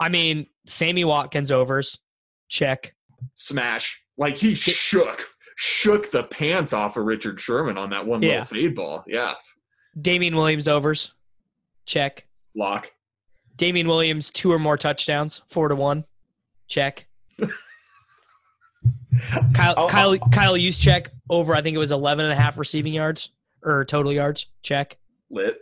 I 0.00 0.08
mean, 0.08 0.46
Sammy 0.66 1.04
Watkins 1.04 1.52
overs, 1.52 2.00
check. 2.48 2.94
Smash. 3.34 4.02
Like 4.16 4.34
he 4.36 4.54
shook 4.54 5.26
shook 5.56 6.10
the 6.10 6.24
pants 6.24 6.72
off 6.72 6.96
of 6.96 7.04
Richard 7.04 7.40
Sherman 7.40 7.76
on 7.78 7.90
that 7.90 8.06
one 8.06 8.22
Yeah. 8.22 8.28
little 8.30 8.44
fade 8.44 8.74
ball. 8.74 9.04
Yeah, 9.06 9.34
Damien 10.00 10.36
Williams 10.36 10.68
overs, 10.68 11.12
check. 11.86 12.26
lock. 12.54 12.90
Damien 13.56 13.88
Williams 13.88 14.28
two 14.30 14.52
or 14.52 14.58
more 14.58 14.76
touchdowns, 14.76 15.42
four 15.48 15.68
to 15.68 15.74
one, 15.74 16.04
check. 16.68 17.06
Kyle 19.54 19.74
I'll- 19.76 19.88
Kyle 19.88 20.18
Kyle 20.18 20.54
Juszczyk 20.54 21.08
over. 21.30 21.54
I 21.54 21.62
think 21.62 21.74
it 21.74 21.78
was 21.78 21.92
11 21.92 22.24
and 22.26 22.32
a 22.32 22.36
half 22.36 22.58
receiving 22.58 22.92
yards 22.92 23.30
or 23.62 23.84
total 23.84 24.12
yards. 24.12 24.46
Check. 24.62 24.98
Lit. 25.30 25.58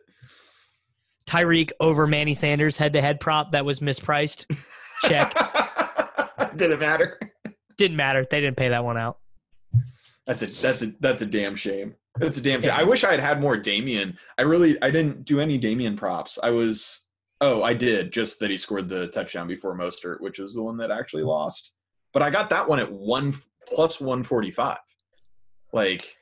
Tyreek 1.26 1.70
over 1.80 2.06
Manny 2.06 2.34
Sanders 2.34 2.76
head 2.76 2.92
to 2.94 3.00
head 3.00 3.20
prop 3.20 3.52
that 3.52 3.64
was 3.64 3.80
mispriced. 3.80 4.44
Check. 5.08 5.32
Didn't 6.56 6.80
matter. 6.80 7.18
Didn't 7.76 7.96
matter. 7.96 8.26
They 8.30 8.40
didn't 8.40 8.56
pay 8.56 8.68
that 8.68 8.84
one 8.84 8.96
out. 8.96 9.18
That's 10.26 10.42
a 10.42 10.46
that's 10.46 10.82
a 10.82 10.92
that's 11.00 11.22
a 11.22 11.26
damn 11.26 11.56
shame. 11.56 11.94
That's 12.16 12.38
a 12.38 12.40
damn 12.40 12.62
shame. 12.62 12.72
I 12.74 12.84
wish 12.84 13.04
I 13.04 13.10
had 13.10 13.20
had 13.20 13.40
more 13.40 13.56
Damien. 13.56 14.16
I 14.38 14.42
really 14.42 14.80
I 14.82 14.90
didn't 14.90 15.24
do 15.24 15.40
any 15.40 15.58
Damien 15.58 15.96
props. 15.96 16.38
I 16.42 16.50
was 16.50 17.00
oh 17.40 17.62
I 17.62 17.74
did 17.74 18.12
just 18.12 18.40
that 18.40 18.50
he 18.50 18.56
scored 18.56 18.88
the 18.88 19.08
touchdown 19.08 19.48
before 19.48 19.76
Mostert, 19.76 20.20
which 20.20 20.38
was 20.38 20.54
the 20.54 20.62
one 20.62 20.76
that 20.78 20.90
actually 20.90 21.24
lost. 21.24 21.72
But 22.12 22.22
I 22.22 22.30
got 22.30 22.48
that 22.50 22.68
one 22.68 22.78
at 22.78 22.90
one 22.90 23.34
plus 23.66 24.00
one 24.00 24.22
forty 24.22 24.50
five. 24.50 24.78
Like 25.72 26.16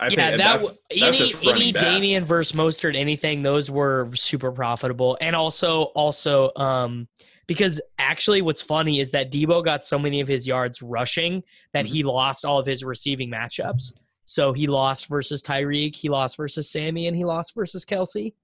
I 0.00 0.04
yeah, 0.04 0.08
think 0.08 0.16
that 0.16 0.62
that's, 0.62 0.78
that's 0.98 1.44
any 1.44 1.52
any 1.52 1.72
back. 1.72 1.82
Damien 1.82 2.24
versus 2.24 2.56
Mostert, 2.56 2.96
anything, 2.96 3.42
those 3.42 3.70
were 3.70 4.08
super 4.14 4.50
profitable. 4.50 5.18
And 5.20 5.36
also, 5.36 5.82
also, 5.94 6.50
um, 6.56 7.06
because 7.50 7.80
actually, 7.98 8.42
what's 8.42 8.62
funny 8.62 9.00
is 9.00 9.10
that 9.10 9.32
Deebo 9.32 9.64
got 9.64 9.84
so 9.84 9.98
many 9.98 10.20
of 10.20 10.28
his 10.28 10.46
yards 10.46 10.82
rushing 10.82 11.42
that 11.74 11.84
Mm-hmm. 11.84 11.94
he 11.94 12.02
lost 12.04 12.44
all 12.44 12.60
of 12.60 12.66
his 12.66 12.84
receiving 12.84 13.28
matchups. 13.28 13.92
So 14.24 14.52
he 14.52 14.68
lost 14.68 15.08
versus 15.08 15.42
Tyreek, 15.42 15.96
he 15.96 16.08
lost 16.08 16.36
versus 16.36 16.70
Sammy, 16.70 17.08
and 17.08 17.16
he 17.16 17.24
lost 17.24 17.56
versus 17.56 17.84
Kelce. 17.84 18.34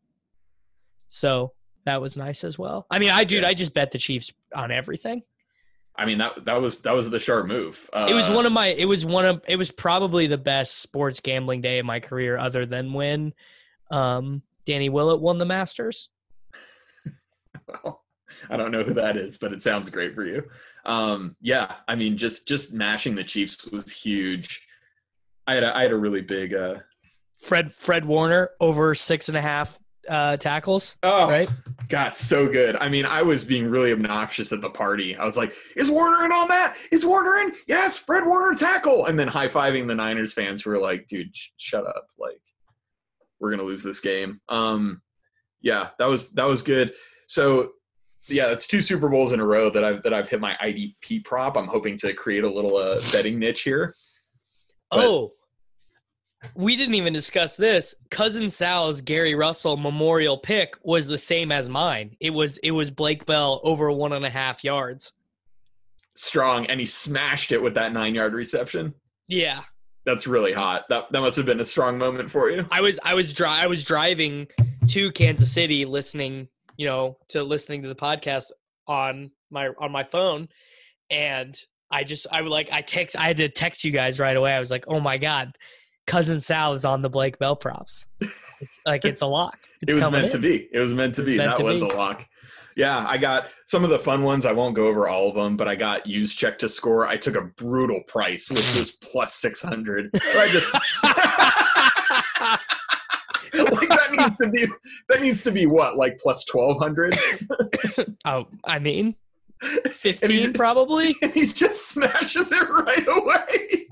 So 1.07 1.53
that 1.85 2.01
was 2.03 2.17
nice 2.17 2.43
as 2.43 2.59
well. 2.59 2.85
I 2.91 2.99
mean, 2.99 3.11
I 3.11 3.23
dude. 3.23 3.45
I 3.45 3.55
just 3.55 3.73
bet 3.73 3.93
the 3.93 3.99
Chiefs 3.99 4.33
on 4.53 4.73
everything. 4.73 5.23
I 5.95 6.05
mean 6.05 6.19
that 6.19 6.45
that 6.45 6.61
was 6.61 6.81
that 6.83 6.93
was 6.93 7.09
the 7.09 7.21
sharp 7.21 7.47
move. 7.47 7.89
Uh, 7.93 8.09
it 8.11 8.15
was 8.15 8.29
one 8.29 8.45
of 8.45 8.53
my 8.53 8.71
it 8.71 8.87
was 8.87 9.07
one 9.07 9.25
of 9.25 9.41
it 9.47 9.55
was 9.55 9.71
probably 9.71 10.27
the 10.27 10.37
best 10.37 10.79
sports 10.79 11.21
gambling 11.21 11.61
day 11.61 11.79
of 11.79 11.87
my 11.87 12.01
career 12.01 12.37
other 12.37 12.67
than 12.67 12.93
when 12.93 13.33
um 13.93 14.43
Danny 14.67 14.89
Willett 14.89 15.21
won 15.21 15.39
the 15.39 15.45
Masters. 15.47 16.09
well, 17.85 18.03
I 18.51 18.57
don't 18.57 18.71
know 18.71 18.83
who 18.83 18.95
that 18.95 19.17
is, 19.17 19.37
but 19.37 19.53
it 19.53 19.63
sounds 19.63 19.91
great 19.91 20.15
for 20.15 20.25
you. 20.25 20.43
Um, 20.85 21.37
yeah, 21.41 21.77
I 21.89 21.95
mean, 21.95 22.17
just 22.17 22.47
just 22.47 22.73
mashing 22.73 23.15
the 23.15 23.25
Chiefs 23.25 23.65
was 23.67 23.91
huge. 23.91 24.63
I 25.47 25.55
had 25.55 25.65
a, 25.65 25.77
I 25.77 25.83
had 25.83 25.93
a 25.93 25.97
really 25.97 26.23
big. 26.23 26.55
Uh, 26.55 26.81
Fred 27.41 27.73
Fred 27.73 28.05
Warner 28.05 28.51
over 28.61 28.95
six 28.95 29.29
and 29.29 29.37
a 29.37 29.43
half 29.43 29.79
uh 30.09 30.37
tackles. 30.37 30.97
oh, 31.03 31.29
Right? 31.29 31.51
God, 31.89 32.15
so 32.17 32.49
good. 32.49 32.77
I 32.77 32.89
mean, 32.89 33.05
I 33.05 33.23
was 33.23 33.45
being 33.45 33.69
really 33.69 33.93
obnoxious 33.93 34.53
at 34.53 34.61
the 34.61 34.71
party. 34.71 35.17
I 35.17 35.25
was 35.25 35.37
like, 35.37 35.53
"Is 35.77 35.91
Warner 35.91 36.25
in 36.25 36.33
on 36.33 36.49
that? 36.49 36.77
Is 36.91 37.05
Warner 37.05 37.37
in? 37.39 37.53
Yes, 37.69 37.99
Fred 37.99 38.25
Warner 38.27 38.57
tackle!" 38.57 39.07
And 39.07 39.19
then 39.19 39.29
high 39.29 39.49
fiving 39.49 39.87
the 39.87 39.95
Niners 39.95 40.33
fans 40.33 40.63
who 40.63 40.71
were 40.71 40.79
like, 40.79 41.07
"Dude, 41.07 41.35
sh- 41.37 41.49
shut 41.59 41.87
up! 41.87 42.07
Like, 42.19 42.41
we're 43.39 43.51
gonna 43.51 43.63
lose 43.65 43.83
this 43.83 44.01
game." 44.01 44.41
Um, 44.49 45.03
yeah, 45.61 45.89
that 45.99 46.07
was 46.07 46.33
that 46.35 46.47
was 46.47 46.63
good. 46.63 46.95
So 47.29 47.73
yeah, 48.29 48.51
it's 48.51 48.67
two 48.67 48.83
Super 48.83 49.09
Bowls 49.09 49.33
in 49.33 49.41
a 49.41 49.47
row 49.47 49.71
that 49.71 49.85
I've 49.85 50.03
that 50.03 50.13
I've 50.15 50.29
hit 50.29 50.41
my 50.41 50.57
IDP 50.63 51.25
prop. 51.25 51.57
I'm 51.57 51.67
hoping 51.69 51.97
to 51.99 52.13
create 52.13 52.45
a 52.45 52.51
little 52.51 52.77
uh, 52.77 53.01
betting 53.13 53.39
niche 53.39 53.63
here. 53.63 53.95
But- 54.91 55.05
oh. 55.05 55.33
We 56.55 56.77
didn't 56.77 56.95
even 56.95 57.13
discuss 57.13 57.57
this. 57.57 57.95
Cousin 58.11 58.51
Sal's 58.51 59.01
Gary 59.01 59.35
Russell 59.35 59.77
memorial 59.77 60.39
pick 60.39 60.77
was 60.85 61.09
the 61.09 61.19
same 61.19 61.51
as 61.51 61.69
mine. 61.69 62.15
It 62.21 62.31
was 62.31 62.59
it 62.59 62.71
was 62.71 62.89
Blake 62.91 63.27
Bell 63.27 63.61
over 63.65 63.91
one 63.91 64.13
and 64.13 64.25
a 64.25 64.31
half 64.31 64.63
yards. 64.63 65.13
Strong, 66.15 66.67
and 66.67 66.79
he 66.79 66.87
smashed 66.87 67.51
it 67.53 67.61
with 67.61 67.75
that 67.75 67.93
nine 67.93 68.15
yard 68.15 68.33
reception. 68.33 68.95
Yeah. 69.27 69.63
That's 70.05 70.29
really 70.29 70.53
hot. 70.53 70.89
That 70.89 71.11
that 71.11 71.21
must 71.21 71.37
have 71.37 71.47
been 71.47 71.59
a 71.59 71.65
strong 71.65 71.99
moment 71.99 72.31
for 72.31 72.49
you. 72.51 72.65
I 72.71 72.81
was 72.81 73.01
I 73.03 73.15
was 73.15 73.33
dri- 73.33 73.49
I 73.49 73.67
was 73.67 73.83
driving 73.83 74.47
to 74.89 75.11
Kansas 75.13 75.51
City 75.51 75.85
listening, 75.85 76.47
you 76.77 76.87
know, 76.87 77.17
to 77.29 77.43
listening 77.43 77.83
to 77.83 77.89
the 77.89 77.95
podcast 77.95 78.51
on 78.87 79.31
my 79.51 79.69
on 79.79 79.91
my 79.93 80.05
phone 80.05 80.49
and 81.11 81.61
I 81.91 82.05
just 82.05 82.27
I 82.33 82.43
would 82.43 82.51
like 82.51 82.73
I 82.73 82.83
text 82.83 83.17
I 83.17 83.25
had 83.25 83.37
to 83.39 83.49
text 83.49 83.85
you 83.85 83.93
guys 83.93 84.19
right 84.19 84.37
away. 84.37 84.53
I 84.53 84.59
was 84.59 84.71
like, 84.71 84.85
"Oh 84.89 85.01
my 85.01 85.17
god, 85.19 85.57
cousin 86.07 86.41
Sal 86.41 86.73
is 86.73 86.85
on 86.85 87.01
the 87.03 87.11
Blake 87.11 87.39
Bell 87.39 87.55
props." 87.57 88.07
It's, 88.21 88.81
like 88.87 89.05
it's 89.05 89.23
a 89.23 89.27
lock. 89.27 89.59
It's 89.83 89.93
it 89.93 90.01
was 90.01 90.11
meant 90.11 90.33
to 90.33 90.39
be. 90.39 90.69
It 90.73 90.79
was 90.79 90.95
meant 90.95 91.15
to 91.17 91.23
was 91.23 91.31
be. 91.31 91.37
meant 91.37 91.51
That 91.51 91.59
to 91.59 91.65
was 91.65 91.83
be. 91.83 91.91
a 91.91 91.95
lock. 91.95 92.27
Yeah, 92.77 93.07
I 93.09 93.19
got 93.19 93.49
some 93.67 93.85
of 93.85 93.91
the 93.91 93.99
fun 93.99 94.23
ones. 94.23 94.45
I 94.47 94.53
won't 94.53 94.75
go 94.75 94.87
over 94.87 95.07
all 95.09 95.29
of 95.29 95.35
them, 95.35 95.57
but 95.57 95.69
I 95.69 95.77
got 95.77 96.07
Juszczyk 96.07 96.59
to 96.59 96.69
score. 96.69 97.07
I 97.07 97.17
took 97.17 97.35
a 97.37 97.43
brutal 97.43 98.01
price, 98.07 98.51
which 98.51 98.75
was 98.75 98.91
plus 98.91 99.35
six 99.35 99.61
hundred. 99.63 100.11
I 100.15 100.49
just 100.51 100.71
that 104.17 104.29
needs 104.29 104.39
to 104.39 104.51
be 104.51 104.67
that 105.09 105.21
needs 105.23 105.41
to 105.43 105.53
be 105.53 105.67
what 105.67 105.97
like 105.97 106.19
plus 106.23 106.45
twelve 106.45 106.79
hundred. 106.79 107.17
Oh, 108.25 108.47
I 108.65 108.79
mean, 108.81 109.15
And 109.63 109.93
15 109.93 110.31
he, 110.31 110.49
probably. 110.49 111.15
and 111.23 111.31
he 111.35 111.47
just 111.47 111.89
smashes 111.89 112.51
it 112.53 112.69
right 112.69 113.07
away. 113.07 113.87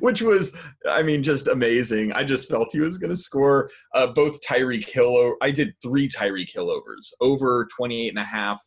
Which 0.00 0.20
was, 0.20 0.60
I 0.88 1.02
mean, 1.02 1.22
just 1.22 1.46
amazing. 1.48 2.12
I 2.12 2.24
just 2.24 2.48
felt 2.50 2.68
he 2.72 2.80
was 2.80 2.98
going 2.98 3.10
to 3.10 3.16
score 3.16 3.70
uh, 3.94 4.08
both 4.08 4.38
Tyreek 4.42 4.90
Hill. 4.90 5.36
I 5.40 5.50
did 5.52 5.72
three 5.82 6.08
Tyreek 6.08 6.52
Hill 6.52 6.70
overs 6.70 7.14
over 7.20 7.66
28 7.76 8.08
and 8.08 8.18
a 8.18 8.24
half 8.24 8.60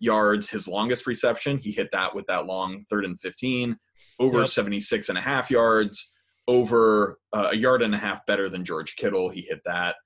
yards. 0.00 0.48
His 0.48 0.66
longest 0.66 1.06
reception, 1.06 1.58
he 1.58 1.70
hit 1.70 1.90
that 1.92 2.14
with 2.14 2.26
that 2.28 2.46
long 2.46 2.84
third 2.90 3.04
and 3.04 3.20
15, 3.20 3.76
over 4.20 4.38
Yep. 4.40 4.48
76 4.48 5.08
and 5.10 5.18
a 5.18 5.20
half 5.20 5.50
yards, 5.50 6.11
over 6.48 7.18
uh, 7.32 7.48
a 7.52 7.56
yard 7.56 7.82
and 7.82 7.94
a 7.94 7.98
half 7.98 8.24
better 8.26 8.48
than 8.48 8.64
George 8.64 8.96
Kittle. 8.96 9.28
He 9.28 9.42
hit 9.42 9.60
that. 9.64 9.96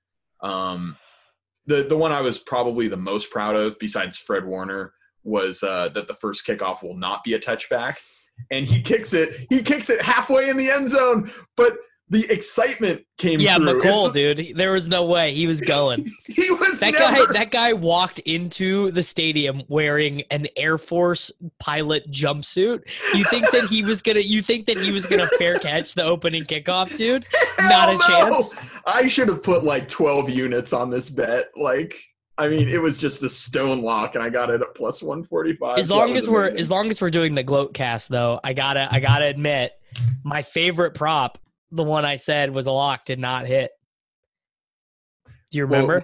Um, 0.41 0.97
the, 1.65 1.83
the 1.83 1.97
one 1.97 2.11
I 2.11 2.21
was 2.21 2.39
probably 2.39 2.87
the 2.87 2.97
most 2.97 3.29
proud 3.31 3.55
of, 3.55 3.77
besides 3.79 4.17
Fred 4.17 4.45
Warner, 4.45 4.93
was 5.23 5.61
uh, 5.63 5.89
that 5.89 6.07
the 6.07 6.13
first 6.13 6.45
kickoff 6.45 6.81
will 6.81 6.95
not 6.95 7.23
be 7.23 7.33
a 7.33 7.39
touchback, 7.39 7.97
and 8.51 8.65
he 8.65 8.81
kicks 8.81 9.13
it. 9.13 9.47
He 9.49 9.61
kicks 9.61 9.89
it 9.89 10.01
halfway 10.01 10.49
in 10.49 10.57
the 10.57 10.69
end 10.69 10.89
zone, 10.89 11.29
but 11.57 11.73
the 12.09 12.25
excitement 12.31 13.01
came 13.17 13.39
Yeah, 13.39 13.57
through. 13.57 13.81
Mecole, 13.81 14.13
dude. 14.13 14.55
There 14.55 14.71
was 14.71 14.87
no 14.87 15.03
way 15.03 15.33
he 15.33 15.45
was 15.47 15.59
going. 15.61 16.09
He 16.27 16.51
was 16.51 16.79
That 16.79 16.93
never, 16.93 17.27
guy 17.27 17.33
that 17.33 17.51
guy 17.51 17.73
walked 17.73 18.19
into 18.19 18.91
the 18.91 19.03
stadium 19.03 19.63
wearing 19.67 20.21
an 20.31 20.47
Air 20.55 20.77
Force 20.77 21.31
pilot 21.59 22.09
jumpsuit. 22.11 22.81
You 23.13 23.23
think 23.25 23.49
that 23.51 23.65
he 23.65 23.83
was 23.83 24.01
gonna 24.01 24.19
you 24.21 24.41
think 24.41 24.65
that 24.67 24.77
he 24.77 24.91
was 24.91 25.05
gonna 25.05 25.27
fair 25.37 25.57
catch 25.59 25.95
the 25.95 26.03
opening 26.03 26.43
kickoff, 26.43 26.95
dude? 26.97 27.25
Not 27.59 27.89
a 27.89 27.93
no! 27.93 27.99
chance. 27.99 28.55
I 28.85 29.07
should 29.07 29.27
have 29.29 29.43
put 29.43 29.63
like 29.63 29.87
12 29.89 30.29
units 30.29 30.71
on 30.73 30.89
this 30.89 31.09
bet. 31.09 31.49
Like, 31.55 31.95
I 32.37 32.47
mean, 32.49 32.69
it 32.69 32.81
was 32.81 32.97
just 32.97 33.23
a 33.23 33.29
stone 33.29 33.81
lock, 33.81 34.13
and 34.15 34.23
I 34.23 34.29
got 34.29 34.49
it 34.49 34.61
at 34.61 34.75
plus 34.75 35.01
145. 35.01 35.79
As 35.79 35.87
so 35.87 35.97
long 35.97 36.15
as 36.15 36.29
we're 36.29 36.43
amazing. 36.43 36.59
as 36.59 36.71
long 36.71 36.89
as 36.89 37.01
we're 37.01 37.09
doing 37.09 37.33
the 37.35 37.43
gloat 37.43 37.73
cast 37.73 38.09
though, 38.09 38.39
I 38.43 38.53
gotta 38.53 38.87
I 38.91 38.99
gotta 38.99 39.25
admit, 39.27 39.71
my 40.23 40.41
favorite 40.43 40.93
prop, 40.93 41.39
the 41.71 41.83
one 41.83 42.05
I 42.05 42.15
said 42.15 42.51
was 42.53 42.67
a 42.67 42.71
lock, 42.71 43.05
did 43.05 43.19
not 43.19 43.47
hit. 43.47 43.71
Do 45.51 45.57
you 45.57 45.65
remember? 45.65 46.03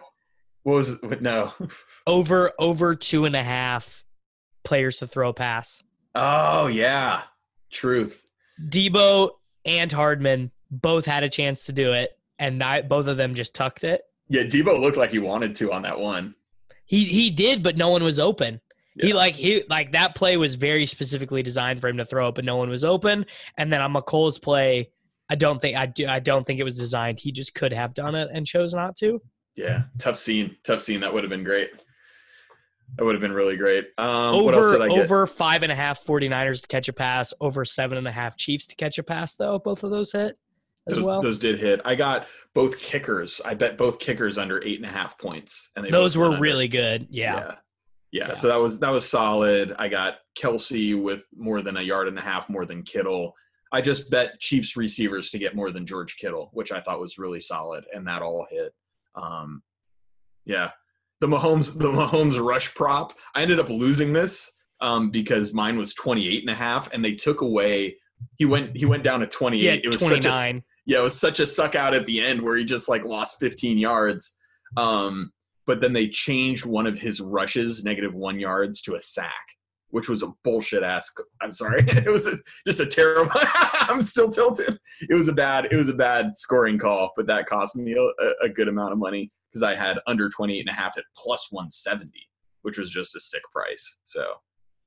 What 0.64 0.74
was 0.76 1.04
it? 1.04 1.22
No. 1.22 1.54
over 2.08 2.52
over 2.60 2.96
two 2.96 3.26
and 3.26 3.36
a 3.36 3.44
half 3.44 4.04
players 4.64 5.00
to 5.00 5.08
throw 5.08 5.30
a 5.30 5.34
pass. 5.34 5.84
Oh 6.16 6.68
yeah, 6.68 7.24
truth. 7.72 8.26
Deebo 8.70 9.32
and 9.66 9.92
Hardman 9.92 10.52
both 10.72 11.06
had 11.06 11.24
a 11.24 11.30
chance 11.30 11.66
to 11.66 11.74
do 11.74 11.94
it, 11.94 12.12
and 12.40 12.62
I, 12.64 12.82
both 12.82 13.08
of 13.08 13.18
them 13.18 13.36
just 13.36 13.54
tucked 13.54 13.84
it. 13.84 14.02
Yeah, 14.30 14.44
Deebo 14.44 14.80
looked 14.80 14.98
like 14.98 15.12
he 15.12 15.20
wanted 15.20 15.56
to 15.58 15.72
on 15.72 15.82
that 15.82 16.00
one. 16.00 16.36
He 16.86 17.04
he 17.04 17.30
did, 17.30 17.64
but 17.64 17.78
no 17.78 17.90
one 17.90 18.04
was 18.04 18.20
open. 18.20 18.62
He 18.96 19.14
like 19.14 19.34
he 19.34 19.64
like 19.70 19.94
that 19.94 20.16
play 20.16 20.38
was 20.38 20.56
very 20.56 20.86
specifically 20.86 21.42
designed 21.42 21.82
for 21.82 21.88
him 21.88 21.98
to 21.98 22.06
throw 22.06 22.28
it, 22.28 22.36
but 22.36 22.46
no 22.46 22.58
one 22.58 22.70
was 22.70 22.86
open. 22.86 23.26
And 23.58 23.74
then 23.74 23.82
on 23.82 23.94
Mecole's 23.94 24.38
play, 24.38 24.92
I 25.30 25.36
don't 25.36 25.62
think 25.62 25.78
I 25.78 25.86
do 25.86 26.08
I 26.08 26.20
don't 26.20 26.46
think 26.46 26.60
it 26.60 26.64
was 26.64 26.78
designed. 26.78 27.20
He 27.20 27.32
just 27.32 27.56
could 27.56 27.74
have 27.74 27.94
done 27.94 28.16
it 28.16 28.30
and 28.32 28.46
chose 28.46 28.74
not 28.74 28.96
to. 28.98 29.22
Yeah, 29.56 29.84
tough 30.00 30.18
scene. 30.18 30.58
Tough 30.64 30.82
scene. 30.82 31.02
That 31.02 31.14
would 31.14 31.24
have 31.24 31.30
been 31.30 31.44
great. 31.44 31.72
That 32.98 33.06
would 33.06 33.16
have 33.16 33.22
been 33.22 33.34
really 33.34 33.56
great. 33.56 33.88
Um, 33.98 34.44
what 34.44 34.54
else 34.54 34.68
over 34.68 34.78
did 34.78 34.82
I 34.84 34.96
get? 34.96 35.06
over 35.06 35.26
five 35.26 35.64
and 35.64 35.72
a 35.72 35.76
half 35.76 36.04
49ers 36.04 36.62
to 36.62 36.68
catch 36.68 36.90
a 36.90 36.94
pass, 36.94 37.34
over 37.42 37.66
seven 37.66 37.98
and 37.98 38.08
a 38.08 38.12
half 38.12 38.38
Chiefs 38.38 38.68
to 38.68 38.76
catch 38.76 39.00
a 39.00 39.04
pass, 39.04 39.36
though. 39.36 39.58
Both 39.58 39.84
of 39.84 39.90
those 39.90 40.12
hit 40.12 40.38
as 40.88 40.98
those, 40.98 41.06
well. 41.06 41.22
those 41.22 41.38
did 41.38 41.60
hit. 41.60 41.82
I 41.86 41.96
got 41.96 42.28
both 42.54 42.80
kickers. 42.80 43.42
I 43.44 43.54
bet 43.54 43.78
both 43.78 44.00
kickers 44.00 44.38
under 44.38 44.64
eight 44.64 44.78
and 44.78 44.86
a 44.86 44.92
half 44.92 45.18
points, 45.18 45.72
and 45.76 45.86
they 45.86 45.90
those 45.92 46.18
were 46.18 46.38
really 46.38 46.68
good. 46.68 47.08
Yeah. 47.10 47.36
yeah. 47.36 47.56
Yeah, 48.12 48.28
Yeah. 48.28 48.34
so 48.36 48.48
that 48.48 48.60
was 48.60 48.80
that 48.80 48.92
was 48.92 49.10
solid. 49.10 49.76
I 49.80 49.88
got 49.88 50.18
Kelce 50.38 51.02
with 51.02 51.26
more 51.36 51.62
than 51.62 51.78
a 51.78 51.82
yard 51.82 52.08
and 52.08 52.20
a 52.20 52.22
half 52.22 52.48
more 52.50 52.66
than 52.66 52.84
Kittle. 52.84 53.34
I 53.74 53.82
just 53.82 54.10
bet 54.12 54.40
Chiefs 54.40 54.78
receivers 54.78 55.32
to 55.32 55.40
get 55.40 55.56
more 55.56 55.72
than 55.72 55.88
George 55.88 56.18
Kittle, 56.18 56.52
which 56.54 56.72
I 56.72 56.80
thought 56.80 57.00
was 57.00 57.18
really 57.18 57.40
solid, 57.40 57.84
and 57.92 58.08
that 58.08 58.22
all 58.22 58.46
hit. 58.50 58.72
Um, 59.16 59.64
yeah, 60.46 60.70
the 61.20 61.28
Mahomes 61.28 61.78
the 61.78 61.90
Mahomes 61.92 62.42
rush 62.42 62.74
prop. 62.76 63.14
I 63.36 63.42
ended 63.42 63.60
up 63.60 63.70
losing 63.70 64.14
this 64.14 64.52
um, 64.80 65.10
because 65.10 65.54
mine 65.54 65.78
was 65.78 65.94
28 65.96 66.42
and 66.42 66.50
a 66.52 66.56
half, 66.56 66.94
and 66.94 67.04
they 67.04 67.14
took 67.14 67.42
away. 67.42 67.98
He 68.38 68.46
went 68.46 68.78
he 68.78 68.86
went 68.86 69.04
down 69.04 69.22
to 69.22 69.28
28. 69.28 69.64
Yeah, 69.64 69.72
it 69.84 69.88
was 69.88 69.98
29. 69.98 70.22
such 70.22 70.36
a 70.36 70.64
yeah, 70.86 71.00
it 71.00 71.04
was 71.04 71.20
such 71.20 71.40
a 71.40 71.48
suck 71.48 71.76
out 71.76 71.96
at 71.96 72.06
the 72.06 72.22
end 72.22 72.42
where 72.42 72.58
he 72.58 72.66
just 72.66 72.90
like 72.90 73.06
lost 73.06 73.40
15 73.40 73.78
yards. 73.78 74.38
Um, 74.78 75.32
but 75.66 75.80
then 75.80 75.94
they 75.94 76.10
changed 76.10 76.66
one 76.66 76.86
of 76.86 77.00
his 77.00 77.22
rushes, 77.22 77.84
negative 77.84 78.14
one 78.14 78.40
yards, 78.40 78.82
to 78.82 78.96
a 78.96 79.00
sack, 79.00 79.46
which 79.94 80.10
was 80.10 80.24
a 80.24 80.34
bullshit 80.44 80.82
ass. 80.82 81.12
I'm 81.40 81.52
sorry, 81.52 81.82
it 81.88 82.10
was 82.10 82.26
a, 82.26 82.36
just 82.66 82.80
a 82.80 82.86
terrible. 82.86 83.32
I'm 83.44 84.02
still 84.02 84.28
tilted. 84.28 84.80
It 85.08 85.14
was 85.14 85.28
a 85.28 85.34
bad. 85.34 85.68
It 85.72 85.76
was 85.76 85.88
a 85.88 85.94
bad 85.94 86.36
scoring 86.36 86.80
call, 86.80 87.12
but 87.16 87.28
that 87.28 87.48
cost 87.48 87.76
me 87.76 87.94
a, 87.94 88.46
a 88.46 88.50
good 88.50 88.68
amount 88.68 88.94
of 88.94 88.98
money 88.98 89.32
because 89.52 89.62
I 89.62 89.76
had 89.76 90.00
under 90.08 90.30
28 90.30 90.62
and 90.62 90.70
a 90.70 90.74
half 90.74 90.98
at 90.98 91.04
plus 91.16 91.50
170, 91.52 92.10
which 92.64 92.80
was 92.80 92.90
just 92.90 93.16
a 93.16 93.20
sick 93.20 93.44
price. 93.52 94.00
So 94.04 94.26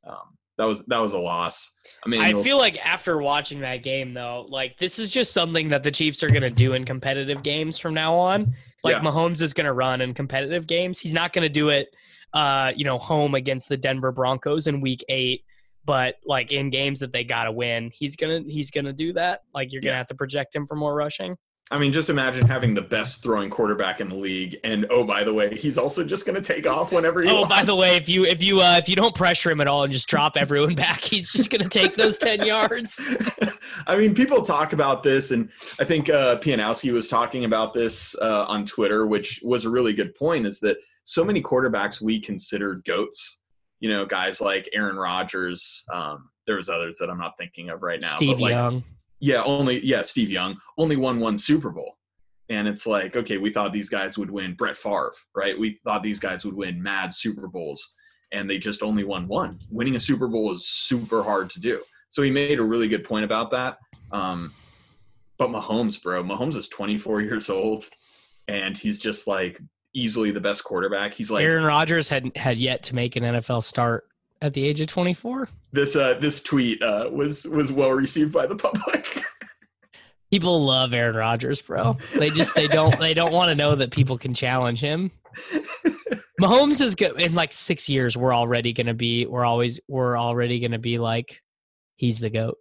um, 0.09 0.37
that 0.59 0.65
was 0.65 0.85
that 0.87 0.99
was 0.99 1.13
a 1.13 1.19
loss. 1.19 1.73
I 2.05 2.09
mean, 2.09 2.21
I 2.21 2.33
feel 2.43 2.59
like 2.59 2.79
after 2.85 3.19
watching 3.19 3.61
that 3.61 3.83
game, 3.83 4.15
though, 4.15 4.47
like 4.49 4.79
this 4.79 4.99
is 4.99 5.11
just 5.11 5.33
something 5.33 5.69
that 5.69 5.83
the 5.83 5.91
Chiefs 5.91 6.23
are 6.23 6.29
going 6.31 6.43
to 6.43 6.51
do 6.51 6.73
in 6.75 6.85
competitive 6.85 7.43
games 7.43 7.79
from 7.79 7.95
now 7.95 8.15
on. 8.15 8.55
Like 8.83 8.97
Yeah. 8.97 9.03
Mahomes 9.03 9.41
is 9.43 9.53
going 9.53 9.67
to 9.67 9.73
run 9.73 10.01
in 10.01 10.15
competitive 10.15 10.67
games. 10.67 10.99
He's 10.99 11.13
not 11.13 11.33
going 11.33 11.43
to 11.43 11.49
do 11.49 11.69
it, 11.71 11.89
uh, 12.33 12.73
you 12.77 12.85
know, 12.85 12.99
home 12.99 13.35
against 13.35 13.69
the 13.69 13.77
Denver 13.77 14.13
Broncos 14.13 14.67
in 14.67 14.81
Week 14.81 15.05
Eight. 15.09 15.43
But 15.85 16.17
like 16.25 16.53
in 16.53 16.71
games 16.71 17.01
that 17.01 17.13
they 17.13 17.23
got 17.23 17.45
to 17.45 17.53
win, 17.53 17.91
he's 17.95 18.17
gonna 18.17 18.41
he's 18.45 18.71
gonna 18.73 18.93
do 18.93 19.13
that. 19.13 19.43
Like 19.55 19.73
you're 19.73 19.81
gonna 19.83 19.93
Yeah. 19.93 19.99
have 19.99 20.09
to 20.09 20.15
project 20.17 20.55
him 20.55 20.67
for 20.67 20.75
more 20.75 20.95
rushing. 20.95 21.37
I 21.69 21.81
mean, 21.81 21.93
just 21.93 22.11
imagine 22.11 22.47
having 22.47 22.75
the 22.75 22.83
best 22.83 23.25
throwing 23.25 23.51
quarterback 23.51 24.01
in 24.01 24.09
the 24.09 24.14
league, 24.14 24.57
and 24.62 24.87
oh, 24.89 25.03
by 25.05 25.25
the 25.25 25.35
way, 25.35 25.57
he's 25.57 25.79
also 25.79 26.05
just 26.05 26.25
going 26.25 26.37
to 26.37 26.43
take 26.43 26.64
off 26.64 26.93
whenever 26.93 27.23
he 27.23 27.29
Oh, 27.29 27.41
wants. 27.41 27.49
by 27.49 27.64
the 27.64 27.75
way, 27.75 27.97
if 27.97 28.09
you 28.09 28.25
if 28.25 28.41
you 28.41 28.61
uh, 28.61 28.77
if 28.79 28.89
you 28.89 28.95
don't 28.95 29.14
pressure 29.17 29.51
him 29.51 29.61
at 29.61 29.67
all 29.67 29.83
and 29.83 29.93
just 29.93 30.07
drop 30.07 30.37
everyone 30.37 30.75
back, 30.77 31.01
he's 31.01 31.33
just 31.33 31.51
gonna 31.51 31.69
take 31.69 31.97
those 31.97 32.19
ten 32.19 32.47
yards. 32.47 33.01
I 33.89 33.97
mean, 33.99 34.14
people 34.14 34.43
talk 34.43 34.75
about 34.75 35.03
this, 35.03 35.33
and 35.33 35.51
I 35.81 35.85
think 35.85 36.09
uh, 36.09 36.39
Pianowski 36.39 36.93
was 36.93 37.09
talking 37.09 37.45
about 37.45 37.75
this 37.75 38.14
uh, 38.23 38.45
on 38.47 38.64
Twitter, 38.64 39.09
which 39.09 39.41
was 39.43 39.64
a 39.64 39.71
really 39.71 39.93
good 39.93 40.14
point. 40.14 40.47
Is 40.47 40.61
that 40.61 40.77
so 41.03 41.25
many 41.25 41.43
quarterbacks 41.43 42.01
we 42.01 42.21
consider 42.21 42.77
goats? 42.87 43.41
You 43.81 43.91
know, 43.91 44.07
guys 44.07 44.41
like 44.41 44.69
Aaron 44.73 44.97
Rodgers. 44.97 45.83
Um, 45.93 46.31
there's 46.47 46.69
others 46.69 46.97
that 46.99 47.11
I'm 47.11 47.19
not 47.19 47.37
thinking 47.37 47.71
of 47.71 47.83
right 47.83 48.01
now. 48.01 48.14
Steve 48.14 48.37
but 48.37 48.41
like, 48.43 48.51
Young. 48.53 48.85
Yeah, 49.21 49.43
only 49.45 49.85
yeah, 49.85 50.03
Steve 50.03 50.31
Young 50.31 50.57
only 50.79 50.97
won 50.97 51.21
one 51.21 51.39
Super 51.39 51.71
Bowl. 51.71 51.97
And 52.49 52.69
it's 52.69 52.87
like, 52.87 53.17
okay, 53.17 53.39
we 53.39 53.51
thought 53.51 53.73
these 53.73 53.89
guys 53.89 54.17
would 54.17 54.31
win 54.31 54.55
Brett 54.55 54.77
Favre, 54.77 55.12
right? 55.35 55.59
We 55.59 55.81
thought 55.85 56.03
these 56.03 56.21
guys 56.21 56.45
would 56.45 56.55
win 56.55 56.81
mad 56.81 57.12
Super 57.12 57.49
Bowls, 57.49 57.95
and 58.33 58.49
they 58.49 58.59
just 58.59 58.83
only 58.83 59.03
won 59.03 59.27
one. 59.27 59.59
Winning 59.71 59.97
a 59.97 60.01
Super 60.01 60.29
Bowl 60.29 60.53
is 60.53 60.67
super 60.67 61.23
hard 61.23 61.51
to 61.51 61.61
do. 61.61 61.83
So 62.09 62.23
he 62.23 62.31
made 62.31 62.61
a 62.61 62.62
really 62.62 62.89
good 62.89 63.03
point 63.03 63.25
about 63.25 63.51
that. 63.51 63.79
Um, 64.12 64.53
but 65.39 65.49
Mahomes, 65.49 66.01
bro, 66.01 66.23
Mahomes 66.23 66.55
is 66.55 66.69
24 66.69 67.21
years 67.23 67.51
old, 67.51 67.85
and 68.47 68.79
he's 68.79 68.99
just 68.99 69.27
like 69.27 69.61
easily 69.93 70.31
the 70.31 70.41
best 70.41 70.62
quarterback. 70.62 71.14
He's 71.14 71.31
like 71.31 71.45
Aaron 71.45 71.64
Rodgers 71.64 72.09
had 72.09 72.31
had 72.37 72.59
yet 72.59 72.83
to 72.85 72.95
make 72.95 73.17
an 73.17 73.25
NFL 73.25 73.64
start 73.64 74.07
at 74.43 74.55
the 74.55 74.64
age 74.64 74.80
of 74.80 74.87
24. 74.89 75.49
this. 75.72 75.97
Uh, 75.97 76.14
this 76.14 76.43
tweet 76.43 76.82
uh, 76.82 77.09
was 77.12 77.47
was 77.47 77.72
well 77.72 77.91
received 77.91 78.32
by 78.32 78.47
the 78.47 78.57
public. 78.57 79.22
People 80.30 80.64
love 80.64 80.93
Aaron 80.93 81.16
Rodgers, 81.16 81.62
bro. 81.62 81.97
They 82.16 82.30
just 82.30 82.55
they 82.55 82.66
don't 82.66 82.99
they 82.99 83.14
don't 83.14 83.32
want 83.32 83.49
to 83.51 83.55
know 83.55 83.76
that 83.76 83.93
people 83.93 84.18
can 84.18 84.34
challenge 84.34 84.80
him. 84.80 85.11
Mahomes 86.41 86.80
is 86.80 86.97
good 86.97 87.20
in 87.20 87.32
like 87.34 87.53
six 87.53 87.89
years. 87.89 88.16
We're 88.16 88.34
already 88.34 88.72
gonna 88.72 88.93
be. 88.93 89.26
We're 89.26 89.45
always. 89.45 89.78
We're 89.89 90.18
already 90.18 90.59
gonna 90.59 90.80
be 90.80 90.99
like, 90.99 91.41
he's 91.95 92.18
the 92.18 92.28
goat. 92.28 92.59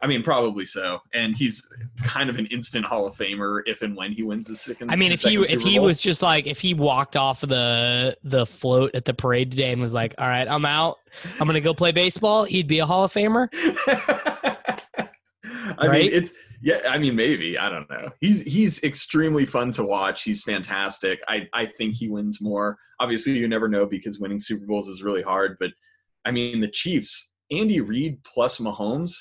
I 0.00 0.06
mean, 0.06 0.22
probably 0.22 0.64
so. 0.64 1.00
And 1.12 1.36
he's 1.36 1.68
kind 2.04 2.30
of 2.30 2.38
an 2.38 2.46
instant 2.46 2.84
Hall 2.86 3.06
of 3.06 3.14
Famer 3.16 3.62
if 3.66 3.82
and 3.82 3.96
when 3.96 4.12
he 4.12 4.22
wins 4.22 4.46
the 4.46 4.54
second. 4.54 4.90
I 4.90 4.96
mean, 4.96 5.10
if 5.12 5.22
he 5.22 5.36
if 5.36 5.60
he 5.60 5.78
was 5.78 6.00
just 6.00 6.22
like 6.22 6.46
if 6.46 6.60
he 6.60 6.72
walked 6.74 7.16
off 7.16 7.40
the 7.40 8.16
the 8.22 8.46
float 8.46 8.94
at 8.94 9.04
the 9.04 9.14
parade 9.14 9.50
today 9.50 9.72
and 9.72 9.80
was 9.80 9.94
like, 9.94 10.14
all 10.18 10.28
right, 10.28 10.46
I'm 10.46 10.64
out. 10.64 10.98
I'm 11.40 11.46
gonna 11.46 11.60
go 11.60 11.74
play 11.74 11.90
baseball. 11.92 12.44
He'd 12.44 12.68
be 12.68 12.78
a 12.78 12.86
Hall 12.86 13.04
of 13.04 13.12
Famer. 13.12 13.48
I 15.78 15.86
Right? 15.86 15.90
mean, 16.04 16.12
it's 16.12 16.32
yeah. 16.62 16.80
I 16.88 16.98
mean, 16.98 17.14
maybe 17.14 17.58
I 17.58 17.68
don't 17.68 17.88
know. 17.90 18.08
He's 18.20 18.42
he's 18.42 18.82
extremely 18.82 19.46
fun 19.46 19.70
to 19.72 19.84
watch. 19.84 20.22
He's 20.22 20.42
fantastic. 20.42 21.20
I 21.28 21.48
I 21.52 21.66
think 21.66 21.94
he 21.94 22.08
wins 22.08 22.40
more. 22.40 22.76
Obviously, 23.00 23.32
you 23.38 23.48
never 23.48 23.68
know 23.68 23.86
because 23.86 24.18
winning 24.18 24.40
Super 24.40 24.66
Bowls 24.66 24.88
is 24.88 25.02
really 25.02 25.22
hard. 25.22 25.56
But 25.60 25.70
I 26.24 26.30
mean, 26.30 26.60
the 26.60 26.68
Chiefs, 26.68 27.30
Andy 27.50 27.80
Reid 27.80 28.22
plus 28.24 28.58
Mahomes, 28.58 29.12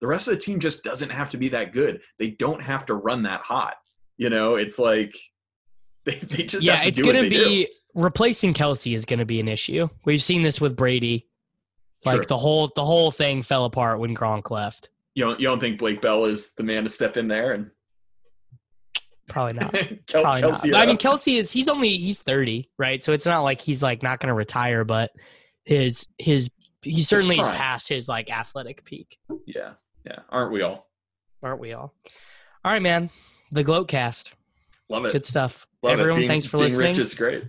the 0.00 0.06
rest 0.06 0.28
of 0.28 0.34
the 0.34 0.40
team 0.40 0.60
just 0.60 0.84
doesn't 0.84 1.10
have 1.10 1.30
to 1.30 1.36
be 1.36 1.48
that 1.50 1.72
good. 1.72 2.00
They 2.18 2.30
don't 2.30 2.60
have 2.60 2.84
to 2.86 2.94
run 2.94 3.22
that 3.24 3.40
hot. 3.40 3.74
You 4.16 4.30
know, 4.30 4.56
it's 4.56 4.78
like 4.78 5.14
they 6.04 6.14
they 6.16 6.44
just 6.44 6.64
yeah, 6.64 6.74
have 6.76 6.82
to 6.82 6.88
it's 6.88 7.00
gonna 7.02 7.22
they 7.22 7.28
do. 7.28 7.44
be 7.44 7.68
replacing 7.94 8.54
Kelce 8.54 8.94
is 8.94 9.04
gonna 9.04 9.24
be 9.24 9.40
an 9.40 9.48
issue. 9.48 9.88
We've 10.04 10.22
seen 10.22 10.42
this 10.42 10.60
with 10.60 10.76
Brady. 10.76 11.26
Like 12.04 12.16
Sure. 12.16 12.24
the 12.26 12.36
whole 12.36 12.70
the 12.76 12.84
whole 12.84 13.10
thing 13.10 13.42
fell 13.42 13.64
apart 13.64 13.98
when 13.98 14.14
Gronk 14.14 14.50
left. 14.50 14.90
You 15.14 15.24
don't 15.24 15.40
you 15.40 15.46
don't 15.46 15.58
think 15.60 15.78
Blake 15.78 16.02
Bell 16.02 16.26
is 16.26 16.52
the 16.54 16.62
man 16.62 16.84
to 16.84 16.90
step 16.90 17.16
in 17.16 17.28
there 17.28 17.52
and 17.52 17.70
Probably 19.28 19.54
not. 19.54 19.72
Kel- 20.06 20.22
Probably 20.22 20.42
Kelce 20.42 20.70
not. 20.70 20.82
I 20.82 20.86
mean. 20.86 20.98
Kelce 20.98 21.38
is 21.38 21.50
he's 21.50 21.68
only 21.68 21.96
he's 21.96 22.20
thirty, 22.20 22.68
right? 22.78 23.02
So 23.02 23.12
it's 23.12 23.24
not 23.26 23.40
like 23.40 23.60
he's 23.60 23.82
like 23.82 24.02
not 24.02 24.20
going 24.20 24.28
to 24.28 24.34
retire, 24.34 24.84
but 24.84 25.12
his 25.64 26.06
his 26.18 26.50
he 26.82 27.00
certainly 27.00 27.38
is 27.38 27.48
past 27.48 27.88
his 27.88 28.06
like 28.06 28.30
athletic 28.30 28.84
peak, 28.84 29.16
yeah, 29.46 29.72
yeah. 30.04 30.18
Aren't 30.30 30.52
we 30.52 30.62
all? 30.62 30.86
aren't 31.42 31.60
we 31.60 31.72
all? 31.74 31.92
All 32.64 32.72
right, 32.72 32.80
man. 32.82 33.10
The 33.52 33.62
Gloatcast, 33.62 34.32
Love 34.88 35.04
it. 35.04 35.12
good 35.12 35.24
stuff. 35.24 35.66
Love 35.82 35.98
it. 35.98 36.00
Everyone, 36.00 36.20
Being- 36.20 36.28
thanks 36.28 36.46
for 36.46 36.56
being 36.56 36.70
listening. 36.70 36.88
Rich 36.88 36.98
is 36.98 37.14
great. 37.14 37.44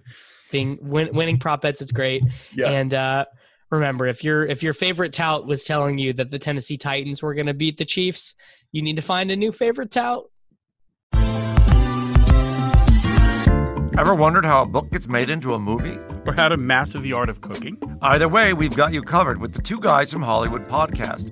Being 0.52 0.78
win, 0.82 1.10
winning 1.16 1.40
prop 1.40 1.62
bets 1.62 1.82
is 1.82 1.92
great, 1.92 2.22
Yeah. 2.54 2.72
and 2.72 2.94
uh, 2.94 3.26
remember 3.72 4.06
if 4.08 4.24
your 4.24 4.46
if 4.46 4.62
your 4.62 4.74
favorite 4.74 5.14
tout 5.14 5.48
was 5.48 5.64
telling 5.64 5.98
you 5.98 6.14
that 6.14 6.30
the 6.30 6.38
Tennessee 6.40 6.78
Titans 6.78 7.24
were 7.24 7.34
going 7.34 7.48
to 7.48 7.54
beat 7.54 7.78
the 7.78 7.86
Chiefs, 7.86 8.36
you 8.72 8.82
need 8.82 8.98
to 8.98 9.02
find 9.02 9.32
a 9.32 9.36
new 9.36 9.52
favorite 9.52 9.92
tout. 9.92 10.26
Ever 13.98 14.14
wondered 14.14 14.44
how 14.44 14.62
a 14.62 14.66
book 14.66 14.92
gets 14.92 15.08
made 15.08 15.30
into 15.30 15.54
a 15.54 15.60
movie? 15.60 15.98
Or 16.26 16.34
how 16.34 16.50
to 16.50 16.58
master 16.58 17.00
the 17.00 17.14
art 17.14 17.30
of 17.30 17.40
cooking? 17.40 17.78
Either 18.02 18.28
way, 18.28 18.52
we've 18.52 18.76
got 18.76 18.92
you 18.92 19.02
covered 19.02 19.40
with 19.40 19.54
the 19.54 19.62
Two 19.62 19.80
Guys 19.80 20.12
from 20.12 20.22
Hollywood 20.22 20.66
podcast. 20.66 21.32